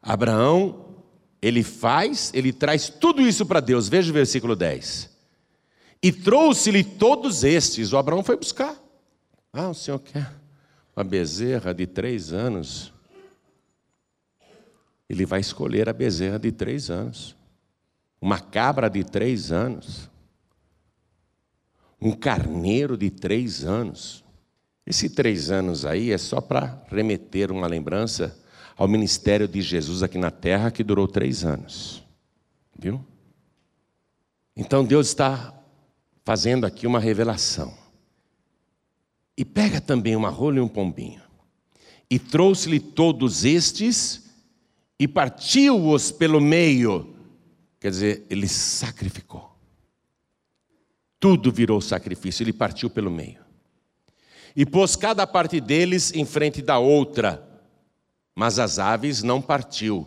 Abraão, 0.00 0.85
ele 1.40 1.62
faz, 1.62 2.32
ele 2.34 2.52
traz 2.52 2.88
tudo 2.88 3.20
isso 3.20 3.44
para 3.44 3.60
Deus, 3.60 3.88
veja 3.88 4.10
o 4.10 4.14
versículo 4.14 4.56
10. 4.56 5.10
E 6.02 6.12
trouxe-lhe 6.12 6.84
todos 6.84 7.44
estes, 7.44 7.92
o 7.92 7.96
Abraão 7.98 8.22
foi 8.22 8.36
buscar. 8.36 8.76
Ah, 9.52 9.68
o 9.68 9.74
senhor 9.74 9.98
quer 9.98 10.30
uma 10.96 11.04
bezerra 11.04 11.74
de 11.74 11.86
três 11.86 12.32
anos? 12.32 12.92
Ele 15.08 15.24
vai 15.24 15.40
escolher 15.40 15.88
a 15.88 15.92
bezerra 15.92 16.38
de 16.38 16.50
três 16.50 16.90
anos, 16.90 17.36
uma 18.20 18.40
cabra 18.40 18.88
de 18.88 19.04
três 19.04 19.52
anos, 19.52 20.10
um 22.00 22.12
carneiro 22.12 22.96
de 22.96 23.10
três 23.10 23.64
anos. 23.64 24.24
Esse 24.86 25.10
três 25.10 25.50
anos 25.50 25.84
aí 25.84 26.12
é 26.12 26.18
só 26.18 26.40
para 26.40 26.82
remeter 26.88 27.52
uma 27.52 27.66
lembrança 27.66 28.36
ao 28.76 28.86
ministério 28.86 29.48
de 29.48 29.62
Jesus 29.62 30.02
aqui 30.02 30.18
na 30.18 30.30
terra, 30.30 30.70
que 30.70 30.84
durou 30.84 31.08
três 31.08 31.44
anos. 31.44 32.04
Viu? 32.78 33.02
Então 34.54 34.84
Deus 34.84 35.08
está 35.08 35.54
fazendo 36.24 36.66
aqui 36.66 36.86
uma 36.86 37.00
revelação. 37.00 37.72
E 39.36 39.44
pega 39.44 39.80
também 39.80 40.14
uma 40.14 40.28
rola 40.28 40.58
e 40.58 40.60
um 40.60 40.68
pombinho. 40.68 41.22
E 42.10 42.18
trouxe-lhe 42.18 42.80
todos 42.80 43.44
estes 43.44 44.24
e 44.98 45.06
partiu-os 45.06 46.10
pelo 46.10 46.40
meio. 46.40 47.14
Quer 47.80 47.90
dizer, 47.90 48.26
ele 48.30 48.48
sacrificou. 48.48 49.56
Tudo 51.18 51.50
virou 51.50 51.80
sacrifício, 51.80 52.42
ele 52.42 52.52
partiu 52.52 52.90
pelo 52.90 53.10
meio. 53.10 53.44
E 54.54 54.64
pôs 54.64 54.96
cada 54.96 55.26
parte 55.26 55.60
deles 55.60 56.12
em 56.14 56.24
frente 56.24 56.62
da 56.62 56.78
outra, 56.78 57.45
mas 58.36 58.58
as 58.58 58.78
aves 58.78 59.22
não 59.22 59.40
partiu. 59.40 60.06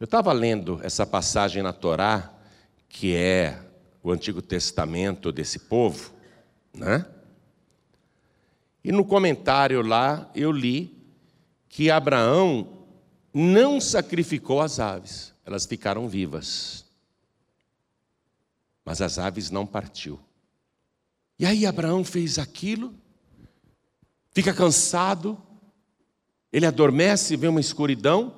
Eu 0.00 0.06
estava 0.06 0.32
lendo 0.32 0.80
essa 0.82 1.06
passagem 1.06 1.62
na 1.62 1.72
Torá, 1.72 2.32
que 2.88 3.14
é 3.14 3.62
o 4.02 4.10
Antigo 4.10 4.40
Testamento 4.40 5.30
desse 5.30 5.58
povo, 5.58 6.10
né? 6.72 7.04
E 8.82 8.90
no 8.90 9.04
comentário 9.04 9.82
lá 9.82 10.30
eu 10.34 10.50
li 10.50 10.96
que 11.68 11.90
Abraão 11.90 12.86
não 13.34 13.78
sacrificou 13.78 14.62
as 14.62 14.80
aves, 14.80 15.34
elas 15.44 15.66
ficaram 15.66 16.08
vivas. 16.08 16.86
Mas 18.82 19.02
as 19.02 19.18
aves 19.18 19.50
não 19.50 19.66
partiu. 19.66 20.18
E 21.38 21.44
aí 21.44 21.66
Abraão 21.66 22.02
fez 22.02 22.38
aquilo, 22.38 22.94
fica 24.32 24.54
cansado, 24.54 25.40
ele 26.52 26.66
adormece, 26.66 27.36
vê 27.36 27.48
uma 27.48 27.60
escuridão, 27.60 28.34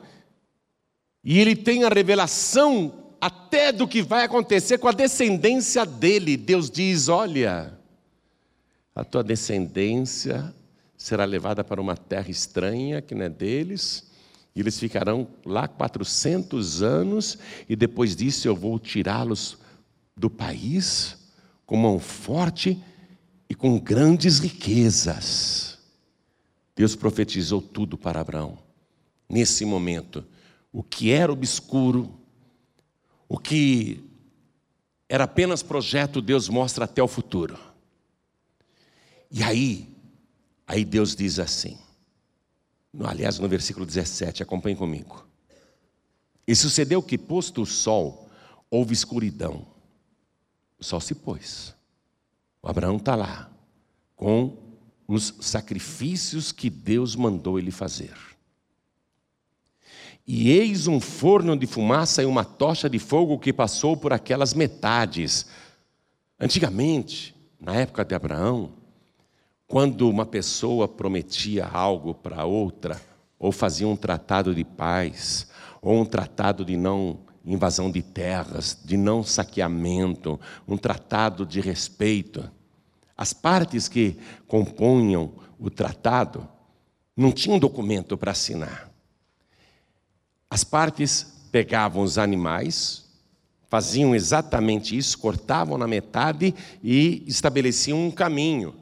e 1.23 1.39
ele 1.39 1.55
tem 1.55 1.85
a 1.85 1.89
revelação 1.89 3.15
até 3.21 3.71
do 3.71 3.87
que 3.87 4.03
vai 4.03 4.25
acontecer 4.25 4.79
com 4.79 4.89
a 4.89 4.93
descendência 4.93 5.85
dele. 5.85 6.37
Deus 6.37 6.71
diz: 6.71 7.09
Olha, 7.09 7.79
a 8.95 9.05
tua 9.05 9.23
descendência 9.23 10.55
será 10.97 11.25
levada 11.25 11.63
para 11.63 11.81
uma 11.81 11.97
terra 11.97 12.31
estranha 12.31 13.01
que 13.01 13.15
não 13.15 13.25
é 13.25 13.29
deles, 13.29 14.11
e 14.55 14.61
eles 14.61 14.79
ficarão 14.79 15.29
lá 15.45 15.69
400 15.69 16.83
anos, 16.83 17.39
e 17.69 17.77
depois 17.77 18.17
disso 18.17 18.49
eu 18.49 18.57
vou 18.57 18.79
tirá-los 18.79 19.59
do 20.17 20.29
país 20.29 21.17
com 21.65 21.77
mão 21.77 21.99
forte 21.99 22.83
e 23.49 23.55
com 23.55 23.79
grandes 23.79 24.39
riquezas. 24.39 25.70
Deus 26.75 26.95
profetizou 26.97 27.61
tudo 27.61 27.99
para 27.99 28.21
Abraão. 28.21 28.59
Nesse 29.29 29.65
momento, 29.65 30.25
o 30.73 30.83
que 30.83 31.11
era 31.11 31.33
obscuro, 31.33 32.13
o 33.29 33.39
que 33.39 34.03
era 35.09 35.25
apenas 35.25 35.63
projeto, 35.63 36.23
Deus 36.23 36.49
mostra 36.49 36.85
até 36.85 37.03
o 37.03 37.09
futuro. 37.09 37.59
E 39.31 39.43
aí, 39.43 39.89
aí 40.67 40.85
Deus 40.85 41.15
diz 41.15 41.39
assim, 41.39 41.79
aliás, 43.05 43.39
no 43.39 43.49
versículo 43.49 43.87
17, 43.87 44.43
acompanhe 44.43 44.77
comigo. 44.77 45.27
E 46.47 46.55
sucedeu 46.57 47.03
que, 47.03 47.17
posto 47.17 47.63
o 47.63 47.67
sol, 47.67 48.29
houve 48.71 48.93
escuridão. 48.93 49.67
O 50.79 50.85
sol 50.85 51.01
se 51.01 51.15
pôs. 51.15 51.75
O 52.63 52.69
Abraão 52.69 52.97
está 52.97 53.15
lá, 53.15 53.51
com 54.17 54.57
os 55.15 55.35
sacrifícios 55.41 56.53
que 56.53 56.71
Deus 56.71 57.17
mandou 57.17 57.59
ele 57.59 57.73
fazer. 57.73 58.15
E 60.25 60.51
eis 60.51 60.87
um 60.87 61.01
forno 61.01 61.57
de 61.57 61.67
fumaça 61.67 62.23
e 62.23 62.27
uma 62.27 62.45
tocha 62.45 62.89
de 62.89 63.01
fogo 63.01 63.37
que 63.37 63.53
passou 63.53 63.97
por 63.97 64.13
aquelas 64.13 64.55
metades. 64.55 65.47
Antigamente, 66.39 67.35
na 67.61 67.75
época 67.75 68.05
de 68.05 68.15
Abraão, 68.15 68.71
quando 69.67 70.09
uma 70.09 70.25
pessoa 70.25 70.87
prometia 70.87 71.67
algo 71.67 72.15
para 72.15 72.45
outra, 72.45 73.01
ou 73.37 73.51
fazia 73.51 73.89
um 73.89 73.97
tratado 73.97 74.55
de 74.55 74.63
paz, 74.63 75.49
ou 75.83 76.01
um 76.01 76.05
tratado 76.05 76.65
de 76.65 76.77
não 76.77 77.19
invasão 77.45 77.91
de 77.91 78.03
terras, 78.03 78.79
de 78.85 78.97
não 78.97 79.25
saqueamento, 79.25 80.39
um 80.69 80.77
tratado 80.77 81.45
de 81.45 81.61
respeito, 81.61 82.49
as 83.21 83.35
partes 83.35 83.87
que 83.87 84.17
compunham 84.49 85.35
o 85.59 85.69
tratado 85.69 86.49
não 87.15 87.31
tinham 87.31 87.59
documento 87.59 88.17
para 88.17 88.31
assinar. 88.31 88.91
As 90.49 90.65
partes 90.65 91.47
pegavam 91.53 92.03
os 92.03 92.17
animais, 92.17 93.11
faziam 93.69 94.15
exatamente 94.15 94.97
isso, 94.97 95.19
cortavam 95.19 95.77
na 95.77 95.87
metade 95.87 96.55
e 96.83 97.23
estabeleciam 97.27 98.07
um 98.07 98.11
caminho. 98.11 98.75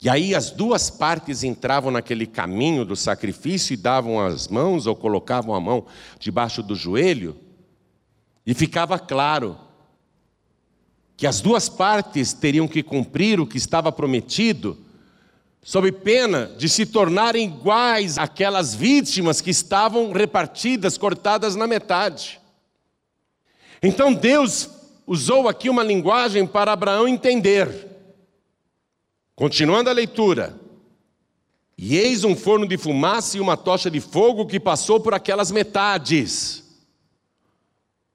E 0.00 0.08
aí 0.08 0.32
as 0.32 0.52
duas 0.52 0.88
partes 0.88 1.42
entravam 1.42 1.90
naquele 1.90 2.24
caminho 2.24 2.84
do 2.84 2.94
sacrifício 2.94 3.74
e 3.74 3.76
davam 3.76 4.24
as 4.24 4.46
mãos 4.46 4.86
ou 4.86 4.94
colocavam 4.94 5.56
a 5.56 5.60
mão 5.60 5.86
debaixo 6.20 6.62
do 6.62 6.76
joelho, 6.76 7.36
e 8.46 8.54
ficava 8.54 8.96
claro 8.96 9.58
que 11.18 11.26
as 11.26 11.40
duas 11.40 11.68
partes 11.68 12.32
teriam 12.32 12.68
que 12.68 12.80
cumprir 12.80 13.40
o 13.40 13.46
que 13.46 13.58
estava 13.58 13.90
prometido, 13.90 14.78
sob 15.60 15.90
pena 15.90 16.46
de 16.56 16.68
se 16.68 16.86
tornarem 16.86 17.44
iguais 17.44 18.16
àquelas 18.16 18.72
vítimas 18.72 19.40
que 19.40 19.50
estavam 19.50 20.12
repartidas, 20.12 20.96
cortadas 20.96 21.56
na 21.56 21.66
metade. 21.66 22.40
Então 23.82 24.14
Deus 24.14 24.70
usou 25.08 25.48
aqui 25.48 25.68
uma 25.68 25.82
linguagem 25.82 26.46
para 26.46 26.70
Abraão 26.70 27.08
entender. 27.08 27.88
Continuando 29.34 29.90
a 29.90 29.92
leitura. 29.92 30.56
E 31.76 31.96
eis 31.96 32.22
um 32.22 32.36
forno 32.36 32.66
de 32.66 32.78
fumaça 32.78 33.36
e 33.36 33.40
uma 33.40 33.56
tocha 33.56 33.90
de 33.90 34.00
fogo 34.00 34.46
que 34.46 34.60
passou 34.60 35.00
por 35.00 35.12
aquelas 35.12 35.50
metades. 35.50 36.67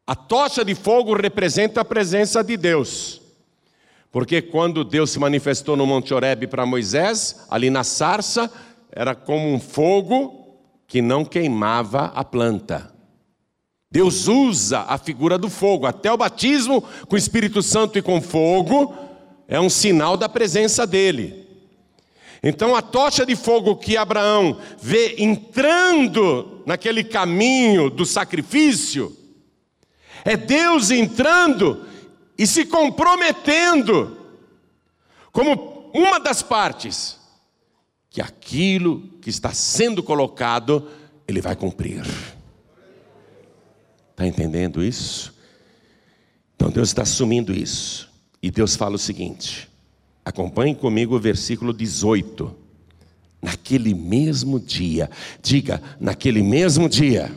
A 0.05 0.15
tocha 0.15 0.65
de 0.65 0.75
fogo 0.75 1.15
representa 1.15 1.81
a 1.81 1.85
presença 1.85 2.43
de 2.43 2.57
Deus. 2.57 3.21
Porque 4.11 4.41
quando 4.41 4.83
Deus 4.83 5.11
se 5.11 5.19
manifestou 5.19 5.75
no 5.75 5.87
Monte 5.87 6.13
Horebe 6.13 6.45
para 6.45 6.65
Moisés, 6.65 7.45
ali 7.49 7.69
na 7.69 7.83
sarça, 7.83 8.51
era 8.91 9.15
como 9.15 9.51
um 9.51 9.59
fogo 9.59 10.59
que 10.85 11.01
não 11.01 11.23
queimava 11.23 12.11
a 12.13 12.23
planta. 12.23 12.93
Deus 13.89 14.27
usa 14.27 14.81
a 14.81 14.97
figura 14.97 15.37
do 15.37 15.49
fogo, 15.49 15.85
até 15.85 16.11
o 16.11 16.17
batismo 16.17 16.83
com 17.07 17.15
o 17.15 17.17
Espírito 17.17 17.61
Santo 17.61 17.97
e 17.97 18.01
com 18.01 18.21
fogo, 18.21 18.93
é 19.47 19.59
um 19.59 19.69
sinal 19.69 20.17
da 20.17 20.27
presença 20.27 20.85
dele. 20.85 21.47
Então 22.43 22.75
a 22.75 22.81
tocha 22.81 23.25
de 23.25 23.35
fogo 23.35 23.75
que 23.77 23.95
Abraão 23.95 24.57
vê 24.81 25.15
entrando 25.17 26.61
naquele 26.65 27.03
caminho 27.03 27.89
do 27.89 28.05
sacrifício, 28.05 29.15
é 30.23 30.37
Deus 30.37 30.91
entrando 30.91 31.85
e 32.37 32.47
se 32.47 32.65
comprometendo, 32.65 34.17
como 35.31 35.91
uma 35.93 36.19
das 36.19 36.41
partes, 36.41 37.19
que 38.09 38.21
aquilo 38.21 39.01
que 39.21 39.29
está 39.29 39.53
sendo 39.53 40.01
colocado, 40.01 40.87
Ele 41.27 41.41
vai 41.41 41.55
cumprir. 41.55 42.03
Está 44.11 44.27
entendendo 44.27 44.83
isso? 44.83 45.33
Então 46.55 46.69
Deus 46.69 46.89
está 46.89 47.01
assumindo 47.01 47.51
isso. 47.51 48.09
E 48.41 48.51
Deus 48.51 48.75
fala 48.75 48.95
o 48.95 48.99
seguinte: 48.99 49.69
Acompanhe 50.23 50.75
comigo 50.75 51.15
o 51.15 51.19
versículo 51.19 51.73
18. 51.73 52.63
Naquele 53.41 53.93
mesmo 53.93 54.57
dia, 54.57 55.09
diga, 55.41 55.81
naquele 55.99 56.41
mesmo 56.41 56.87
dia. 56.87 57.29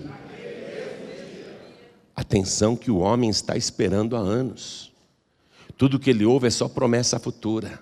Atenção 2.17 2.75
que 2.75 2.91
o 2.91 2.97
homem 2.97 3.29
está 3.29 3.59
esperando 3.59 4.17
há 4.17 4.19
anos. 4.19 4.91
Tudo 5.77 5.99
que 5.99 6.09
ele 6.09 6.25
ouve 6.25 6.47
é 6.47 6.51
só 6.51 6.67
promessa 6.67 7.19
futura. 7.19 7.79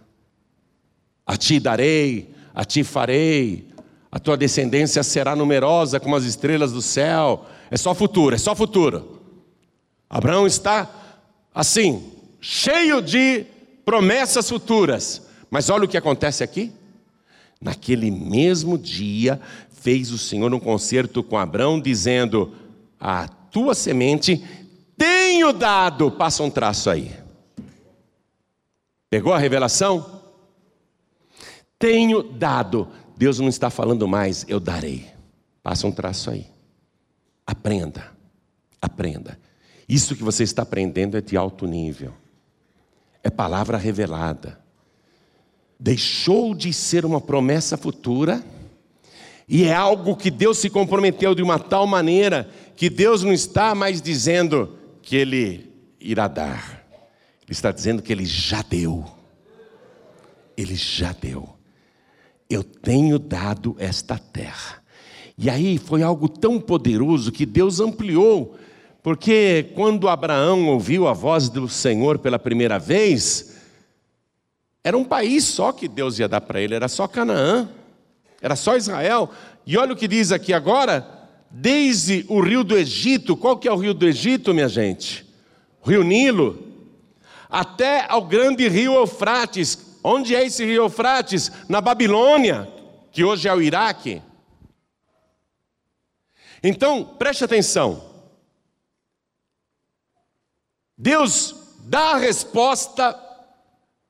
A 1.24 1.36
ti 1.36 1.60
darei, 1.60 2.34
a 2.52 2.64
ti 2.64 2.82
farei, 2.82 3.68
a 4.10 4.18
tua 4.18 4.36
descendência 4.36 5.04
será 5.04 5.36
numerosa 5.36 6.00
como 6.00 6.16
as 6.16 6.24
estrelas 6.24 6.72
do 6.72 6.82
céu. 6.82 7.46
É 7.70 7.76
só 7.76 7.94
futuro, 7.94 8.34
é 8.34 8.38
só 8.38 8.56
futuro. 8.56 9.22
Abraão 10.10 10.46
está 10.46 10.90
assim, 11.54 12.12
cheio 12.40 13.00
de 13.00 13.46
promessas 13.84 14.48
futuras. 14.48 15.22
Mas 15.48 15.70
olha 15.70 15.84
o 15.84 15.88
que 15.88 15.96
acontece 15.96 16.42
aqui. 16.42 16.72
Naquele 17.60 18.10
mesmo 18.10 18.76
dia, 18.76 19.40
fez 19.70 20.10
o 20.10 20.18
Senhor 20.18 20.52
um 20.52 20.58
concerto 20.58 21.22
com 21.22 21.38
Abraão, 21.38 21.80
dizendo: 21.80 22.52
A 23.00 23.28
tua 23.54 23.74
semente 23.74 24.44
tenho 24.98 25.50
dado. 25.52 26.10
Passa 26.10 26.42
um 26.42 26.50
traço 26.50 26.90
aí. 26.90 27.10
Pegou 29.08 29.32
a 29.32 29.38
revelação? 29.38 30.20
Tenho 31.78 32.22
dado. 32.22 32.88
Deus 33.16 33.38
não 33.38 33.48
está 33.48 33.70
falando 33.70 34.06
mais, 34.06 34.44
eu 34.48 34.60
darei. 34.60 35.06
Passa 35.62 35.86
um 35.86 35.92
traço 35.92 36.28
aí. 36.28 36.46
Aprenda, 37.46 38.12
aprenda. 38.82 39.38
Isso 39.88 40.14
que 40.14 40.22
você 40.22 40.42
está 40.42 40.62
aprendendo 40.62 41.16
é 41.16 41.20
de 41.22 41.36
alto 41.36 41.66
nível 41.66 42.12
é 43.24 43.30
palavra 43.30 43.78
revelada. 43.78 44.60
Deixou 45.80 46.54
de 46.54 46.72
ser 46.72 47.06
uma 47.06 47.20
promessa 47.20 47.76
futura 47.76 48.44
e 49.48 49.64
é 49.64 49.74
algo 49.74 50.14
que 50.14 50.30
Deus 50.30 50.58
se 50.58 50.68
comprometeu 50.68 51.34
de 51.34 51.42
uma 51.42 51.58
tal 51.58 51.86
maneira 51.86 52.48
que 52.76 52.90
Deus 52.90 53.22
não 53.22 53.32
está 53.32 53.74
mais 53.74 54.00
dizendo 54.00 54.76
que 55.02 55.16
Ele 55.16 55.72
irá 56.00 56.28
dar, 56.28 56.84
Ele 57.42 57.52
está 57.52 57.70
dizendo 57.70 58.02
que 58.02 58.12
Ele 58.12 58.24
já 58.24 58.62
deu. 58.62 59.04
Ele 60.56 60.74
já 60.74 61.12
deu. 61.12 61.48
Eu 62.48 62.62
tenho 62.62 63.18
dado 63.18 63.74
esta 63.78 64.18
terra. 64.18 64.82
E 65.36 65.50
aí 65.50 65.78
foi 65.78 66.02
algo 66.02 66.28
tão 66.28 66.60
poderoso 66.60 67.32
que 67.32 67.44
Deus 67.44 67.80
ampliou 67.80 68.56
porque 69.04 69.70
quando 69.74 70.08
Abraão 70.08 70.66
ouviu 70.68 71.06
a 71.06 71.12
voz 71.12 71.50
do 71.50 71.68
Senhor 71.68 72.18
pela 72.18 72.38
primeira 72.38 72.78
vez, 72.78 73.54
era 74.82 74.96
um 74.96 75.04
país 75.04 75.44
só 75.44 75.72
que 75.72 75.86
Deus 75.86 76.18
ia 76.18 76.26
dar 76.26 76.40
para 76.40 76.58
ele, 76.58 76.74
era 76.74 76.88
só 76.88 77.06
Canaã, 77.06 77.68
era 78.40 78.56
só 78.56 78.78
Israel. 78.78 79.28
E 79.66 79.76
olha 79.76 79.92
o 79.92 79.96
que 79.96 80.08
diz 80.08 80.32
aqui 80.32 80.54
agora, 80.54 81.23
desde 81.56 82.26
o 82.28 82.40
rio 82.40 82.64
do 82.64 82.76
Egito, 82.76 83.36
qual 83.36 83.56
que 83.56 83.68
é 83.68 83.72
o 83.72 83.76
rio 83.76 83.94
do 83.94 84.04
Egito, 84.04 84.52
minha 84.52 84.68
gente? 84.68 85.24
O 85.80 85.88
rio 85.88 86.02
Nilo, 86.02 86.58
até 87.48 88.10
ao 88.10 88.24
grande 88.24 88.68
rio 88.68 88.94
Eufrates. 88.94 89.94
Onde 90.02 90.34
é 90.34 90.44
esse 90.44 90.64
rio 90.64 90.82
Eufrates? 90.82 91.52
Na 91.68 91.80
Babilônia, 91.80 92.68
que 93.12 93.22
hoje 93.22 93.46
é 93.46 93.54
o 93.54 93.62
Iraque. 93.62 94.20
Então, 96.60 97.04
preste 97.04 97.44
atenção. 97.44 98.02
Deus 100.98 101.54
dá 101.84 102.14
a 102.14 102.18
resposta 102.18 103.16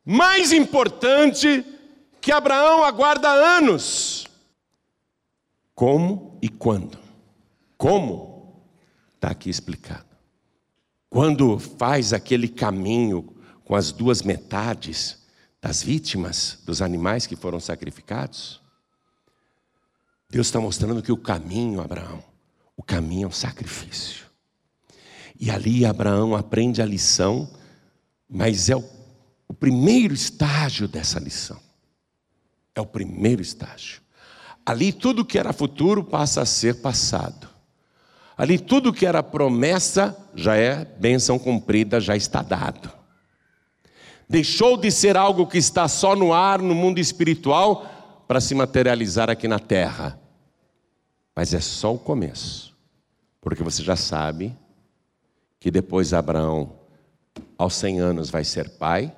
mais 0.02 0.50
importante 0.50 1.62
que 2.22 2.32
Abraão 2.32 2.82
aguarda 2.82 3.28
anos. 3.28 4.26
Como 5.74 6.38
e 6.40 6.48
quando? 6.48 7.03
Como? 7.84 8.64
Está 9.14 9.28
aqui 9.28 9.50
explicado. 9.50 10.06
Quando 11.10 11.58
faz 11.58 12.14
aquele 12.14 12.48
caminho 12.48 13.36
com 13.62 13.74
as 13.74 13.92
duas 13.92 14.22
metades 14.22 15.22
das 15.60 15.82
vítimas 15.82 16.60
dos 16.64 16.80
animais 16.80 17.26
que 17.26 17.36
foram 17.36 17.60
sacrificados, 17.60 18.58
Deus 20.30 20.46
está 20.46 20.58
mostrando 20.58 21.02
que 21.02 21.12
o 21.12 21.16
caminho, 21.18 21.82
Abraão, 21.82 22.24
o 22.74 22.82
caminho 22.82 23.26
é 23.26 23.28
o 23.28 23.32
sacrifício. 23.32 24.24
E 25.38 25.50
ali 25.50 25.84
Abraão 25.84 26.34
aprende 26.34 26.80
a 26.80 26.86
lição, 26.86 27.52
mas 28.26 28.70
é 28.70 28.76
o, 28.76 28.84
o 29.46 29.52
primeiro 29.52 30.14
estágio 30.14 30.88
dessa 30.88 31.20
lição. 31.20 31.60
É 32.74 32.80
o 32.80 32.86
primeiro 32.86 33.42
estágio. 33.42 34.00
Ali 34.64 34.90
tudo 34.90 35.22
que 35.22 35.38
era 35.38 35.52
futuro 35.52 36.02
passa 36.02 36.40
a 36.40 36.46
ser 36.46 36.80
passado. 36.80 37.52
Ali 38.36 38.58
tudo 38.58 38.92
que 38.92 39.06
era 39.06 39.22
promessa 39.22 40.16
já 40.34 40.56
é 40.56 40.84
bênção 40.84 41.38
cumprida, 41.38 42.00
já 42.00 42.16
está 42.16 42.42
dado. 42.42 42.90
Deixou 44.28 44.76
de 44.76 44.90
ser 44.90 45.16
algo 45.16 45.46
que 45.46 45.58
está 45.58 45.86
só 45.86 46.16
no 46.16 46.32
ar, 46.32 46.60
no 46.60 46.74
mundo 46.74 46.98
espiritual, 46.98 48.24
para 48.26 48.40
se 48.40 48.54
materializar 48.54 49.30
aqui 49.30 49.46
na 49.46 49.58
terra. 49.58 50.18
Mas 51.36 51.54
é 51.54 51.60
só 51.60 51.94
o 51.94 51.98
começo. 51.98 52.74
Porque 53.40 53.62
você 53.62 53.82
já 53.82 53.94
sabe 53.94 54.56
que 55.60 55.70
depois 55.70 56.12
Abraão, 56.12 56.72
aos 57.56 57.74
100 57.74 58.00
anos, 58.00 58.30
vai 58.30 58.44
ser 58.44 58.70
pai, 58.70 59.14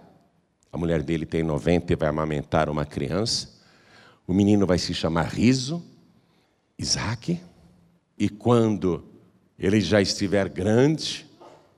a 0.72 0.76
mulher 0.76 1.02
dele 1.02 1.24
tem 1.24 1.42
90 1.42 1.92
e 1.92 1.96
vai 1.96 2.08
amamentar 2.08 2.68
uma 2.68 2.84
criança, 2.84 3.48
o 4.26 4.34
menino 4.34 4.66
vai 4.66 4.78
se 4.78 4.92
chamar 4.92 5.28
Riso, 5.28 5.82
Isaac, 6.78 7.40
e 8.18 8.28
quando 8.28 9.04
ele 9.58 9.80
já 9.80 10.00
estiver 10.00 10.48
grande, 10.48 11.26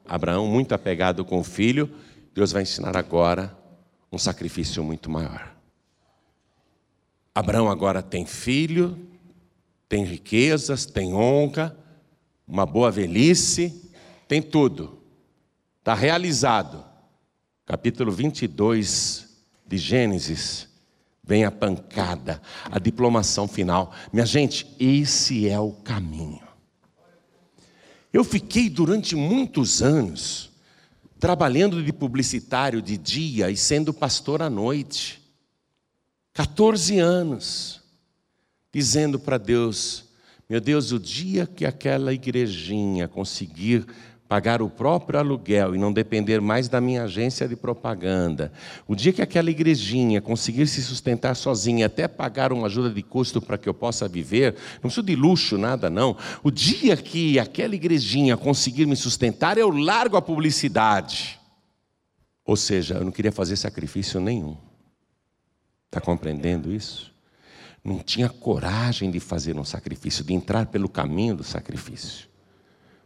Abraão, 0.05 0.47
muito 0.47 0.75
apegado 0.75 1.25
com 1.25 1.39
o 1.41 1.45
filho, 1.45 1.91
Deus 2.35 2.53
vai 2.53 2.63
ensinar 2.63 2.97
agora 2.97 3.57
um 4.11 4.19
sacrifício 4.19 4.83
muito 4.83 5.11
maior. 5.11 5.55
Abraão 7.35 7.71
agora 7.71 8.03
tem 8.03 8.25
filho, 8.27 8.99
tem 9.89 10.05
riquezas, 10.05 10.87
tem 10.87 11.15
honra, 11.15 11.77
uma 12.47 12.65
boa 12.65 12.91
velhice, 12.91 13.91
tem 14.27 14.43
tudo, 14.43 15.03
está 15.79 15.95
realizado. 15.95 16.85
Capítulo 17.67 18.11
22 18.11 19.29
de 19.67 19.77
Gênesis, 19.77 20.69
vem 21.29 21.45
a 21.45 21.51
pancada, 21.51 22.41
a 22.65 22.79
diplomação 22.79 23.47
final. 23.47 23.93
Minha 24.11 24.25
gente, 24.25 24.67
esse 24.81 25.47
é 25.47 25.61
o 25.61 25.73
caminho. 25.73 26.41
Eu 28.11 28.25
fiquei 28.25 28.71
durante 28.71 29.15
muitos 29.15 29.83
anos 29.83 30.51
trabalhando 31.21 31.85
de 31.85 31.93
publicitário 31.93 32.81
de 32.81 32.97
dia 32.97 33.51
e 33.51 33.59
sendo 33.59 33.93
pastor 33.93 34.41
à 34.41 34.49
noite. 34.49 35.23
14 36.33 36.99
anos, 36.99 37.83
dizendo 38.73 39.19
para 39.19 39.37
Deus: 39.37 40.07
Meu 40.49 40.63
Deus, 40.63 40.93
o 40.93 40.99
dia 40.99 41.47
que 41.47 41.67
aquela 41.67 42.11
igrejinha 42.11 43.07
conseguir 43.07 43.87
pagar 44.29 44.61
o 44.61 44.69
próprio 44.69 45.19
aluguel 45.19 45.75
e 45.75 45.79
não 45.79 45.91
depender 45.91 46.39
mais 46.39 46.69
da 46.69 46.81
minha 46.81 47.05
agência 47.05 47.49
de 47.49 47.57
propaganda, 47.57 48.53
o 48.87 48.95
dia 48.95 49.13
que 49.13 49.23
aquela 49.23 49.51
igrejinha 49.51 50.21
conseguir 50.21 50.67
se 50.67 50.83
sustentar 50.83 51.35
sozinha, 51.35 51.87
até 51.87 52.07
pagar 52.07 52.53
uma 52.53 52.67
ajuda 52.67 52.91
de 52.91 53.03
custo 53.03 53.41
para 53.41 53.57
que 53.57 53.69
eu 53.69 53.73
possa 53.73 54.07
viver, 54.07 54.55
não 54.75 54.83
preciso 54.83 55.03
de 55.03 55.17
luxo, 55.17 55.57
nada 55.57 55.89
não. 55.89 56.15
O 56.43 56.51
dia 56.51 56.95
que 56.97 57.39
aquela 57.39 57.75
igrejinha 57.75 58.37
conseguir 58.37 58.85
me 58.85 58.97
sustentar, 58.97 59.57
eu 59.57 59.71
largo 59.71 60.17
a 60.17 60.23
publicidade. 60.23 61.41
Ou 62.45 62.57
seja, 62.57 62.97
eu 62.97 63.05
não 63.05 63.13
queria 63.13 63.33
fazer 63.33 63.57
sacrifício 63.57 64.21
nenhum. 64.21 64.57
Está 65.87 66.03
compreendendo 66.03 66.71
isso? 66.71 67.11
Não 67.83 68.01
tinha 68.01 68.29
coragem 68.29 69.11
de 69.11 69.21
fazer 69.21 69.57
um 69.57 69.65
sacrifício, 69.65 70.23
de 70.23 70.35
entrar 70.35 70.67
pelo 70.67 70.89
caminho 70.89 71.37
do 71.37 71.45
sacrifício. 71.45 72.28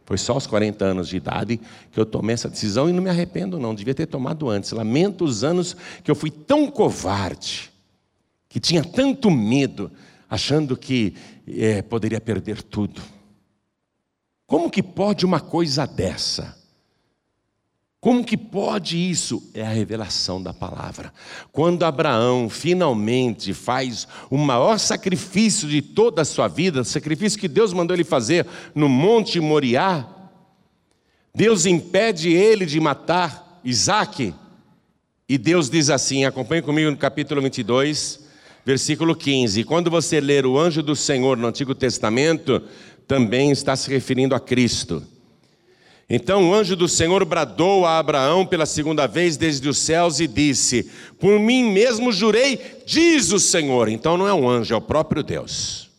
Foi 0.05 0.17
só 0.17 0.33
aos 0.33 0.45
40 0.45 0.83
anos 0.83 1.07
de 1.07 1.17
idade 1.17 1.59
que 1.91 1.99
eu 1.99 2.05
tomei 2.05 2.33
essa 2.33 2.49
decisão 2.49 2.89
e 2.89 2.93
não 2.93 3.01
me 3.01 3.09
arrependo, 3.09 3.59
não. 3.59 3.73
Devia 3.73 3.95
ter 3.95 4.05
tomado 4.05 4.49
antes. 4.49 4.71
Lamento 4.71 5.23
os 5.23 5.43
anos 5.43 5.75
que 6.03 6.11
eu 6.11 6.15
fui 6.15 6.29
tão 6.29 6.69
covarde, 6.69 7.71
que 8.49 8.59
tinha 8.59 8.83
tanto 8.83 9.31
medo, 9.31 9.91
achando 10.29 10.75
que 10.75 11.15
é, 11.47 11.81
poderia 11.81 12.19
perder 12.19 12.61
tudo. 12.61 13.01
Como 14.45 14.69
que 14.69 14.83
pode 14.83 15.25
uma 15.25 15.39
coisa 15.39 15.85
dessa? 15.85 16.62
Como 18.03 18.21
que 18.21 18.35
pode 18.35 18.97
isso? 18.97 19.49
É 19.53 19.61
a 19.61 19.69
revelação 19.69 20.43
da 20.43 20.53
palavra. 20.53 21.13
Quando 21.53 21.83
Abraão 21.83 22.49
finalmente 22.49 23.53
faz 23.53 24.05
o 24.29 24.37
maior 24.37 24.77
sacrifício 24.77 25.69
de 25.69 25.81
toda 25.81 26.21
a 26.21 26.25
sua 26.25 26.49
vida, 26.49 26.83
sacrifício 26.83 27.39
que 27.39 27.47
Deus 27.47 27.71
mandou 27.71 27.95
ele 27.95 28.03
fazer 28.03 28.45
no 28.75 28.89
Monte 28.89 29.39
Moriá, 29.39 30.05
Deus 31.33 31.65
impede 31.65 32.29
ele 32.33 32.65
de 32.65 32.77
matar 32.77 33.61
Isaac 33.63 34.35
E 35.29 35.37
Deus 35.37 35.69
diz 35.69 35.89
assim: 35.89 36.25
acompanhe 36.25 36.61
comigo 36.61 36.91
no 36.91 36.97
capítulo 36.97 37.41
22, 37.41 38.19
versículo 38.65 39.15
15. 39.15 39.63
Quando 39.63 39.89
você 39.89 40.19
ler 40.19 40.45
o 40.45 40.59
anjo 40.59 40.83
do 40.83 40.93
Senhor 40.93 41.37
no 41.37 41.47
Antigo 41.47 41.73
Testamento, 41.73 42.61
também 43.07 43.49
está 43.49 43.77
se 43.77 43.89
referindo 43.89 44.35
a 44.35 44.41
Cristo. 44.41 45.12
Então 46.09 46.49
o 46.49 46.53
anjo 46.53 46.75
do 46.75 46.87
Senhor 46.87 47.23
bradou 47.25 47.85
a 47.85 47.97
Abraão 47.97 48.45
pela 48.45 48.65
segunda 48.65 49.07
vez 49.07 49.37
desde 49.37 49.67
os 49.69 49.77
céus 49.77 50.19
e 50.19 50.27
disse: 50.27 50.89
Por 51.19 51.39
mim 51.39 51.71
mesmo 51.71 52.11
jurei, 52.11 52.59
diz 52.85 53.31
o 53.31 53.39
Senhor. 53.39 53.87
Então 53.87 54.17
não 54.17 54.27
é 54.27 54.33
um 54.33 54.47
anjo, 54.47 54.73
é 54.73 54.77
o 54.77 54.81
próprio 54.81 55.23
Deus. 55.23 55.89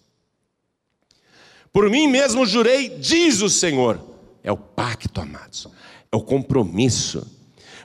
Por 1.73 1.91
mim 1.91 2.07
mesmo 2.07 2.47
jurei, 2.47 2.89
diz 2.89 3.41
o 3.41 3.51
Senhor. 3.51 4.01
É 4.43 4.53
o 4.53 4.57
pacto, 4.57 5.21
amados, 5.21 5.67
é 6.13 6.17
o 6.17 6.21
compromisso. 6.21 7.27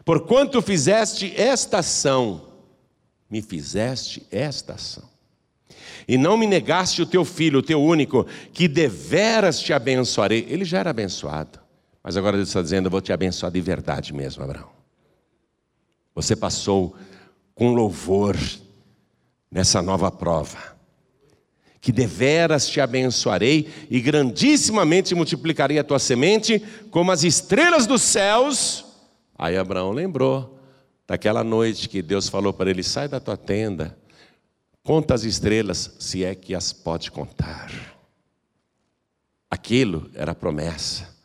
Porquanto 0.03 0.61
fizeste 0.61 1.34
esta 1.36 1.80
ação, 1.80 2.49
me 3.30 3.41
fizeste 3.41 4.26
esta 4.30 4.74
ação. 4.74 5.07
E 6.07 6.17
não 6.17 6.38
me 6.38 6.45
negaste 6.45 7.01
o 7.01 7.05
teu 7.05 7.24
filho, 7.24 7.59
o 7.59 7.63
teu 7.63 7.82
único, 7.82 8.26
que 8.51 8.67
deveras 8.67 9.59
te 9.59 9.72
abençoarei. 9.72 10.45
Ele 10.49 10.65
já 10.65 10.80
era 10.80 10.89
abençoado. 10.89 11.59
Mas 12.10 12.18
agora 12.18 12.38
Deus 12.38 12.47
está 12.47 12.64
dizendo: 12.64 12.88
Eu 12.88 12.89
vou 12.89 13.01
te 13.01 13.14
abençoar 13.14 13.51
de 13.51 13.62
verdade 13.62 14.16
mesmo, 14.16 14.43
Abraão. 14.43 14.72
Você 16.16 16.36
passou 16.36 16.95
com 17.53 17.72
louvor 17.76 18.36
nessa 19.51 19.80
nova 19.80 20.10
prova. 20.10 20.76
Que 21.80 21.91
deveras 21.91 22.68
te 22.68 22.82
abençoarei 22.82 23.72
e 23.91 24.01
grandissimamente 24.01 25.14
multiplicarei 25.14 25.78
a 25.78 25.84
tua 25.84 25.99
semente 25.99 26.60
como 26.89 27.12
as 27.12 27.24
estrelas 27.24 27.86
dos 27.86 28.01
céus. 28.01 28.84
Aí 29.38 29.55
Abraão 29.55 29.91
lembrou 29.91 30.60
daquela 31.05 31.43
noite 31.43 31.88
que 31.88 32.01
Deus 32.01 32.28
falou 32.28 32.51
para 32.51 32.72
ele: 32.72 32.82
sai 32.82 33.07
da 33.07 33.20
tua 33.20 33.38
tenda, 33.38 33.95
conta 34.82 35.14
as 35.14 35.26
estrelas, 35.26 35.95
se 35.99 36.24
é 36.24 36.34
que 36.34 36.55
as 36.55 36.74
pode 36.74 37.12
contar. 37.12 37.72
Aquilo 39.47 40.10
era 40.16 40.34
promessa. 40.34 41.18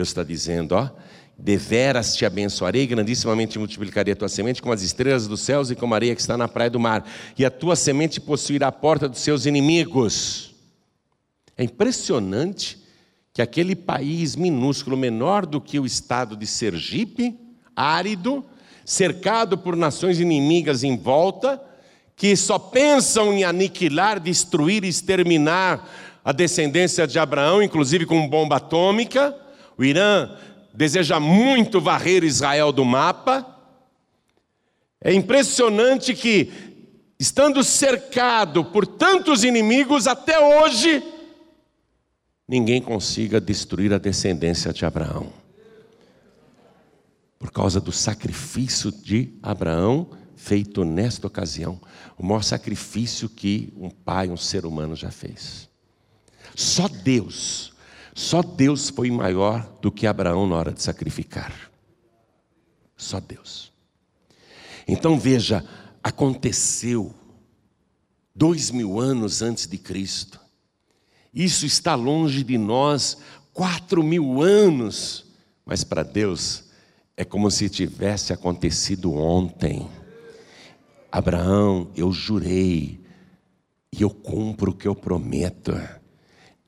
Deus 0.00 0.08
está 0.08 0.24
dizendo, 0.24 0.72
ó, 0.72 0.88
deveras 1.36 2.16
te 2.16 2.24
abençoarei, 2.24 2.86
grandissimamente 2.86 3.58
multiplicarei 3.58 4.14
a 4.14 4.16
tua 4.16 4.30
semente 4.30 4.62
como 4.62 4.72
as 4.72 4.80
estrelas 4.80 5.28
dos 5.28 5.42
céus 5.42 5.70
e 5.70 5.76
como 5.76 5.92
a 5.92 5.98
areia 5.98 6.14
que 6.14 6.22
está 6.22 6.38
na 6.38 6.48
praia 6.48 6.70
do 6.70 6.80
mar, 6.80 7.06
e 7.38 7.44
a 7.44 7.50
tua 7.50 7.76
semente 7.76 8.18
possuirá 8.18 8.68
a 8.68 8.72
porta 8.72 9.06
dos 9.06 9.20
seus 9.20 9.44
inimigos. 9.44 10.54
É 11.54 11.64
impressionante 11.64 12.78
que 13.34 13.42
aquele 13.42 13.76
país 13.76 14.36
minúsculo, 14.36 14.96
menor 14.96 15.44
do 15.44 15.60
que 15.60 15.78
o 15.78 15.84
estado 15.84 16.34
de 16.34 16.46
Sergipe, 16.46 17.38
árido, 17.76 18.42
cercado 18.86 19.58
por 19.58 19.76
nações 19.76 20.18
inimigas 20.18 20.82
em 20.82 20.96
volta, 20.96 21.62
que 22.16 22.34
só 22.36 22.58
pensam 22.58 23.34
em 23.34 23.44
aniquilar, 23.44 24.18
destruir, 24.18 24.82
exterminar 24.82 25.86
a 26.24 26.32
descendência 26.32 27.06
de 27.06 27.18
Abraão, 27.18 27.62
inclusive 27.62 28.06
com 28.06 28.26
bomba 28.26 28.56
atômica, 28.56 29.36
o 29.80 29.84
Irã 29.84 30.36
deseja 30.74 31.18
muito 31.18 31.80
varrer 31.80 32.22
Israel 32.22 32.70
do 32.70 32.84
mapa. 32.84 33.46
É 35.00 35.10
impressionante 35.10 36.12
que, 36.12 36.52
estando 37.18 37.64
cercado 37.64 38.62
por 38.62 38.86
tantos 38.86 39.42
inimigos, 39.42 40.06
até 40.06 40.38
hoje, 40.38 41.02
ninguém 42.46 42.82
consiga 42.82 43.40
destruir 43.40 43.94
a 43.94 43.98
descendência 43.98 44.70
de 44.70 44.84
Abraão. 44.84 45.32
Por 47.38 47.50
causa 47.50 47.80
do 47.80 47.90
sacrifício 47.90 48.92
de 48.92 49.32
Abraão 49.42 50.10
feito 50.36 50.84
nesta 50.84 51.26
ocasião, 51.26 51.80
o 52.18 52.26
maior 52.26 52.42
sacrifício 52.42 53.30
que 53.30 53.72
um 53.78 53.88
pai, 53.88 54.28
um 54.28 54.36
ser 54.36 54.66
humano 54.66 54.94
já 54.94 55.10
fez. 55.10 55.70
Só 56.54 56.86
Deus 56.86 57.69
só 58.20 58.42
Deus 58.42 58.90
foi 58.90 59.10
maior 59.10 59.66
do 59.80 59.90
que 59.90 60.06
Abraão 60.06 60.46
na 60.46 60.54
hora 60.54 60.72
de 60.72 60.82
sacrificar. 60.82 61.70
Só 62.94 63.18
Deus. 63.18 63.72
Então 64.86 65.18
veja, 65.18 65.64
aconteceu 66.02 67.14
dois 68.34 68.70
mil 68.70 69.00
anos 69.00 69.40
antes 69.40 69.66
de 69.66 69.78
Cristo. 69.78 70.38
Isso 71.32 71.64
está 71.64 71.94
longe 71.94 72.44
de 72.44 72.58
nós 72.58 73.16
quatro 73.54 74.02
mil 74.02 74.42
anos, 74.42 75.24
mas 75.64 75.82
para 75.82 76.02
Deus 76.02 76.64
é 77.16 77.24
como 77.24 77.50
se 77.50 77.70
tivesse 77.70 78.34
acontecido 78.34 79.14
ontem. 79.14 79.88
Abraão, 81.10 81.90
eu 81.96 82.12
jurei 82.12 83.00
e 83.90 84.02
eu 84.02 84.10
cumpro 84.10 84.72
o 84.72 84.74
que 84.74 84.86
eu 84.86 84.94
prometo 84.94 85.72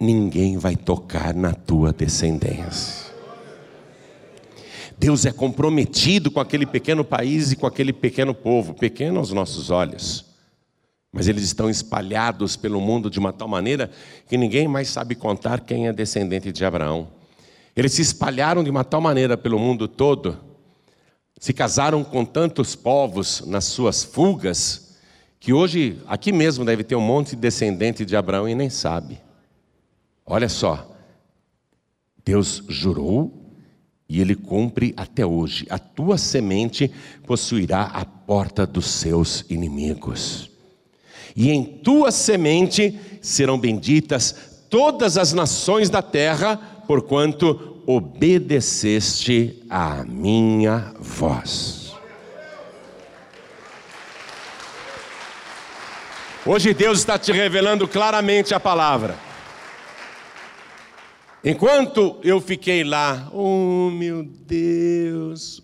ninguém 0.02 0.58
vai 0.58 0.74
tocar 0.74 1.32
na 1.32 1.54
tua 1.54 1.92
descendência. 1.92 3.12
Deus 4.98 5.24
é 5.24 5.32
comprometido 5.32 6.30
com 6.30 6.40
aquele 6.40 6.66
pequeno 6.66 7.04
país 7.04 7.52
e 7.52 7.56
com 7.56 7.66
aquele 7.66 7.92
pequeno 7.92 8.34
povo, 8.34 8.74
pequeno 8.74 9.18
aos 9.18 9.32
nossos 9.32 9.70
olhos, 9.70 10.24
mas 11.12 11.28
eles 11.28 11.44
estão 11.44 11.70
espalhados 11.70 12.56
pelo 12.56 12.80
mundo 12.80 13.10
de 13.10 13.18
uma 13.18 13.32
tal 13.32 13.48
maneira 13.48 13.90
que 14.28 14.36
ninguém 14.36 14.68
mais 14.68 14.88
sabe 14.88 15.14
contar 15.14 15.60
quem 15.60 15.88
é 15.88 15.92
descendente 15.92 16.52
de 16.52 16.64
Abraão. 16.64 17.08
Eles 17.74 17.92
se 17.92 18.02
espalharam 18.02 18.62
de 18.62 18.70
uma 18.70 18.84
tal 18.84 19.00
maneira 19.00 19.36
pelo 19.36 19.58
mundo 19.58 19.88
todo, 19.88 20.38
se 21.38 21.52
casaram 21.52 22.04
com 22.04 22.24
tantos 22.24 22.76
povos 22.76 23.42
nas 23.46 23.64
suas 23.64 24.04
fugas, 24.04 24.96
que 25.40 25.52
hoje 25.52 25.98
aqui 26.06 26.32
mesmo 26.32 26.64
deve 26.64 26.84
ter 26.84 26.94
um 26.94 27.00
monte 27.00 27.30
de 27.30 27.42
descendente 27.42 28.04
de 28.04 28.14
Abraão 28.14 28.48
e 28.48 28.54
nem 28.54 28.70
sabe. 28.70 29.18
Olha 30.24 30.48
só, 30.48 30.94
Deus 32.24 32.62
jurou 32.68 33.42
e 34.08 34.20
ele 34.20 34.34
cumpre 34.34 34.92
até 34.96 35.24
hoje. 35.24 35.66
A 35.70 35.78
tua 35.78 36.18
semente 36.18 36.90
possuirá 37.26 37.82
a 37.84 38.04
porta 38.04 38.66
dos 38.66 38.86
seus 38.86 39.44
inimigos. 39.48 40.50
E 41.34 41.50
em 41.50 41.64
tua 41.64 42.12
semente 42.12 42.98
serão 43.20 43.58
benditas 43.58 44.64
todas 44.68 45.16
as 45.16 45.32
nações 45.32 45.90
da 45.90 46.02
terra, 46.02 46.56
porquanto 46.86 47.82
obedeceste 47.86 49.62
à 49.68 50.04
minha 50.04 50.94
voz. 50.98 51.94
Hoje 56.44 56.74
Deus 56.74 56.98
está 56.98 57.18
te 57.18 57.32
revelando 57.32 57.86
claramente 57.86 58.52
a 58.52 58.60
palavra. 58.60 59.31
Enquanto 61.44 62.20
eu 62.22 62.40
fiquei 62.40 62.84
lá, 62.84 63.28
oh 63.32 63.90
meu 63.90 64.22
Deus, 64.22 65.60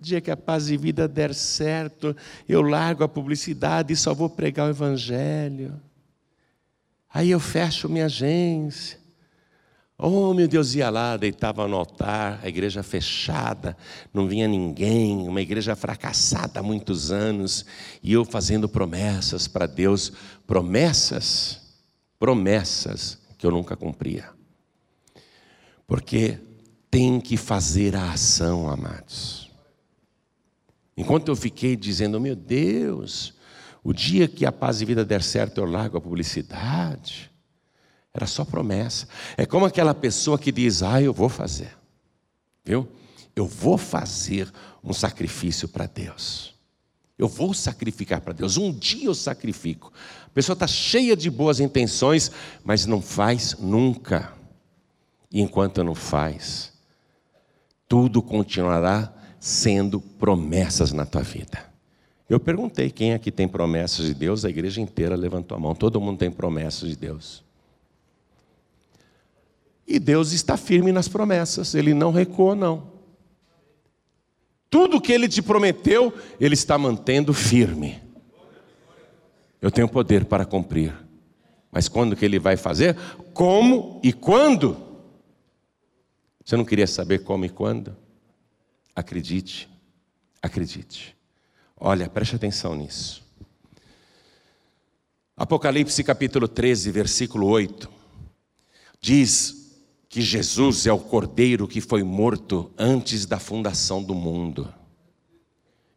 dia 0.00 0.20
que 0.20 0.32
a 0.32 0.36
paz 0.36 0.68
e 0.68 0.76
vida 0.76 1.06
der 1.06 1.32
certo, 1.32 2.16
eu 2.48 2.60
largo 2.60 3.04
a 3.04 3.08
publicidade 3.08 3.92
e 3.92 3.96
só 3.96 4.12
vou 4.12 4.28
pregar 4.28 4.66
o 4.66 4.70
Evangelho. 4.70 5.80
Aí 7.08 7.30
eu 7.30 7.38
fecho 7.38 7.88
minha 7.88 8.06
agência. 8.06 8.98
Oh, 9.96 10.34
meu 10.34 10.48
Deus, 10.48 10.74
ia 10.74 10.90
lá, 10.90 11.16
deitava 11.16 11.68
no 11.68 11.76
altar, 11.76 12.40
a 12.42 12.48
igreja 12.48 12.82
fechada, 12.82 13.76
não 14.12 14.26
vinha 14.26 14.48
ninguém, 14.48 15.28
uma 15.28 15.40
igreja 15.40 15.76
fracassada 15.76 16.58
há 16.58 16.62
muitos 16.64 17.12
anos, 17.12 17.64
e 18.02 18.12
eu 18.12 18.24
fazendo 18.24 18.68
promessas 18.68 19.46
para 19.46 19.66
Deus, 19.66 20.12
promessas, 20.44 21.60
promessas 22.18 23.16
que 23.38 23.46
eu 23.46 23.52
nunca 23.52 23.76
cumpria. 23.76 24.41
Porque 25.92 26.38
tem 26.90 27.20
que 27.20 27.36
fazer 27.36 27.94
a 27.94 28.12
ação, 28.12 28.66
amados. 28.66 29.50
Enquanto 30.96 31.28
eu 31.28 31.36
fiquei 31.36 31.76
dizendo, 31.76 32.18
meu 32.18 32.34
Deus, 32.34 33.34
o 33.84 33.92
dia 33.92 34.26
que 34.26 34.46
a 34.46 34.50
paz 34.50 34.80
e 34.80 34.86
vida 34.86 35.04
der 35.04 35.22
certo, 35.22 35.58
eu 35.58 35.66
largo 35.66 35.98
a 35.98 36.00
publicidade. 36.00 37.30
Era 38.14 38.26
só 38.26 38.42
promessa. 38.42 39.06
É 39.36 39.44
como 39.44 39.66
aquela 39.66 39.92
pessoa 39.92 40.38
que 40.38 40.50
diz, 40.50 40.82
ah, 40.82 41.02
eu 41.02 41.12
vou 41.12 41.28
fazer. 41.28 41.76
Viu? 42.64 42.88
Eu 43.36 43.46
vou 43.46 43.76
fazer 43.76 44.50
um 44.82 44.94
sacrifício 44.94 45.68
para 45.68 45.84
Deus. 45.84 46.54
Eu 47.18 47.28
vou 47.28 47.52
sacrificar 47.52 48.22
para 48.22 48.32
Deus. 48.32 48.56
Um 48.56 48.72
dia 48.72 49.08
eu 49.08 49.14
sacrifico. 49.14 49.92
A 50.24 50.30
pessoa 50.30 50.54
está 50.54 50.66
cheia 50.66 51.14
de 51.14 51.28
boas 51.28 51.60
intenções, 51.60 52.30
mas 52.64 52.86
não 52.86 53.02
faz 53.02 53.58
nunca. 53.58 54.40
E 55.32 55.40
enquanto 55.40 55.82
não 55.82 55.94
faz, 55.94 56.72
tudo 57.88 58.20
continuará 58.20 59.12
sendo 59.40 60.00
promessas 60.00 60.92
na 60.92 61.06
tua 61.06 61.22
vida. 61.22 61.72
Eu 62.28 62.38
perguntei 62.38 62.90
quem 62.90 63.12
aqui 63.12 63.30
tem 63.30 63.48
promessas 63.48 64.06
de 64.06 64.14
Deus, 64.14 64.44
a 64.44 64.50
igreja 64.50 64.80
inteira 64.80 65.16
levantou 65.16 65.56
a 65.56 65.60
mão. 65.60 65.74
Todo 65.74 66.00
mundo 66.00 66.18
tem 66.18 66.30
promessas 66.30 66.88
de 66.88 66.96
Deus. 66.96 67.42
E 69.86 69.98
Deus 69.98 70.32
está 70.32 70.56
firme 70.56 70.92
nas 70.92 71.08
promessas, 71.08 71.74
ele 71.74 71.92
não 71.92 72.12
recuou, 72.12 72.54
não. 72.54 72.92
Tudo 74.70 75.00
que 75.00 75.12
ele 75.12 75.28
te 75.28 75.42
prometeu, 75.42 76.14
ele 76.40 76.54
está 76.54 76.78
mantendo 76.78 77.34
firme. 77.34 78.00
Eu 79.60 79.70
tenho 79.70 79.88
poder 79.88 80.24
para 80.24 80.46
cumprir. 80.46 80.94
Mas 81.70 81.88
quando 81.88 82.16
que 82.16 82.24
ele 82.24 82.38
vai 82.38 82.56
fazer? 82.56 82.96
Como 83.34 84.00
e 84.02 84.12
quando? 84.12 84.91
Você 86.44 86.56
não 86.56 86.64
queria 86.64 86.86
saber 86.86 87.20
como 87.20 87.44
e 87.44 87.48
quando? 87.48 87.96
Acredite, 88.94 89.68
acredite. 90.40 91.16
Olha, 91.76 92.08
preste 92.08 92.36
atenção 92.36 92.74
nisso. 92.74 93.22
Apocalipse 95.36 96.04
capítulo 96.04 96.46
13, 96.46 96.90
versículo 96.90 97.46
8, 97.46 97.90
diz 99.00 99.80
que 100.08 100.20
Jesus 100.20 100.86
é 100.86 100.92
o 100.92 100.98
cordeiro 100.98 101.66
que 101.66 101.80
foi 101.80 102.02
morto 102.02 102.70
antes 102.76 103.24
da 103.24 103.38
fundação 103.38 104.02
do 104.02 104.14
mundo. 104.14 104.72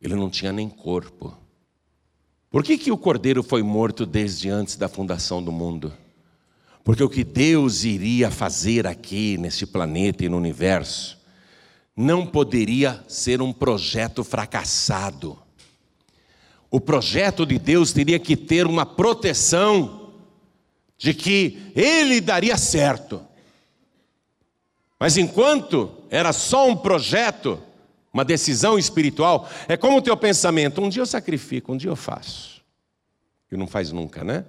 Ele 0.02 0.16
não 0.16 0.30
tinha 0.30 0.54
nem 0.54 0.70
corpo. 0.70 1.38
Por 2.50 2.64
que, 2.64 2.78
que 2.78 2.92
o 2.92 2.98
cordeiro 2.98 3.44
foi 3.44 3.62
morto 3.62 4.06
desde 4.06 4.50
antes 4.50 4.78
da 4.78 4.88
fundação 4.88 5.44
do 5.44 5.52
mundo? 5.52 5.92
Porque 6.86 7.04
o 7.04 7.10
que 7.10 7.24
Deus 7.24 7.84
iria 7.84 8.30
fazer 8.30 8.86
aqui 8.86 9.40
neste 9.40 9.66
planeta 9.66 10.24
e 10.24 10.30
no 10.30 10.38
universo 10.38 11.18
não 11.98 12.28
poderia 12.28 13.04
ser 13.08 13.42
um 13.42 13.52
projeto 13.52 14.24
fracassado. 14.24 15.36
O 16.70 16.80
projeto 16.80 17.44
de 17.44 17.58
Deus 17.58 17.92
teria 17.92 18.20
que 18.20 18.38
ter 18.38 18.68
uma 18.68 18.86
proteção 18.86 20.14
de 20.96 21.12
que 21.16 21.72
ele 21.76 22.22
daria 22.22 22.56
certo. 22.56 23.26
Mas 25.00 25.18
enquanto 25.18 25.92
era 26.12 26.32
só 26.32 26.70
um 26.70 26.78
projeto, 26.78 27.60
uma 28.14 28.24
decisão 28.24 28.78
espiritual, 28.78 29.50
é 29.68 29.76
como 29.76 29.98
o 29.98 30.02
teu 30.04 30.16
pensamento: 30.16 30.84
um 30.84 30.90
dia 30.90 31.02
eu 31.02 31.08
sacrifico, 31.08 31.74
um 31.74 31.78
dia 31.78 31.90
eu 31.90 31.96
faço. 31.96 32.62
E 33.52 33.58
não 33.58 33.66
faz 33.66 33.92
nunca, 33.92 34.24
né? 34.24 34.46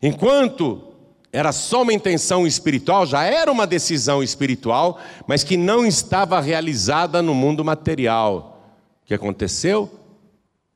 Enquanto 0.00 0.91
era 1.32 1.50
só 1.50 1.80
uma 1.80 1.94
intenção 1.94 2.46
espiritual, 2.46 3.06
já 3.06 3.24
era 3.24 3.50
uma 3.50 3.66
decisão 3.66 4.22
espiritual, 4.22 5.00
mas 5.26 5.42
que 5.42 5.56
não 5.56 5.86
estava 5.86 6.38
realizada 6.38 7.22
no 7.22 7.34
mundo 7.34 7.64
material. 7.64 8.62
O 9.02 9.06
que 9.06 9.14
aconteceu? 9.14 9.90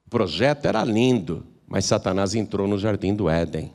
O 0.06 0.10
projeto 0.10 0.64
era 0.64 0.82
lindo, 0.82 1.44
mas 1.68 1.84
Satanás 1.84 2.34
entrou 2.34 2.66
no 2.66 2.78
jardim 2.78 3.14
do 3.14 3.28
Éden. 3.28 3.70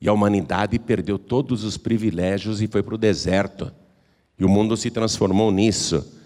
E 0.00 0.08
a 0.08 0.12
humanidade 0.12 0.78
perdeu 0.78 1.18
todos 1.18 1.64
os 1.64 1.76
privilégios 1.76 2.62
e 2.62 2.66
foi 2.66 2.82
para 2.82 2.94
o 2.94 2.98
deserto. 2.98 3.70
E 4.38 4.44
o 4.44 4.48
mundo 4.48 4.78
se 4.78 4.90
transformou 4.90 5.52
nisso. 5.52 6.18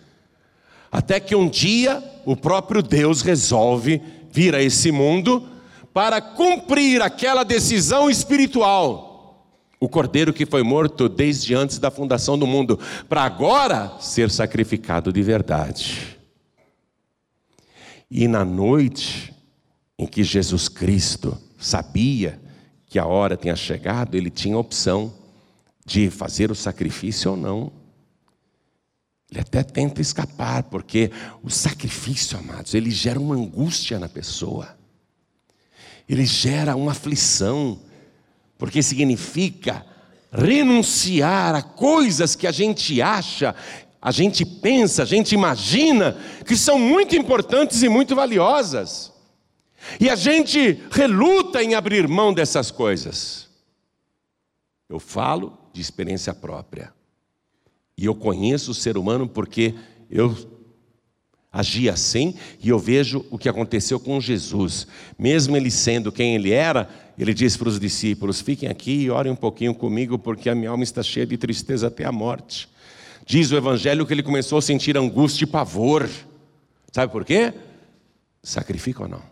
Até 0.90 1.18
que 1.18 1.34
um 1.34 1.48
dia 1.48 2.02
o 2.24 2.36
próprio 2.36 2.80
Deus 2.80 3.22
resolve 3.22 4.00
vir 4.30 4.54
a 4.54 4.62
esse 4.62 4.92
mundo 4.92 5.48
para 5.92 6.20
cumprir 6.20 7.02
aquela 7.02 7.42
decisão 7.42 8.08
espiritual. 8.08 9.07
O 9.80 9.88
cordeiro 9.88 10.32
que 10.32 10.44
foi 10.44 10.62
morto 10.62 11.08
desde 11.08 11.54
antes 11.54 11.78
da 11.78 11.90
fundação 11.90 12.38
do 12.38 12.46
mundo, 12.46 12.78
para 13.08 13.22
agora 13.22 13.92
ser 14.00 14.30
sacrificado 14.30 15.12
de 15.12 15.22
verdade. 15.22 16.18
E 18.10 18.26
na 18.26 18.44
noite 18.44 19.34
em 19.98 20.06
que 20.06 20.24
Jesus 20.24 20.68
Cristo 20.68 21.36
sabia 21.58 22.40
que 22.86 22.98
a 22.98 23.06
hora 23.06 23.36
tinha 23.36 23.54
chegado, 23.54 24.14
ele 24.14 24.30
tinha 24.30 24.56
a 24.56 24.60
opção 24.60 25.12
de 25.84 26.10
fazer 26.10 26.50
o 26.50 26.54
sacrifício 26.54 27.32
ou 27.32 27.36
não. 27.36 27.72
Ele 29.30 29.40
até 29.40 29.62
tenta 29.62 30.00
escapar, 30.00 30.62
porque 30.64 31.10
o 31.42 31.50
sacrifício, 31.50 32.38
amados, 32.38 32.74
ele 32.74 32.90
gera 32.90 33.20
uma 33.20 33.34
angústia 33.34 33.98
na 33.98 34.08
pessoa. 34.08 34.76
Ele 36.08 36.24
gera 36.24 36.74
uma 36.74 36.92
aflição, 36.92 37.78
porque 38.58 38.82
significa 38.82 39.86
renunciar 40.30 41.54
a 41.54 41.62
coisas 41.62 42.34
que 42.34 42.46
a 42.46 42.50
gente 42.52 43.00
acha, 43.00 43.54
a 44.02 44.10
gente 44.10 44.44
pensa, 44.44 45.02
a 45.02 45.06
gente 45.06 45.32
imagina 45.34 46.18
que 46.44 46.56
são 46.56 46.78
muito 46.78 47.16
importantes 47.16 47.82
e 47.82 47.88
muito 47.88 48.14
valiosas. 48.14 49.12
E 49.98 50.10
a 50.10 50.16
gente 50.16 50.82
reluta 50.90 51.62
em 51.62 51.74
abrir 51.74 52.06
mão 52.08 52.34
dessas 52.34 52.70
coisas. 52.70 53.48
Eu 54.88 54.98
falo 54.98 55.56
de 55.72 55.80
experiência 55.80 56.34
própria. 56.34 56.92
E 57.96 58.04
eu 58.04 58.14
conheço 58.14 58.72
o 58.72 58.74
ser 58.74 58.96
humano 58.96 59.28
porque 59.28 59.74
eu 60.10 60.36
agi 61.58 61.88
assim 61.88 62.34
e 62.62 62.68
eu 62.68 62.78
vejo 62.78 63.24
o 63.30 63.38
que 63.38 63.48
aconteceu 63.48 63.98
com 63.98 64.20
Jesus. 64.20 64.86
Mesmo 65.18 65.56
ele 65.56 65.70
sendo 65.70 66.12
quem 66.12 66.34
ele 66.34 66.52
era, 66.52 66.88
ele 67.18 67.34
disse 67.34 67.58
para 67.58 67.68
os 67.68 67.80
discípulos: 67.80 68.40
Fiquem 68.40 68.68
aqui 68.68 69.02
e 69.02 69.10
orem 69.10 69.32
um 69.32 69.36
pouquinho 69.36 69.74
comigo, 69.74 70.18
porque 70.18 70.48
a 70.48 70.54
minha 70.54 70.70
alma 70.70 70.84
está 70.84 71.02
cheia 71.02 71.26
de 71.26 71.36
tristeza 71.36 71.88
até 71.88 72.04
a 72.04 72.12
morte. 72.12 72.68
Diz 73.26 73.50
o 73.50 73.56
Evangelho 73.56 74.06
que 74.06 74.14
ele 74.14 74.22
começou 74.22 74.58
a 74.58 74.62
sentir 74.62 74.96
angústia 74.96 75.44
e 75.44 75.46
pavor. 75.46 76.08
Sabe 76.92 77.12
por 77.12 77.24
quê? 77.24 77.52
Sacrifica 78.42 79.02
ou 79.02 79.08
não? 79.08 79.22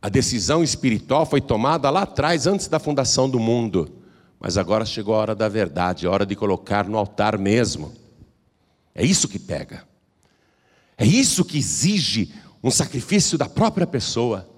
A 0.00 0.08
decisão 0.08 0.62
espiritual 0.62 1.26
foi 1.26 1.40
tomada 1.40 1.90
lá 1.90 2.02
atrás, 2.02 2.46
antes 2.46 2.68
da 2.68 2.78
fundação 2.78 3.28
do 3.28 3.40
mundo. 3.40 3.90
Mas 4.38 4.56
agora 4.56 4.84
chegou 4.84 5.14
a 5.14 5.18
hora 5.18 5.34
da 5.34 5.48
verdade, 5.48 6.06
a 6.06 6.10
hora 6.10 6.24
de 6.24 6.36
colocar 6.36 6.86
no 6.86 6.98
altar 6.98 7.38
mesmo. 7.38 7.92
É 8.94 9.04
isso 9.04 9.26
que 9.26 9.38
pega. 9.38 9.84
É 10.96 11.04
isso 11.04 11.44
que 11.44 11.58
exige 11.58 12.32
um 12.62 12.70
sacrifício 12.70 13.36
da 13.36 13.48
própria 13.48 13.86
pessoa. 13.86 14.48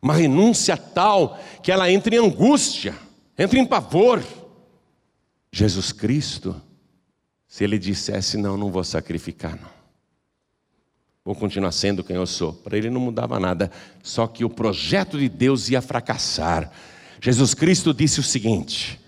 Uma 0.00 0.14
renúncia 0.14 0.76
tal 0.76 1.38
que 1.62 1.70
ela 1.70 1.90
entra 1.90 2.14
em 2.14 2.18
angústia, 2.18 2.94
entra 3.38 3.58
em 3.58 3.64
pavor. 3.64 4.22
Jesus 5.52 5.92
Cristo, 5.92 6.60
se 7.46 7.62
ele 7.62 7.78
dissesse: 7.78 8.36
Não, 8.36 8.56
não 8.56 8.70
vou 8.70 8.82
sacrificar, 8.82 9.58
não. 9.60 9.70
Vou 11.24 11.36
continuar 11.36 11.70
sendo 11.70 12.02
quem 12.02 12.16
eu 12.16 12.26
sou. 12.26 12.52
Para 12.52 12.76
ele 12.76 12.90
não 12.90 13.00
mudava 13.00 13.38
nada, 13.38 13.70
só 14.02 14.26
que 14.26 14.44
o 14.44 14.50
projeto 14.50 15.18
de 15.18 15.28
Deus 15.28 15.68
ia 15.68 15.80
fracassar. 15.80 16.70
Jesus 17.20 17.54
Cristo 17.54 17.94
disse 17.94 18.18
o 18.18 18.24
seguinte: 18.24 19.00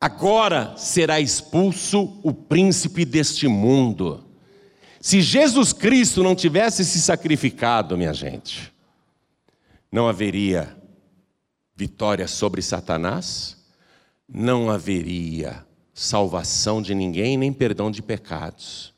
Agora 0.00 0.76
será 0.76 1.20
expulso 1.20 2.18
o 2.24 2.34
príncipe 2.34 3.04
deste 3.04 3.46
mundo. 3.46 4.25
Se 5.06 5.20
Jesus 5.20 5.72
Cristo 5.72 6.20
não 6.20 6.34
tivesse 6.34 6.84
se 6.84 7.00
sacrificado, 7.00 7.96
minha 7.96 8.12
gente, 8.12 8.74
não 9.92 10.08
haveria 10.08 10.76
vitória 11.76 12.26
sobre 12.26 12.60
Satanás, 12.60 13.56
não 14.28 14.68
haveria 14.68 15.64
salvação 15.94 16.82
de 16.82 16.92
ninguém, 16.92 17.36
nem 17.36 17.52
perdão 17.52 17.88
de 17.88 18.02
pecados. 18.02 18.92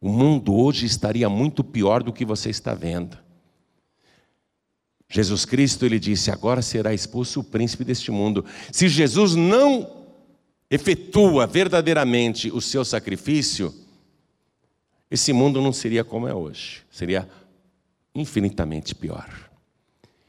O 0.00 0.08
mundo 0.08 0.54
hoje 0.54 0.86
estaria 0.86 1.28
muito 1.28 1.62
pior 1.62 2.02
do 2.02 2.10
que 2.10 2.24
você 2.24 2.48
está 2.48 2.72
vendo. 2.72 3.18
Jesus 5.10 5.44
Cristo, 5.44 5.84
ele 5.84 5.98
disse: 5.98 6.30
agora 6.30 6.62
será 6.62 6.94
expulso 6.94 7.40
o 7.40 7.44
príncipe 7.44 7.84
deste 7.84 8.10
mundo. 8.10 8.46
Se 8.72 8.88
Jesus 8.88 9.34
não 9.34 10.06
efetua 10.70 11.46
verdadeiramente 11.46 12.50
o 12.50 12.62
seu 12.62 12.82
sacrifício, 12.82 13.83
esse 15.10 15.32
mundo 15.32 15.60
não 15.60 15.72
seria 15.72 16.04
como 16.04 16.26
é 16.26 16.34
hoje, 16.34 16.82
seria 16.90 17.28
infinitamente 18.14 18.94
pior. 18.94 19.28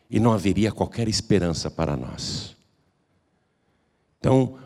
E 0.09 0.19
não 0.19 0.32
haveria 0.32 0.71
qualquer 0.71 1.07
esperança 1.07 1.69
para 1.69 1.95
nós. 1.95 2.55
Então, 4.19 4.57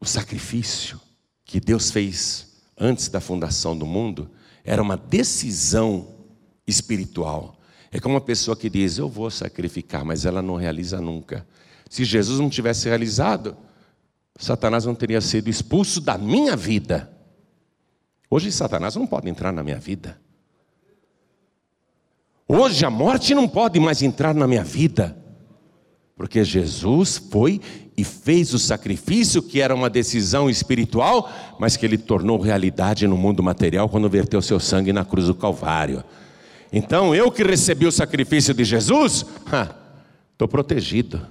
o 0.00 0.06
sacrifício 0.06 1.00
que 1.44 1.60
Deus 1.60 1.90
fez 1.90 2.62
antes 2.78 3.08
da 3.08 3.20
fundação 3.20 3.76
do 3.76 3.84
mundo 3.84 4.30
era 4.64 4.80
uma 4.80 4.96
decisão 4.96 6.14
espiritual. 6.66 7.60
É 7.90 7.98
como 7.98 8.14
uma 8.14 8.20
pessoa 8.20 8.56
que 8.56 8.70
diz: 8.70 8.98
Eu 8.98 9.08
vou 9.08 9.30
sacrificar, 9.30 10.04
mas 10.04 10.24
ela 10.24 10.40
não 10.40 10.56
realiza 10.56 11.00
nunca. 11.00 11.46
Se 11.88 12.04
Jesus 12.04 12.38
não 12.38 12.48
tivesse 12.48 12.88
realizado, 12.88 13.56
Satanás 14.38 14.84
não 14.84 14.94
teria 14.94 15.20
sido 15.20 15.50
expulso 15.50 16.00
da 16.00 16.16
minha 16.16 16.56
vida. 16.56 17.10
Hoje, 18.30 18.52
Satanás 18.52 18.94
não 18.94 19.08
pode 19.08 19.28
entrar 19.28 19.52
na 19.52 19.62
minha 19.62 19.78
vida. 19.78 20.16
Hoje, 22.46 22.84
a 22.84 22.90
morte 22.90 23.34
não 23.34 23.48
pode 23.48 23.80
mais 23.80 24.02
entrar 24.02 24.32
na 24.32 24.46
minha 24.46 24.62
vida. 24.62 25.16
Porque 26.14 26.44
Jesus 26.44 27.16
foi 27.16 27.60
e 27.96 28.04
fez 28.04 28.54
o 28.54 28.58
sacrifício 28.58 29.42
que 29.42 29.60
era 29.60 29.74
uma 29.74 29.90
decisão 29.90 30.48
espiritual, 30.48 31.28
mas 31.58 31.76
que 31.76 31.84
ele 31.84 31.98
tornou 31.98 32.38
realidade 32.38 33.06
no 33.08 33.16
mundo 33.16 33.42
material 33.42 33.88
quando 33.88 34.08
verteu 34.08 34.40
seu 34.40 34.60
sangue 34.60 34.92
na 34.92 35.04
cruz 35.04 35.26
do 35.26 35.34
Calvário. 35.34 36.04
Então, 36.72 37.14
eu 37.14 37.32
que 37.32 37.42
recebi 37.42 37.86
o 37.86 37.92
sacrifício 37.92 38.54
de 38.54 38.64
Jesus, 38.64 39.26
estou 40.32 40.46
protegido. 40.46 41.26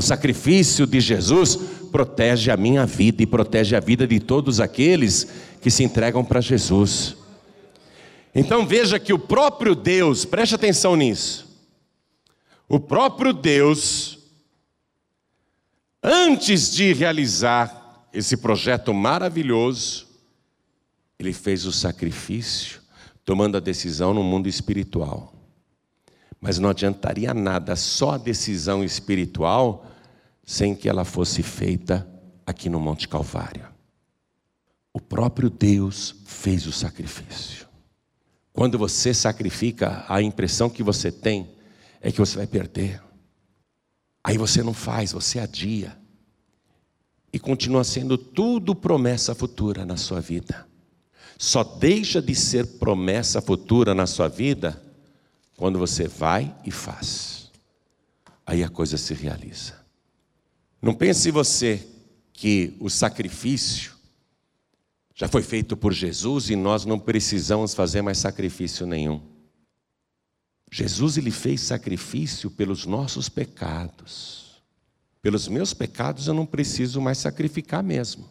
O 0.00 0.02
sacrifício 0.02 0.86
de 0.86 0.98
Jesus 0.98 1.56
protege 1.92 2.50
a 2.50 2.56
minha 2.56 2.86
vida 2.86 3.22
e 3.22 3.26
protege 3.26 3.76
a 3.76 3.80
vida 3.80 4.06
de 4.06 4.18
todos 4.18 4.58
aqueles 4.58 5.28
que 5.60 5.70
se 5.70 5.84
entregam 5.84 6.24
para 6.24 6.40
Jesus. 6.40 7.18
Então 8.34 8.66
veja 8.66 8.98
que 8.98 9.12
o 9.12 9.18
próprio 9.18 9.74
Deus, 9.74 10.24
preste 10.24 10.54
atenção 10.54 10.96
nisso, 10.96 11.46
o 12.66 12.80
próprio 12.80 13.34
Deus, 13.34 14.20
antes 16.02 16.70
de 16.70 16.94
realizar 16.94 18.08
esse 18.10 18.38
projeto 18.38 18.94
maravilhoso, 18.94 20.08
ele 21.18 21.34
fez 21.34 21.66
o 21.66 21.72
sacrifício, 21.72 22.80
tomando 23.22 23.58
a 23.58 23.60
decisão 23.60 24.14
no 24.14 24.22
mundo 24.22 24.48
espiritual. 24.48 25.34
Mas 26.40 26.58
não 26.58 26.70
adiantaria 26.70 27.34
nada 27.34 27.76
só 27.76 28.12
a 28.12 28.18
decisão 28.18 28.82
espiritual 28.82 29.88
sem 30.44 30.74
que 30.74 30.88
ela 30.88 31.04
fosse 31.04 31.42
feita 31.42 32.08
aqui 32.46 32.68
no 32.68 32.80
Monte 32.80 33.08
Calvário. 33.08 33.68
O 34.92 35.00
próprio 35.00 35.48
Deus 35.48 36.16
fez 36.24 36.66
o 36.66 36.72
sacrifício. 36.72 37.68
Quando 38.52 38.76
você 38.76 39.14
sacrifica, 39.14 40.04
a 40.08 40.20
impressão 40.20 40.68
que 40.68 40.82
você 40.82 41.12
tem 41.12 41.54
é 42.00 42.10
que 42.10 42.18
você 42.18 42.36
vai 42.36 42.46
perder. 42.46 43.00
Aí 44.22 44.36
você 44.36 44.62
não 44.62 44.74
faz, 44.74 45.12
você 45.12 45.38
adia. 45.38 45.96
E 47.32 47.38
continua 47.38 47.84
sendo 47.84 48.18
tudo 48.18 48.74
promessa 48.74 49.34
futura 49.34 49.84
na 49.84 49.96
sua 49.96 50.20
vida. 50.20 50.66
Só 51.38 51.62
deixa 51.62 52.20
de 52.20 52.34
ser 52.34 52.66
promessa 52.78 53.40
futura 53.40 53.94
na 53.94 54.06
sua 54.06 54.28
vida 54.28 54.82
quando 55.56 55.78
você 55.78 56.06
vai 56.06 56.54
e 56.66 56.70
faz. 56.70 57.50
Aí 58.44 58.64
a 58.64 58.68
coisa 58.68 58.98
se 58.98 59.14
realiza. 59.14 59.79
Não 60.80 60.94
pense 60.94 61.30
você 61.30 61.86
que 62.32 62.76
o 62.80 62.88
sacrifício 62.88 63.92
já 65.14 65.28
foi 65.28 65.42
feito 65.42 65.76
por 65.76 65.92
Jesus 65.92 66.48
e 66.48 66.56
nós 66.56 66.86
não 66.86 66.98
precisamos 66.98 67.74
fazer 67.74 68.00
mais 68.00 68.16
sacrifício 68.16 68.86
nenhum. 68.86 69.20
Jesus 70.72 71.18
ele 71.18 71.30
fez 71.30 71.60
sacrifício 71.60 72.50
pelos 72.50 72.86
nossos 72.86 73.28
pecados. 73.28 74.62
Pelos 75.20 75.48
meus 75.48 75.74
pecados 75.74 76.26
eu 76.26 76.32
não 76.32 76.46
preciso 76.46 77.00
mais 77.00 77.18
sacrificar 77.18 77.82
mesmo. 77.82 78.30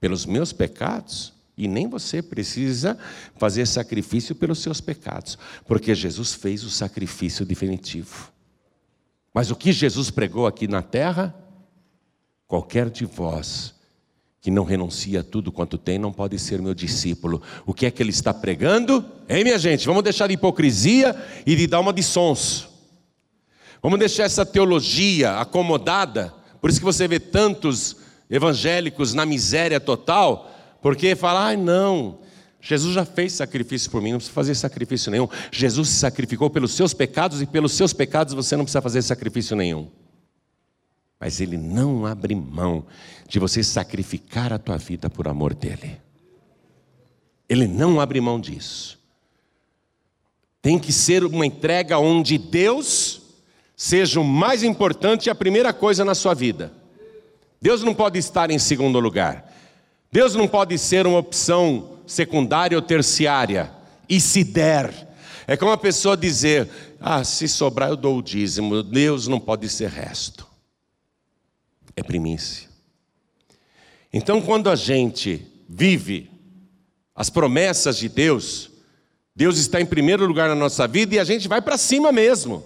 Pelos 0.00 0.24
meus 0.24 0.50
pecados, 0.52 1.34
e 1.58 1.68
nem 1.68 1.86
você 1.86 2.22
precisa 2.22 2.98
fazer 3.36 3.66
sacrifício 3.66 4.34
pelos 4.34 4.60
seus 4.60 4.80
pecados, 4.80 5.36
porque 5.66 5.94
Jesus 5.94 6.32
fez 6.32 6.64
o 6.64 6.70
sacrifício 6.70 7.44
definitivo. 7.44 8.32
Mas 9.32 9.50
o 9.50 9.56
que 9.56 9.72
Jesus 9.72 10.10
pregou 10.10 10.46
aqui 10.46 10.66
na 10.66 10.82
terra? 10.82 11.34
Qualquer 12.46 12.90
de 12.90 13.04
vós 13.04 13.74
que 14.40 14.50
não 14.50 14.64
renuncia 14.64 15.20
a 15.20 15.24
tudo 15.24 15.52
quanto 15.52 15.76
tem, 15.76 15.98
não 15.98 16.12
pode 16.12 16.38
ser 16.38 16.62
meu 16.62 16.74
discípulo. 16.74 17.42
O 17.66 17.74
que 17.74 17.84
é 17.84 17.90
que 17.90 18.02
ele 18.02 18.10
está 18.10 18.32
pregando? 18.32 19.04
Hein, 19.28 19.44
minha 19.44 19.58
gente? 19.58 19.86
Vamos 19.86 20.02
deixar 20.02 20.26
de 20.26 20.34
hipocrisia 20.34 21.14
e 21.44 21.54
de 21.54 21.66
dar 21.66 21.80
uma 21.80 21.92
de 21.92 22.02
sons. 22.02 22.66
Vamos 23.82 23.98
deixar 23.98 24.24
essa 24.24 24.46
teologia 24.46 25.38
acomodada. 25.38 26.34
Por 26.60 26.70
isso 26.70 26.78
que 26.78 26.84
você 26.84 27.06
vê 27.06 27.20
tantos 27.20 27.96
evangélicos 28.30 29.12
na 29.12 29.26
miséria 29.26 29.78
total, 29.78 30.50
porque 30.80 31.14
fala, 31.14 31.46
ai 31.46 31.54
ah, 31.54 31.58
não, 31.58 32.18
Jesus 32.60 32.94
já 32.94 33.04
fez 33.04 33.32
sacrifício 33.32 33.90
por 33.90 34.02
mim, 34.02 34.12
não 34.12 34.18
precisa 34.18 34.34
fazer 34.34 34.54
sacrifício 34.54 35.10
nenhum. 35.10 35.28
Jesus 35.50 35.88
se 35.88 35.94
sacrificou 35.94 36.50
pelos 36.50 36.72
seus 36.72 36.92
pecados 36.92 37.40
e 37.40 37.46
pelos 37.46 37.72
seus 37.72 37.92
pecados 37.92 38.34
você 38.34 38.56
não 38.56 38.64
precisa 38.64 38.82
fazer 38.82 39.02
sacrifício 39.02 39.56
nenhum. 39.56 39.88
Mas 41.18 41.40
ele 41.40 41.56
não 41.56 42.06
abre 42.06 42.34
mão 42.34 42.84
de 43.28 43.38
você 43.38 43.62
sacrificar 43.62 44.52
a 44.52 44.58
tua 44.58 44.76
vida 44.76 45.08
por 45.08 45.28
amor 45.28 45.54
dele. 45.54 46.00
Ele 47.48 47.66
não 47.66 48.00
abre 48.00 48.20
mão 48.20 48.38
disso. 48.38 48.98
Tem 50.62 50.78
que 50.78 50.92
ser 50.92 51.24
uma 51.24 51.46
entrega 51.46 51.98
onde 51.98 52.36
Deus 52.36 53.22
seja 53.74 54.20
o 54.20 54.24
mais 54.24 54.62
importante 54.62 55.26
e 55.26 55.30
a 55.30 55.34
primeira 55.34 55.72
coisa 55.72 56.04
na 56.04 56.14
sua 56.14 56.34
vida. 56.34 56.72
Deus 57.60 57.82
não 57.82 57.94
pode 57.94 58.18
estar 58.18 58.50
em 58.50 58.58
segundo 58.58 59.00
lugar. 59.00 59.50
Deus 60.12 60.34
não 60.34 60.46
pode 60.46 60.76
ser 60.76 61.06
uma 61.06 61.18
opção 61.18 61.99
secundária 62.10 62.76
ou 62.76 62.82
terciária. 62.82 63.70
E 64.08 64.20
se 64.20 64.44
der, 64.44 65.08
é 65.46 65.56
como 65.56 65.72
a 65.72 65.78
pessoa 65.78 66.16
dizer: 66.16 66.68
Ah, 67.00 67.24
se 67.24 67.48
sobrar 67.48 67.90
eu 67.90 67.96
dou 67.96 68.18
o 68.18 68.22
dízimo. 68.22 68.82
Deus 68.82 69.28
não 69.28 69.40
pode 69.40 69.68
ser 69.68 69.88
resto 69.88 70.50
é 72.00 72.02
primícia. 72.02 72.68
Então, 74.12 74.40
quando 74.40 74.68
a 74.68 74.74
gente 74.74 75.46
vive 75.68 76.30
as 77.14 77.30
promessas 77.30 77.98
de 77.98 78.08
Deus, 78.08 78.70
Deus 79.36 79.58
está 79.58 79.80
em 79.80 79.86
primeiro 79.86 80.26
lugar 80.26 80.48
na 80.48 80.54
nossa 80.54 80.88
vida 80.88 81.14
e 81.14 81.18
a 81.18 81.24
gente 81.24 81.46
vai 81.46 81.62
para 81.62 81.78
cima 81.78 82.10
mesmo. 82.10 82.64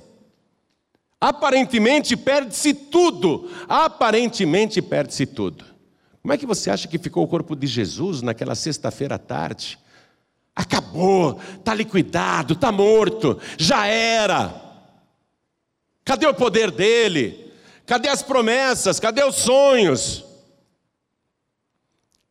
Aparentemente 1.21 2.17
perde-se 2.17 2.73
tudo, 2.73 3.51
aparentemente 3.69 4.81
perde-se 4.81 5.27
tudo. 5.27 5.65
Como 6.25 6.33
é 6.33 6.39
que 6.39 6.47
você 6.47 6.71
acha 6.71 6.89
que 6.89 6.99
ficou 6.99 7.23
o 7.23 7.29
corpo 7.29 7.55
de 7.55 7.67
Jesus 7.67 8.23
naquela 8.23 8.55
sexta-feira 8.55 9.17
à 9.17 9.19
tarde? 9.19 9.79
Acabou, 10.57 11.39
está 11.59 11.75
liquidado, 11.75 12.55
está 12.55 12.73
morto, 12.73 13.39
já 13.59 13.87
era. 13.87 14.59
Cadê 16.03 16.27
o 16.27 16.33
poder 16.33 16.71
dele? 16.71 17.53
Cadê 17.85 18.09
as 18.09 18.23
promessas? 18.23 18.99
Cadê 18.99 19.23
os 19.23 19.35
sonhos? 19.35 20.25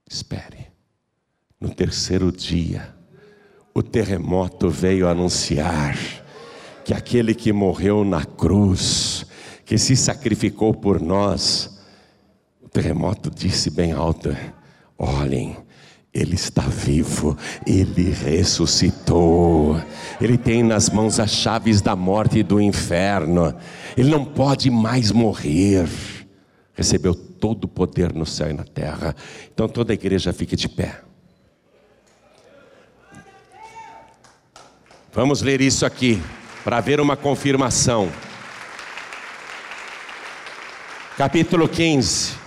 Espere. 0.10 0.72
No 1.62 1.70
terceiro 1.72 2.32
dia, 2.32 2.96
o 3.76 3.84
terremoto 3.84 4.72
veio 4.72 5.08
anunciar 5.08 5.96
que 6.84 6.96
aquele 6.96 7.36
que 7.36 7.54
morreu 7.54 8.04
na 8.04 8.26
cruz, 8.26 9.24
que 9.64 9.78
se 9.78 9.96
sacrificou 9.96 10.74
por 10.74 11.00
nós, 11.00 11.73
terremoto 12.74 13.30
disse 13.30 13.70
bem 13.70 13.92
alto: 13.92 14.36
olhem, 14.98 15.56
ele 16.12 16.36
está 16.36 16.64
vivo, 16.64 17.38
ele 17.66 18.10
ressuscitou, 18.10 19.80
ele 20.20 20.38
tem 20.38 20.64
nas 20.64 20.90
mãos 20.90 21.20
as 21.20 21.32
chaves 21.32 21.82
da 21.82 21.96
morte 21.96 22.40
e 22.40 22.44
do 22.44 22.60
inferno, 22.60 23.56
ele 23.96 24.10
não 24.10 24.26
pode 24.26 24.70
mais 24.72 25.12
morrer, 25.12 25.88
recebeu 26.74 27.14
todo 27.14 27.66
o 27.66 27.68
poder 27.68 28.12
no 28.12 28.26
céu 28.26 28.50
e 28.50 28.54
na 28.54 28.64
terra. 28.64 29.16
Então 29.54 29.70
toda 29.70 29.94
a 29.94 29.96
igreja 29.96 30.34
fique 30.34 30.56
de 30.56 30.68
pé. 30.68 31.02
Vamos 35.14 35.44
ler 35.44 35.62
isso 35.62 35.86
aqui, 35.86 36.20
para 36.64 36.82
ver 36.82 37.00
uma 37.00 37.16
confirmação. 37.16 38.10
Capítulo 41.16 41.70
15, 41.70 42.43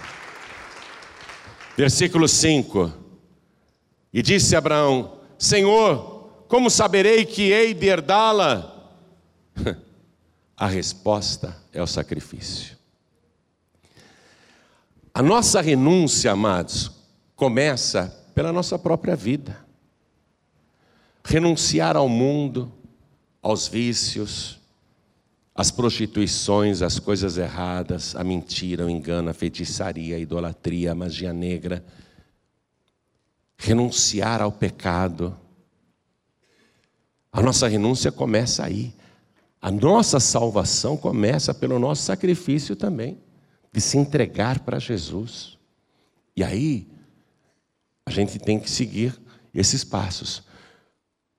versículo 1.77 2.27
5. 2.27 2.93
E 4.13 4.23
disse 4.23 4.57
Abraão: 4.57 5.19
Senhor, 5.39 6.45
como 6.49 6.71
saberei 6.71 7.25
que 7.25 7.53
hei 7.53 7.75
de 7.75 7.87
herdá-la? 7.87 8.73
A 10.57 10.67
resposta 10.67 11.55
é 11.73 11.83
o 11.83 11.87
sacrifício. 11.87 12.77
A 15.13 15.23
nossa 15.23 15.61
renúncia, 15.61 16.33
amados, 16.33 16.91
começa 17.35 18.09
pela 18.35 18.53
nossa 18.53 18.79
própria 18.79 19.15
vida. 19.15 19.65
Renunciar 21.23 21.97
ao 21.97 22.09
mundo, 22.09 22.73
aos 23.43 23.69
vícios, 23.69 24.59
às 25.57 25.71
prostituições, 25.71 26.83
às 26.83 26.99
coisas 26.99 27.39
erradas, 27.39 28.15
a 28.15 28.23
mentira, 28.23 28.85
o 28.85 28.91
engano, 28.91 29.31
a 29.31 29.35
feitiçaria, 29.35 30.17
a 30.17 30.19
idolatria, 30.19 30.93
a 30.93 30.95
magia 30.95 31.33
negra 31.33 31.85
renunciar 33.57 34.43
ao 34.43 34.53
pecado. 34.53 35.37
A 37.33 37.41
nossa 37.41 37.67
renúncia 37.67 38.13
começa 38.13 38.65
aí. 38.65 38.95
A 39.61 39.71
nossa 39.71 40.21
salvação 40.21 40.97
começa 40.97 41.53
pelo 41.55 41.79
nosso 41.79 42.03
sacrifício 42.03 42.77
também, 42.77 43.19
de 43.73 43.81
se 43.81 43.99
entregar 43.99 44.61
para 44.61 44.79
Jesus. 44.79 45.59
E 46.37 46.45
aí, 46.45 46.87
a 48.05 48.11
gente 48.11 48.39
tem 48.39 48.61
que 48.61 48.71
seguir 48.71 49.19
esses 49.53 49.83
passos. 49.83 50.45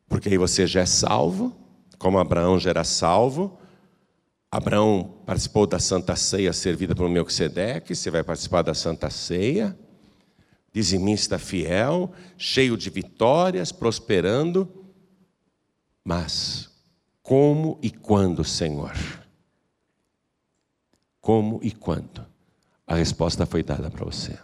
Porque 0.10 0.30
aí 0.30 0.38
você 0.38 0.66
já 0.66 0.82
é 0.82 0.86
salvo, 0.86 1.56
como 1.98 2.18
Abraão 2.18 2.60
já 2.60 2.72
era 2.72 2.84
salvo. 2.84 3.60
Abraão 4.52 5.22
participou 5.26 5.68
da 5.68 5.80
Santa 5.80 6.16
Ceia 6.16 6.54
servida 6.54 6.96
por 6.96 7.10
Melquisedeque, 7.10 7.96
você 7.96 8.10
vai 8.10 8.24
participar 8.24 8.62
da 8.62 8.74
Santa 8.74 9.10
Ceia 9.10 9.78
dizimista 10.78 11.40
fiel, 11.40 12.14
cheio 12.38 12.78
de 12.78 12.92
vitórias, 12.92 13.72
prosperando. 13.72 14.72
Mas 16.04 16.70
como 17.24 17.80
e 17.82 17.90
quando, 17.90 18.44
Senhor? 18.44 18.94
Como 21.20 21.60
e 21.64 21.72
quando? 21.72 22.24
A 22.86 22.94
resposta 22.94 23.44
foi 23.48 23.64
dada 23.64 23.90
para 23.90 24.06
você. 24.06 24.38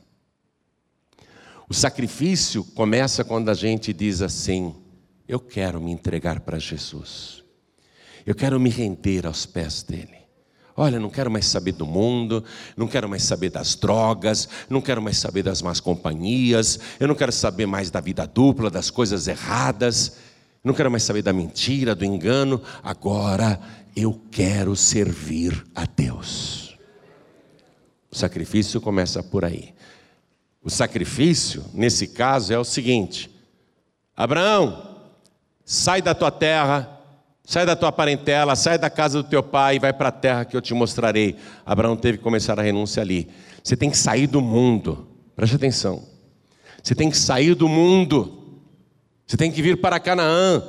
O 1.70 1.74
sacrifício 1.74 2.64
começa 2.64 3.24
quando 3.24 3.50
a 3.50 3.54
gente 3.54 3.94
diz 3.94 4.20
assim: 4.20 4.76
eu 5.28 5.40
quero 5.40 5.80
me 5.80 5.92
entregar 5.92 6.40
para 6.40 6.58
Jesus. 6.58 7.43
Eu 8.26 8.36
quero 8.36 8.60
me 8.60 8.70
render 8.70 9.26
aos 9.26 9.46
pés 9.46 9.84
dele. 9.84 10.24
Olha, 10.76 11.00
não 11.00 11.10
quero 11.10 11.30
mais 11.30 11.46
saber 11.46 11.74
do 11.74 11.86
mundo, 11.86 12.44
não 12.76 12.88
quero 12.88 13.08
mais 13.08 13.24
saber 13.24 13.52
das 13.52 13.76
drogas, 13.76 14.50
não 14.68 14.82
quero 14.82 15.02
mais 15.02 15.18
saber 15.18 15.44
das 15.44 15.62
más 15.62 15.80
companhias, 15.80 16.80
eu 17.00 17.08
não 17.08 17.14
quero 17.14 17.32
saber 17.32 17.68
mais 17.68 17.92
da 17.92 18.02
vida 18.02 18.26
dupla, 18.26 18.72
das 18.72 18.90
coisas 18.90 19.28
erradas, 19.28 20.18
não 20.64 20.74
quero 20.74 20.90
mais 20.90 21.04
saber 21.04 21.22
da 21.22 21.32
mentira, 21.32 21.94
do 21.94 22.04
engano. 22.04 22.60
Agora 22.82 23.60
eu 23.96 24.20
quero 24.32 24.76
servir 24.76 25.64
a 25.76 25.86
Deus. 25.86 26.76
O 28.10 28.16
sacrifício 28.16 28.82
começa 28.82 29.22
por 29.22 29.46
aí. 29.46 29.74
O 30.64 30.70
sacrifício, 30.70 31.66
nesse 31.74 32.08
caso, 32.08 32.54
é 32.54 32.58
o 32.58 32.64
seguinte: 32.64 33.30
Abraão, 34.16 35.02
sai 35.66 36.02
da 36.02 36.16
tua 36.16 36.32
terra, 36.32 37.03
Sai 37.46 37.66
da 37.66 37.76
tua 37.76 37.92
parentela, 37.92 38.56
sai 38.56 38.78
da 38.78 38.90
casa 38.90 39.22
do 39.22 39.28
teu 39.28 39.44
pai 39.44 39.76
e 39.76 39.80
vai 39.80 39.92
para 39.92 40.10
a 40.10 40.14
terra 40.14 40.46
que 40.46 40.56
eu 40.56 40.62
te 40.62 40.74
mostrarei. 40.74 41.36
Abraão 41.66 41.96
teve 41.98 42.18
que 42.18 42.24
começar 42.24 42.58
a 42.58 42.64
renúncia 42.64 43.02
ali. 43.02 43.30
Você 43.62 43.76
tem 43.76 43.90
que 43.90 43.98
sair 43.98 44.28
do 44.28 44.42
mundo. 44.42 45.08
Preste 45.36 45.58
atenção. 45.58 46.04
Você 46.82 46.96
tem 46.96 47.10
que 47.10 47.18
sair 47.18 47.54
do 47.54 47.68
mundo. 47.68 48.62
Você 49.28 49.36
tem 49.36 49.52
que 49.52 49.62
vir 49.62 49.82
para 49.82 50.00
Canaã, 50.00 50.64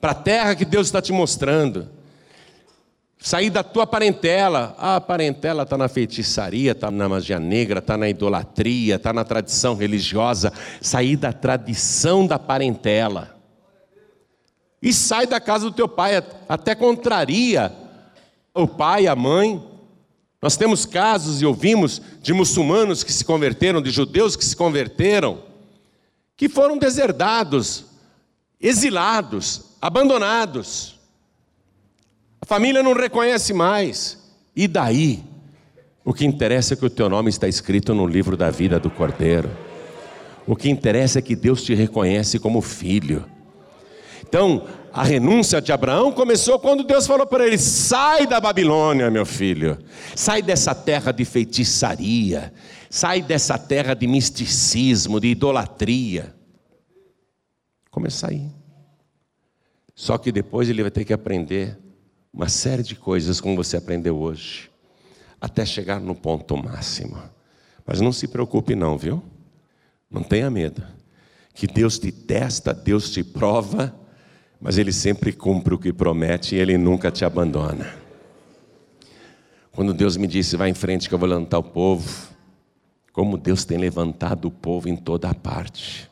para 0.00 0.12
a 0.12 0.14
terra 0.14 0.54
que 0.54 0.64
Deus 0.64 0.86
está 0.86 1.02
te 1.02 1.12
mostrando. 1.12 1.90
Sair 3.18 3.50
da 3.50 3.62
tua 3.62 3.86
parentela. 3.86 4.74
A 4.78 5.00
parentela 5.00 5.64
está 5.64 5.76
na 5.76 5.88
feitiçaria, 5.88 6.72
está 6.72 6.90
na 6.90 7.06
magia 7.06 7.38
negra, 7.38 7.80
está 7.80 7.98
na 7.98 8.08
idolatria, 8.08 8.96
está 8.96 9.12
na 9.12 9.24
tradição 9.24 9.74
religiosa. 9.74 10.52
Sair 10.80 11.16
da 11.16 11.34
tradição 11.34 12.26
da 12.26 12.38
parentela 12.38 13.33
e 14.84 14.92
sai 14.92 15.26
da 15.26 15.40
casa 15.40 15.64
do 15.64 15.72
teu 15.72 15.88
pai, 15.88 16.22
até 16.46 16.74
contraria 16.74 17.72
o 18.52 18.68
pai, 18.68 19.06
a 19.06 19.16
mãe. 19.16 19.66
Nós 20.42 20.58
temos 20.58 20.84
casos 20.84 21.40
e 21.40 21.46
ouvimos 21.46 22.02
de 22.20 22.34
muçulmanos 22.34 23.02
que 23.02 23.10
se 23.10 23.24
converteram, 23.24 23.80
de 23.80 23.90
judeus 23.90 24.36
que 24.36 24.44
se 24.44 24.54
converteram, 24.54 25.42
que 26.36 26.50
foram 26.50 26.76
deserdados, 26.76 27.86
exilados, 28.60 29.70
abandonados. 29.80 31.00
A 32.42 32.44
família 32.44 32.82
não 32.82 32.92
reconhece 32.92 33.54
mais. 33.54 34.22
E 34.54 34.68
daí? 34.68 35.24
O 36.04 36.12
que 36.12 36.26
interessa 36.26 36.74
é 36.74 36.76
que 36.76 36.84
o 36.84 36.90
teu 36.90 37.08
nome 37.08 37.30
está 37.30 37.48
escrito 37.48 37.94
no 37.94 38.06
livro 38.06 38.36
da 38.36 38.50
vida 38.50 38.78
do 38.78 38.90
Cordeiro. 38.90 39.50
O 40.46 40.54
que 40.54 40.68
interessa 40.68 41.20
é 41.20 41.22
que 41.22 41.34
Deus 41.34 41.62
te 41.62 41.72
reconhece 41.72 42.38
como 42.38 42.60
filho. 42.60 43.24
Então, 44.34 44.66
a 44.92 45.04
renúncia 45.04 45.62
de 45.62 45.70
Abraão 45.70 46.10
começou 46.10 46.58
quando 46.58 46.82
Deus 46.82 47.06
falou 47.06 47.24
para 47.24 47.46
ele: 47.46 47.56
sai 47.56 48.26
da 48.26 48.40
Babilônia, 48.40 49.08
meu 49.08 49.24
filho, 49.24 49.78
sai 50.16 50.42
dessa 50.42 50.74
terra 50.74 51.12
de 51.12 51.24
feitiçaria, 51.24 52.52
sai 52.90 53.22
dessa 53.22 53.56
terra 53.56 53.94
de 53.94 54.08
misticismo, 54.08 55.20
de 55.20 55.28
idolatria. 55.28 56.34
Começa 57.92 58.28
aí. 58.28 58.50
Só 59.94 60.18
que 60.18 60.32
depois 60.32 60.68
ele 60.68 60.82
vai 60.82 60.90
ter 60.90 61.04
que 61.04 61.12
aprender 61.12 61.78
uma 62.32 62.48
série 62.48 62.82
de 62.82 62.96
coisas 62.96 63.40
como 63.40 63.54
você 63.54 63.76
aprendeu 63.76 64.18
hoje, 64.18 64.68
até 65.40 65.64
chegar 65.64 66.00
no 66.00 66.12
ponto 66.12 66.56
máximo. 66.56 67.22
Mas 67.86 68.00
não 68.00 68.12
se 68.12 68.26
preocupe, 68.26 68.74
não, 68.74 68.98
viu? 68.98 69.22
Não 70.10 70.24
tenha 70.24 70.50
medo. 70.50 70.84
Que 71.54 71.68
Deus 71.68 72.00
te 72.00 72.10
testa, 72.10 72.74
Deus 72.74 73.10
te 73.10 73.22
prova 73.22 74.02
mas 74.64 74.78
Ele 74.78 74.94
sempre 74.94 75.30
cumpre 75.30 75.74
o 75.74 75.78
que 75.78 75.92
promete 75.92 76.54
e 76.54 76.58
Ele 76.58 76.78
nunca 76.78 77.10
te 77.10 77.22
abandona. 77.22 77.94
Quando 79.70 79.92
Deus 79.92 80.16
me 80.16 80.26
disse, 80.26 80.56
vai 80.56 80.70
em 80.70 80.74
frente 80.74 81.06
que 81.06 81.14
eu 81.14 81.18
vou 81.18 81.28
levantar 81.28 81.58
o 81.58 81.62
povo, 81.62 82.30
como 83.12 83.36
Deus 83.36 83.66
tem 83.66 83.76
levantado 83.76 84.48
o 84.48 84.50
povo 84.50 84.88
em 84.88 84.96
toda 84.96 85.28
a 85.28 85.34
parte. 85.34 86.10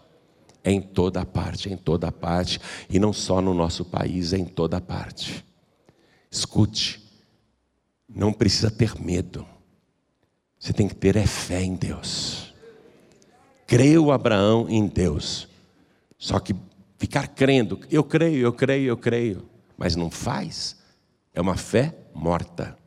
Em 0.63 0.83
toda 0.83 1.25
parte, 1.25 1.73
em 1.73 1.79
toda 1.79 2.13
parte, 2.13 2.61
e 2.91 2.99
não 2.99 3.11
só 3.11 3.41
no 3.41 3.55
nosso 3.55 3.87
país, 3.87 4.35
é 4.35 4.39
em 4.39 4.45
toda 4.45 4.83
parte. 4.83 5.43
Escute, 6.31 7.03
não 8.07 8.35
precisa 8.35 8.71
ter 8.71 9.01
medo, 9.01 9.47
você 10.59 10.75
tem 10.75 10.87
que 10.87 10.95
ter 10.95 11.17
é 11.17 11.27
fé 11.27 11.63
em 11.63 11.75
Deus. 11.75 12.55
Creu 13.67 14.13
Abraão 14.13 14.69
em 14.69 14.87
Deus, 14.87 15.49
só 16.19 16.39
que 16.39 16.55
ficar 17.03 17.27
crendo, 17.27 17.81
eu 17.91 18.05
creio, 18.05 18.47
eu 18.47 18.53
creio, 18.53 18.91
eu 18.91 18.97
creio, 18.97 19.49
mas 19.77 19.97
não 19.97 20.09
faz, 20.09 20.77
é 21.35 21.41
uma 21.41 21.57
fé 21.57 21.93
morta. 22.15 22.79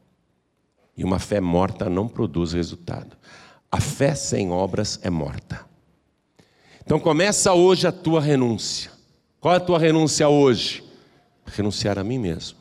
E 0.96 1.04
uma 1.04 1.20
fé 1.20 1.42
morta 1.42 1.90
não 1.90 2.08
produz 2.08 2.54
resultado. 2.54 3.18
A 3.70 3.82
fé 3.82 4.16
sem 4.16 4.52
obras 4.52 5.02
é 5.04 5.10
morta. 5.10 5.66
Então 6.82 6.98
começa 6.98 7.52
hoje 7.52 7.88
a 7.88 7.92
tua 7.92 8.22
renúncia. 8.22 8.90
Qual 9.42 9.54
é 9.54 9.58
a 9.58 9.60
tua 9.60 9.78
renúncia 9.78 10.30
hoje? 10.30 10.82
Renunciar 11.46 12.00
a 12.00 12.04
mim 12.04 12.18
mesmo. 12.18 12.58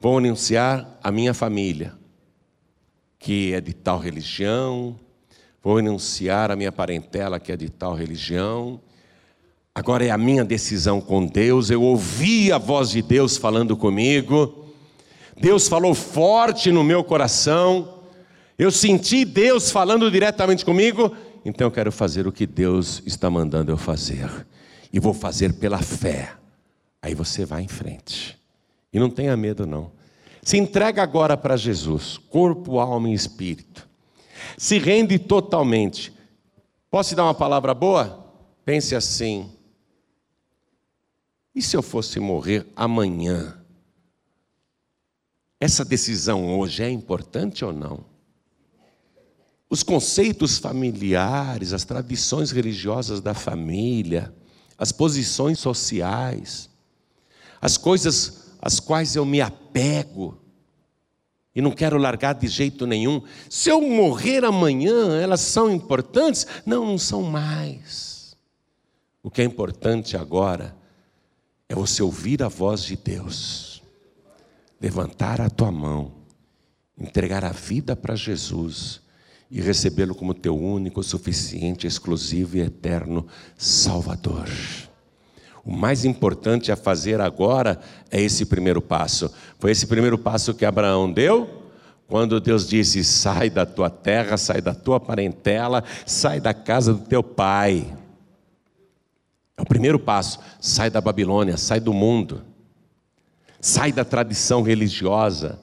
Vou 0.00 0.18
renunciar 0.18 0.98
a 1.02 1.12
minha 1.12 1.34
família, 1.34 1.92
que 3.18 3.52
é 3.52 3.60
de 3.60 3.74
tal 3.74 3.98
religião. 3.98 4.98
Vou 5.62 5.76
renunciar 5.76 6.50
a 6.50 6.56
minha 6.56 6.72
parentela, 6.72 7.38
que 7.38 7.52
é 7.52 7.56
de 7.56 7.68
tal 7.68 7.92
religião 7.92 8.80
Agora 9.74 10.04
é 10.04 10.10
a 10.10 10.18
minha 10.18 10.44
decisão 10.44 11.00
com 11.00 11.26
Deus. 11.26 11.70
Eu 11.70 11.82
ouvi 11.82 12.52
a 12.52 12.58
voz 12.58 12.90
de 12.90 13.00
Deus 13.00 13.38
falando 13.38 13.76
comigo. 13.76 14.66
Deus 15.40 15.66
falou 15.66 15.94
forte 15.94 16.70
no 16.70 16.84
meu 16.84 17.02
coração. 17.02 18.00
Eu 18.58 18.70
senti 18.70 19.24
Deus 19.24 19.70
falando 19.70 20.10
diretamente 20.10 20.64
comigo. 20.64 21.16
Então 21.42 21.66
eu 21.66 21.70
quero 21.70 21.90
fazer 21.90 22.26
o 22.26 22.32
que 22.32 22.46
Deus 22.46 23.02
está 23.06 23.30
mandando 23.30 23.72
eu 23.72 23.78
fazer. 23.78 24.30
E 24.92 25.00
vou 25.00 25.14
fazer 25.14 25.54
pela 25.54 25.78
fé. 25.78 26.34
Aí 27.00 27.14
você 27.14 27.46
vai 27.46 27.62
em 27.62 27.68
frente. 27.68 28.38
E 28.92 29.00
não 29.00 29.08
tenha 29.08 29.34
medo, 29.36 29.66
não. 29.66 29.90
Se 30.42 30.58
entrega 30.58 31.02
agora 31.02 31.34
para 31.34 31.56
Jesus, 31.56 32.18
corpo, 32.28 32.78
alma 32.78 33.08
e 33.08 33.14
espírito. 33.14 33.88
Se 34.58 34.78
rende 34.78 35.18
totalmente. 35.18 36.12
Posso 36.90 37.10
te 37.10 37.14
dar 37.16 37.24
uma 37.24 37.34
palavra 37.34 37.72
boa? 37.72 38.22
Pense 38.64 38.94
assim: 38.94 39.50
e 41.54 41.60
se 41.60 41.76
eu 41.76 41.82
fosse 41.82 42.18
morrer 42.18 42.66
amanhã? 42.74 43.58
Essa 45.60 45.84
decisão 45.84 46.58
hoje 46.58 46.82
é 46.82 46.90
importante 46.90 47.64
ou 47.64 47.72
não? 47.72 48.04
Os 49.68 49.82
conceitos 49.82 50.58
familiares, 50.58 51.72
as 51.72 51.84
tradições 51.84 52.50
religiosas 52.50 53.20
da 53.20 53.32
família, 53.32 54.34
as 54.76 54.92
posições 54.92 55.58
sociais, 55.58 56.68
as 57.60 57.76
coisas 57.76 58.56
às 58.60 58.80
quais 58.80 59.14
eu 59.16 59.24
me 59.24 59.40
apego 59.40 60.38
e 61.54 61.60
não 61.60 61.70
quero 61.70 61.98
largar 61.98 62.34
de 62.34 62.48
jeito 62.48 62.86
nenhum. 62.86 63.22
Se 63.48 63.68
eu 63.68 63.80
morrer 63.80 64.44
amanhã, 64.44 65.20
elas 65.20 65.40
são 65.40 65.70
importantes? 65.70 66.46
Não, 66.64 66.84
não 66.84 66.98
são 66.98 67.22
mais. 67.22 68.36
O 69.22 69.30
que 69.30 69.42
é 69.42 69.44
importante 69.44 70.16
agora 70.16 70.81
é 71.72 71.74
você 71.74 72.02
ouvir 72.02 72.42
a 72.42 72.48
voz 72.48 72.82
de 72.82 72.96
Deus, 72.96 73.82
levantar 74.78 75.40
a 75.40 75.48
tua 75.48 75.72
mão, 75.72 76.12
entregar 76.98 77.46
a 77.46 77.48
vida 77.48 77.96
para 77.96 78.14
Jesus 78.14 79.00
e 79.50 79.58
recebê-lo 79.58 80.14
como 80.14 80.34
teu 80.34 80.54
único, 80.54 81.02
suficiente, 81.02 81.86
exclusivo 81.86 82.58
e 82.58 82.60
eterno 82.60 83.26
Salvador. 83.56 84.50
O 85.64 85.72
mais 85.72 86.04
importante 86.04 86.70
a 86.70 86.76
fazer 86.76 87.22
agora 87.22 87.80
é 88.10 88.20
esse 88.20 88.44
primeiro 88.44 88.82
passo. 88.82 89.32
Foi 89.58 89.70
esse 89.70 89.86
primeiro 89.86 90.18
passo 90.18 90.52
que 90.52 90.66
Abraão 90.66 91.10
deu 91.10 91.70
quando 92.06 92.38
Deus 92.38 92.68
disse: 92.68 93.02
sai 93.02 93.48
da 93.48 93.64
tua 93.64 93.88
terra, 93.88 94.36
sai 94.36 94.60
da 94.60 94.74
tua 94.74 95.00
parentela, 95.00 95.82
sai 96.04 96.38
da 96.38 96.52
casa 96.52 96.92
do 96.92 97.00
teu 97.00 97.22
pai. 97.22 98.01
É 99.56 99.62
o 99.62 99.66
primeiro 99.66 99.98
passo. 99.98 100.38
Sai 100.60 100.90
da 100.90 101.00
Babilônia, 101.00 101.56
sai 101.56 101.80
do 101.80 101.92
mundo, 101.92 102.42
sai 103.60 103.92
da 103.92 104.04
tradição 104.04 104.62
religiosa, 104.62 105.60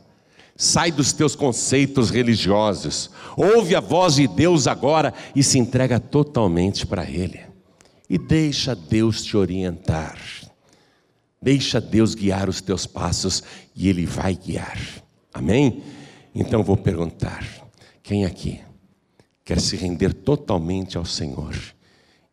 sai 0.56 0.92
dos 0.92 1.14
teus 1.14 1.36
conceitos 1.36 2.10
religiosos. 2.10 3.10
Ouve 3.36 3.76
a 3.76 3.80
voz 3.80 4.16
de 4.16 4.28
Deus 4.28 4.68
agora 4.68 5.14
e 5.36 5.44
se 5.44 5.58
entrega 5.58 6.00
totalmente 6.00 6.86
para 6.86 7.10
Ele. 7.10 7.42
E 8.10 8.18
deixa 8.18 8.76
Deus 8.76 9.24
te 9.24 9.38
orientar. 9.38 10.18
Deixa 11.42 11.80
Deus 11.80 12.16
guiar 12.16 12.50
os 12.50 12.60
teus 12.60 12.86
passos 12.86 13.44
e 13.76 13.88
Ele 13.88 14.06
vai 14.06 14.36
guiar. 14.36 14.78
Amém? 15.34 15.84
Então 16.36 16.64
vou 16.64 16.76
perguntar: 16.76 17.46
quem 18.04 18.26
aqui 18.26 18.60
quer 19.46 19.60
se 19.60 19.76
render 19.76 20.14
totalmente 20.14 20.98
ao 20.98 21.06
Senhor? 21.06 21.56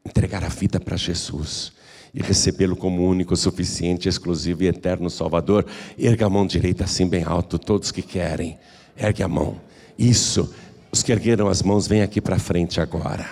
Entregar 0.06 0.44
a 0.44 0.48
vida 0.48 0.80
para 0.80 0.96
Jesus 0.96 1.72
e 2.14 2.22
recebê-lo 2.22 2.76
como 2.76 3.06
único, 3.06 3.36
suficiente, 3.36 4.08
exclusivo 4.08 4.62
e 4.62 4.68
eterno 4.68 5.10
Salvador. 5.10 5.66
Erga 5.98 6.26
a 6.26 6.30
mão 6.30 6.46
direita 6.46 6.84
assim 6.84 7.06
bem 7.06 7.24
alto, 7.24 7.58
todos 7.58 7.90
que 7.90 8.02
querem. 8.02 8.58
Ergue 8.96 9.22
a 9.22 9.28
mão. 9.28 9.60
Isso. 9.98 10.54
Os 10.90 11.02
que 11.02 11.12
ergueram 11.12 11.48
as 11.48 11.62
mãos, 11.62 11.86
vem 11.86 12.00
aqui 12.02 12.20
para 12.20 12.38
frente 12.38 12.80
agora. 12.80 13.28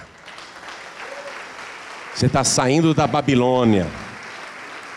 Você 2.15 2.27
está 2.27 2.45
saindo 2.45 2.93
da 2.93 3.07
Babilônia. 3.07 3.87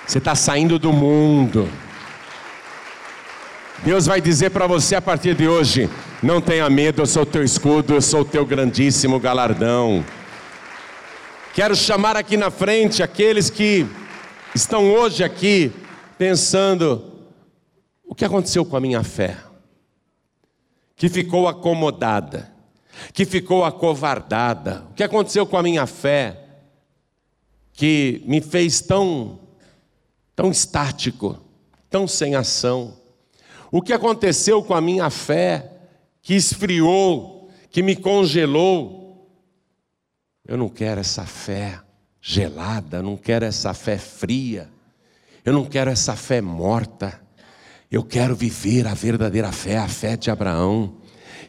Você 0.05 0.17
está 0.17 0.35
saindo 0.35 0.77
do 0.77 0.91
mundo. 0.91 1.69
Deus 3.83 4.05
vai 4.05 4.19
dizer 4.19 4.49
para 4.49 4.67
você 4.67 4.95
a 4.95 5.01
partir 5.01 5.35
de 5.35 5.47
hoje: 5.47 5.89
não 6.21 6.41
tenha 6.41 6.69
medo, 6.69 7.01
eu 7.01 7.05
sou 7.05 7.25
teu 7.25 7.43
escudo, 7.43 7.93
eu 7.93 8.01
sou 8.01 8.25
teu 8.25 8.45
grandíssimo 8.45 9.19
galardão. 9.19 10.03
Quero 11.57 11.75
chamar 11.75 12.15
aqui 12.15 12.37
na 12.37 12.51
frente 12.51 13.01
aqueles 13.01 13.49
que 13.49 13.83
estão 14.53 14.93
hoje 14.93 15.23
aqui 15.23 15.71
pensando: 16.15 17.25
o 18.05 18.13
que 18.13 18.23
aconteceu 18.23 18.63
com 18.63 18.77
a 18.77 18.79
minha 18.79 19.03
fé? 19.03 19.39
Que 20.95 21.09
ficou 21.09 21.47
acomodada, 21.47 22.53
que 23.11 23.25
ficou 23.25 23.65
acovardada. 23.65 24.85
O 24.91 24.93
que 24.93 25.01
aconteceu 25.01 25.47
com 25.47 25.57
a 25.57 25.63
minha 25.63 25.87
fé? 25.87 26.39
Que 27.73 28.21
me 28.27 28.39
fez 28.39 28.79
tão, 28.79 29.39
tão 30.35 30.51
estático, 30.51 31.39
tão 31.89 32.07
sem 32.07 32.35
ação. 32.35 32.93
O 33.71 33.81
que 33.81 33.93
aconteceu 33.93 34.61
com 34.61 34.75
a 34.75 34.79
minha 34.79 35.09
fé 35.09 35.71
que 36.21 36.35
esfriou, 36.35 37.49
que 37.71 37.81
me 37.81 37.95
congelou? 37.95 39.06
Eu 40.47 40.55
não 40.55 40.69
quero 40.69 41.01
essa 41.01 41.25
fé 41.25 41.79
gelada, 42.21 43.03
não 43.03 43.17
quero 43.17 43.43
essa 43.43 43.73
fé 43.73 43.97
fria, 43.97 44.69
eu 45.43 45.51
não 45.51 45.65
quero 45.65 45.89
essa 45.91 46.15
fé 46.15 46.39
morta. 46.39 47.21
Eu 47.89 48.03
quero 48.03 48.35
viver 48.35 48.85
a 48.87 48.93
verdadeira 48.93 49.51
fé, 49.51 49.77
a 49.77 49.87
fé 49.87 50.17
de 50.17 50.29
Abraão. 50.29 50.95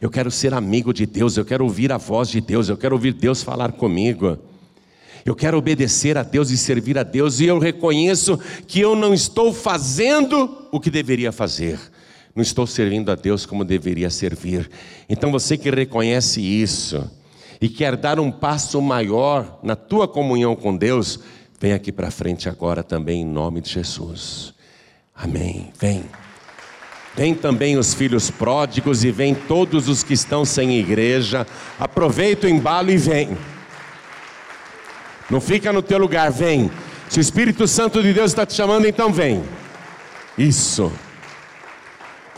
Eu 0.01 0.09
quero 0.11 0.31
ser 0.31 0.55
amigo 0.55 0.93
de 0.93 1.05
Deus, 1.07 1.37
eu 1.37 1.45
quero 1.45 1.65
ouvir 1.65 1.91
a 1.93 1.97
voz 1.97 2.29
de 2.29 2.41
Deus, 2.41 2.69
eu 2.69 2.77
quero 2.77 2.95
ouvir 2.95 3.13
Deus 3.13 3.43
falar 3.43 3.73
comigo. 3.73 4.39
Eu 5.25 5.35
quero 5.35 5.59
obedecer 5.59 6.17
a 6.17 6.23
Deus 6.23 6.51
e 6.51 6.57
servir 6.57 6.97
a 6.99 7.03
Deus, 7.03 7.41
e 7.41 7.47
eu 7.47 7.59
reconheço 7.59 8.39
que 8.67 8.81
eu 8.81 8.95
não 8.95 9.13
estou 9.13 9.53
fazendo 9.53 10.69
o 10.73 10.81
que 10.81 10.91
deveria 10.91 11.33
fazer 11.33 11.79
não 12.39 12.43
estou 12.43 12.69
servindo 12.69 13.11
a 13.11 13.17
Deus 13.17 13.45
como 13.45 13.65
deveria 13.65 14.09
servir. 14.11 14.71
Então 15.09 15.33
você 15.33 15.59
que 15.59 15.69
reconhece 15.71 16.41
isso 16.41 17.11
e 17.61 17.69
quer 17.69 17.97
dar 17.97 18.21
um 18.21 18.31
passo 18.31 18.81
maior 18.81 19.59
na 19.63 19.75
tua 19.75 20.07
comunhão 20.07 20.55
com 20.55 20.77
Deus, 20.77 21.19
vem 21.61 21.73
aqui 21.73 21.91
para 21.91 22.11
frente 22.11 22.49
agora 22.49 22.83
também 22.83 23.23
em 23.23 23.27
nome 23.27 23.61
de 23.61 23.71
Jesus. 23.71 24.55
Amém. 25.15 25.73
Vem. 25.79 26.05
Vem 27.17 27.35
também 27.35 27.77
os 27.77 27.95
filhos 27.95 28.31
pródigos 28.31 29.03
e 29.03 29.11
vem 29.11 29.35
todos 29.35 29.89
os 29.89 30.05
que 30.05 30.15
estão 30.15 30.45
sem 30.45 30.79
igreja. 30.79 31.45
Aproveita 31.79 32.47
o 32.47 32.51
embalo 32.51 32.91
e 32.91 32.97
vem. 32.97 33.37
Não 35.29 35.41
fica 35.41 35.73
no 35.73 35.83
teu 35.83 35.99
lugar, 35.99 36.31
vem. 36.31 36.71
Se 37.09 37.19
o 37.19 37.21
Espírito 37.21 37.67
Santo 37.67 38.03
de 38.03 38.13
Deus 38.13 38.31
está 38.31 38.47
te 38.47 38.55
chamando, 38.55 38.87
então 38.87 39.13
vem. 39.13 39.43
Isso. 40.37 40.93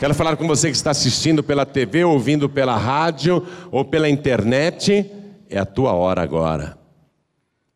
Quero 0.01 0.15
falar 0.15 0.35
com 0.35 0.47
você 0.47 0.71
que 0.71 0.75
está 0.75 0.89
assistindo 0.89 1.43
pela 1.43 1.63
TV, 1.63 2.03
ouvindo 2.03 2.49
pela 2.49 2.75
rádio 2.75 3.45
ou 3.69 3.85
pela 3.85 4.09
internet. 4.09 5.05
É 5.47 5.59
a 5.59 5.65
tua 5.65 5.93
hora 5.93 6.23
agora. 6.23 6.75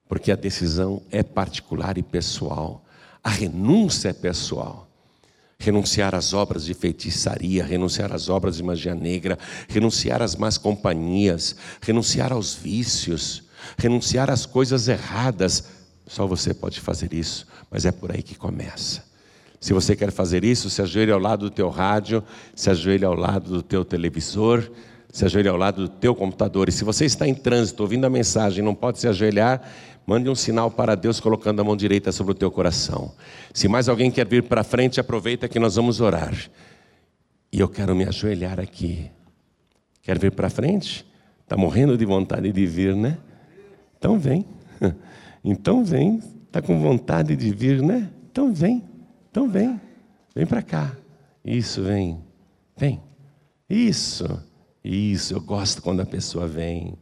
Porque 0.09 0.31
a 0.31 0.35
decisão 0.35 1.03
é 1.11 1.21
particular 1.21 1.99
e 1.99 2.01
pessoal. 2.01 2.83
A 3.23 3.29
renúncia 3.29 4.09
é 4.09 4.13
pessoal. 4.13 4.89
Renunciar 5.59 6.15
às 6.15 6.33
obras 6.33 6.65
de 6.65 6.73
feitiçaria, 6.73 7.63
renunciar 7.63 8.11
às 8.11 8.27
obras 8.27 8.57
de 8.57 8.63
magia 8.63 8.95
negra, 8.95 9.37
renunciar 9.69 10.23
às 10.23 10.35
más 10.35 10.57
companhias, 10.57 11.55
renunciar 11.79 12.33
aos 12.33 12.55
vícios, 12.55 13.43
renunciar 13.77 14.31
às 14.31 14.47
coisas 14.47 14.87
erradas. 14.87 15.65
Só 16.07 16.25
você 16.25 16.55
pode 16.55 16.79
fazer 16.79 17.13
isso, 17.13 17.45
mas 17.69 17.85
é 17.85 17.91
por 17.91 18.11
aí 18.11 18.23
que 18.23 18.33
começa. 18.33 19.13
Se 19.59 19.73
você 19.73 19.95
quer 19.95 20.11
fazer 20.11 20.43
isso, 20.43 20.69
se 20.69 20.81
ajoelhe 20.81 21.11
ao 21.11 21.19
lado 21.19 21.49
do 21.49 21.49
teu 21.49 21.69
rádio, 21.69 22.23
se 22.53 22.69
ajoelhe 22.69 23.05
ao 23.05 23.15
lado 23.15 23.49
do 23.49 23.61
teu 23.61 23.83
televisor, 23.83 24.69
se 25.11 25.25
ajoelhe 25.25 25.47
ao 25.47 25.57
lado 25.57 25.83
do 25.83 25.89
teu 25.89 26.13
computador. 26.13 26.69
E 26.69 26.71
se 26.71 26.83
você 26.83 27.05
está 27.05 27.27
em 27.27 27.33
trânsito, 27.33 27.81
ouvindo 27.81 28.05
a 28.05 28.09
mensagem, 28.09 28.63
não 28.63 28.75
pode 28.75 28.99
se 28.99 29.07
ajoelhar, 29.07 29.61
mande 30.05 30.29
um 30.29 30.35
sinal 30.35 30.69
para 30.69 30.93
Deus 30.93 31.19
colocando 31.19 31.61
a 31.61 31.63
mão 31.63 31.75
direita 31.75 32.11
sobre 32.11 32.31
o 32.31 32.35
teu 32.35 32.51
coração. 32.51 33.13
Se 33.53 33.67
mais 33.67 33.87
alguém 33.87 34.11
quer 34.11 34.27
vir 34.27 34.43
para 34.43 34.63
frente, 34.63 34.99
aproveita 34.99 35.47
que 35.47 35.57
nós 35.57 35.75
vamos 35.75 36.01
orar. 36.01 36.35
E 37.51 37.59
eu 37.59 37.69
quero 37.69 37.95
me 37.95 38.03
ajoelhar 38.03 38.59
aqui. 38.59 39.09
Quer 40.01 40.19
vir 40.19 40.31
para 40.31 40.49
frente? 40.49 41.05
Está 41.41 41.55
morrendo 41.55 41.97
de 41.97 42.05
vontade 42.05 42.51
de 42.51 42.65
vir, 42.65 42.95
né? 42.95 43.17
Então 43.97 44.19
vem. 44.19 44.45
Então 45.47 45.85
vem. 45.85 46.19
Está 46.47 46.59
com 46.59 46.79
vontade 46.81 47.35
de 47.35 47.51
vir, 47.51 47.79
né? 47.79 48.09
Então 48.31 48.51
vem. 48.51 48.83
Então 49.35 49.49
vem, 49.49 49.81
vem 50.33 50.45
para 50.45 50.61
cá. 50.61 50.95
Isso, 51.43 51.83
vem, 51.83 52.23
vem. 52.77 53.03
Isso, 53.69 54.41
isso, 54.81 55.33
eu 55.33 55.41
gosto 55.41 55.81
quando 55.81 55.99
a 55.99 56.05
pessoa 56.05 56.47
vem. 56.47 56.97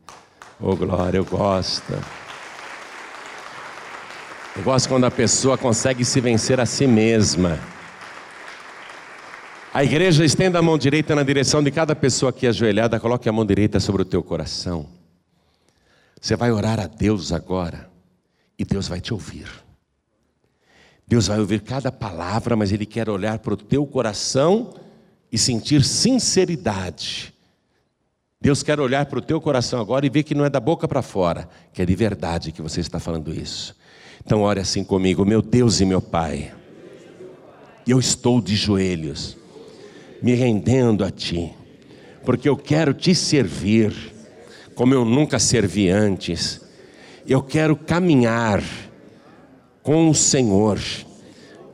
Oh, 0.60 0.76
glória, 0.76 1.20
eu 1.20 1.26
gosto. 1.26 1.94
Eu 4.56 4.64
gosto 4.64 4.90
quando 4.90 5.04
a 5.04 5.12
pessoa 5.12 5.60
consegue 5.60 6.04
se 6.04 6.20
vencer 6.20 6.60
a 6.60 6.66
si 6.66 6.88
mesma. 6.88 7.60
A 9.72 9.84
igreja 9.84 10.26
estenda 10.26 10.58
a 10.58 10.62
mão 10.64 10.76
direita 10.76 11.14
na 11.14 11.22
direção 11.22 11.62
de 11.62 11.70
cada 11.70 11.96
pessoa 11.96 12.32
aqui 12.32 12.48
ajoelhada, 12.48 13.00
coloque 13.00 13.30
a 13.30 13.32
mão 13.32 13.46
direita 13.46 13.80
sobre 13.80 14.02
o 14.02 14.06
teu 14.06 14.24
coração. 14.24 14.88
Você 16.20 16.36
vai 16.36 16.52
orar 16.52 16.80
a 16.80 16.88
Deus 16.88 17.32
agora 17.32 17.92
e 18.58 18.66
Deus 18.66 18.88
vai 18.88 19.00
te 19.00 19.14
ouvir. 19.14 19.64
Deus 21.08 21.28
vai 21.28 21.40
ouvir 21.40 21.62
cada 21.62 21.92
palavra, 21.92 22.56
mas 22.56 22.72
Ele 22.72 22.86
quer 22.86 23.10
olhar 23.10 23.40
para 23.40 23.54
o 23.54 23.58
teu 23.58 23.86
coração 23.86 24.74
e 25.32 25.38
sentir 25.38 25.84
sinceridade. 25.84 27.34
Deus 28.40 28.62
quer 28.62 28.80
olhar 28.80 29.06
para 29.06 29.20
o 29.20 29.22
teu 29.22 29.40
coração 29.40 29.80
agora 29.80 30.06
e 30.06 30.10
ver 30.10 30.24
que 30.24 30.36
não 30.36 30.44
é 30.44 30.50
da 30.50 30.60
boca 30.60 30.88
para 30.88 31.02
fora, 31.02 31.48
que 31.72 31.82
é 31.82 31.86
de 31.86 31.96
verdade 31.96 32.52
que 32.52 32.62
você 32.62 32.82
está 32.82 33.00
falando 33.00 33.34
isso. 33.34 33.76
Então, 34.26 34.42
ore 34.42 34.60
assim 34.60 34.84
comigo, 34.84 35.26
meu 35.26 35.42
Deus 35.42 35.80
e 35.80 35.86
meu 35.86 36.02
Pai. 36.02 36.54
Eu 37.88 38.00
estou 38.00 38.42
de 38.42 38.56
joelhos, 38.56 39.38
me 40.22 40.34
rendendo 40.34 41.04
a 41.04 41.12
Ti, 41.12 41.54
porque 42.26 42.48
eu 42.48 42.56
quero 42.56 42.94
Te 42.94 43.14
servir 43.14 44.14
como 44.76 44.94
eu 44.94 45.06
nunca 45.06 45.40
servi 45.40 45.90
antes. 45.90 46.62
Eu 47.26 47.42
quero 47.42 47.76
caminhar 47.76 48.62
com 49.84 50.10
o 50.10 50.16
Senhor, 50.16 50.80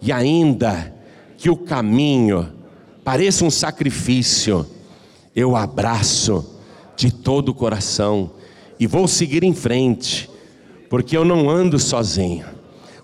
e 0.01 0.11
ainda 0.11 0.93
que 1.37 1.49
o 1.49 1.55
caminho 1.55 2.51
pareça 3.03 3.45
um 3.45 3.51
sacrifício, 3.51 4.65
eu 5.35 5.55
abraço 5.55 6.57
de 6.97 7.13
todo 7.13 7.49
o 7.49 7.53
coração 7.53 8.31
e 8.79 8.87
vou 8.87 9.07
seguir 9.07 9.43
em 9.43 9.53
frente, 9.53 10.29
porque 10.89 11.15
eu 11.15 11.23
não 11.23 11.49
ando 11.49 11.77
sozinho, 11.77 12.45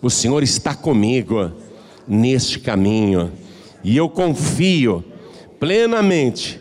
o 0.01 0.09
Senhor 0.09 0.41
está 0.41 0.73
comigo 0.73 1.51
neste 2.07 2.59
caminho, 2.59 3.31
e 3.83 3.95
eu 3.95 4.09
confio 4.09 5.03
plenamente 5.59 6.59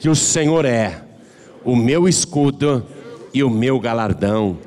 que 0.00 0.08
o 0.08 0.16
Senhor 0.16 0.64
é 0.64 1.04
o 1.64 1.76
meu 1.76 2.08
escudo 2.08 2.84
e 3.32 3.42
o 3.42 3.50
meu 3.50 3.78
galardão. 3.78 4.58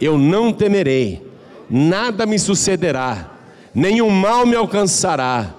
Eu 0.00 0.16
não 0.18 0.52
temerei 0.52 1.23
nada 1.68 2.26
me 2.26 2.38
sucederá, 2.38 3.30
nenhum 3.74 4.10
mal 4.10 4.46
me 4.46 4.54
alcançará, 4.54 5.54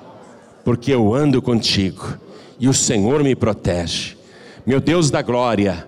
porque 0.63 0.91
eu 0.91 1.13
ando 1.13 1.41
contigo 1.41 2.17
e 2.59 2.67
o 2.67 2.73
Senhor 2.73 3.23
me 3.23 3.35
protege. 3.35 4.15
Meu 4.65 4.79
Deus 4.79 5.11
da 5.11 5.21
glória, 5.21 5.87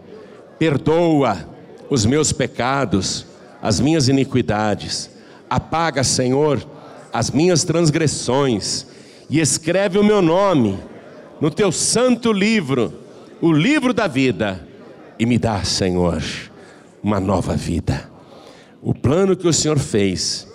perdoa 0.59 1.47
os 1.89 2.05
meus 2.05 2.31
pecados, 2.31 3.25
as 3.61 3.79
minhas 3.79 4.07
iniquidades, 4.07 5.09
apaga, 5.49 6.03
Senhor, 6.03 6.65
as 7.11 7.31
minhas 7.31 7.63
transgressões 7.63 8.85
e 9.29 9.39
escreve 9.39 9.97
o 9.97 10.03
meu 10.03 10.21
nome 10.21 10.77
no 11.39 11.49
teu 11.49 11.71
santo 11.71 12.31
livro, 12.31 12.93
o 13.41 13.51
livro 13.51 13.93
da 13.93 14.07
vida, 14.07 14.65
e 15.19 15.25
me 15.25 15.37
dá, 15.37 15.63
Senhor, 15.63 16.21
uma 17.01 17.19
nova 17.19 17.55
vida. 17.55 18.16
O 18.81 18.93
plano 18.93 19.35
que 19.35 19.47
o 19.47 19.53
Senhor 19.53 19.79
fez 19.79 20.47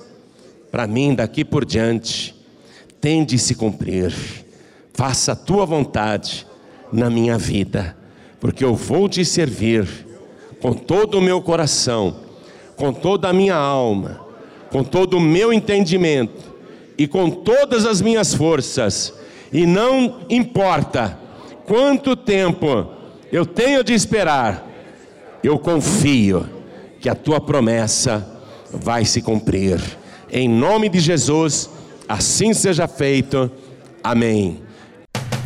para 0.70 0.86
mim 0.86 1.14
daqui 1.14 1.44
por 1.44 1.64
diante 1.64 2.34
tem 3.00 3.24
de 3.24 3.38
se 3.38 3.54
cumprir. 3.54 4.14
Faça 4.94 5.32
a 5.32 5.36
tua 5.36 5.66
vontade 5.66 6.46
na 6.92 7.10
minha 7.10 7.36
vida, 7.36 7.96
porque 8.40 8.64
eu 8.64 8.74
vou 8.74 9.08
te 9.08 9.24
servir 9.24 9.86
com 10.60 10.72
todo 10.72 11.18
o 11.18 11.20
meu 11.20 11.42
coração, 11.42 12.16
com 12.76 12.92
toda 12.92 13.28
a 13.28 13.32
minha 13.32 13.56
alma, 13.56 14.20
com 14.70 14.84
todo 14.84 15.18
o 15.18 15.20
meu 15.20 15.52
entendimento 15.52 16.54
e 16.96 17.06
com 17.08 17.28
todas 17.28 17.84
as 17.84 18.00
minhas 18.00 18.32
forças, 18.32 19.12
e 19.52 19.66
não 19.66 20.20
importa 20.30 21.18
quanto 21.66 22.14
tempo 22.14 22.86
eu 23.30 23.44
tenho 23.44 23.82
de 23.82 23.92
esperar, 23.92 24.66
eu 25.42 25.58
confio 25.58 26.61
que 27.02 27.08
a 27.08 27.14
tua 27.16 27.40
promessa 27.40 28.24
vai 28.72 29.04
se 29.04 29.20
cumprir. 29.20 29.80
Em 30.30 30.48
nome 30.48 30.88
de 30.88 31.00
Jesus, 31.00 31.68
assim 32.08 32.54
seja 32.54 32.86
feito. 32.86 33.50
Amém. 34.02 34.62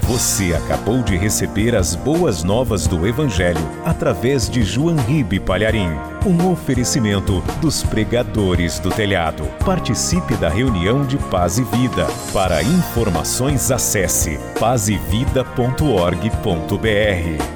Você 0.03 0.55
acabou 0.55 1.03
de 1.03 1.17
receber 1.17 1.75
as 1.75 1.97
boas 1.97 2.45
novas 2.45 2.87
do 2.87 3.05
Evangelho 3.05 3.61
através 3.85 4.49
de 4.49 4.63
João 4.63 4.95
Ribe 4.95 5.41
Palharim, 5.41 5.91
um 6.25 6.53
oferecimento 6.53 7.43
dos 7.61 7.83
pregadores 7.83 8.79
do 8.79 8.91
telhado. 8.91 9.43
Participe 9.65 10.37
da 10.37 10.49
reunião 10.49 11.05
de 11.05 11.19
Paz 11.19 11.59
e 11.59 11.65
Vida. 11.65 12.07
Para 12.33 12.63
informações, 12.63 13.73
acesse 13.73 14.39
pazevida.org.br. 14.61 17.56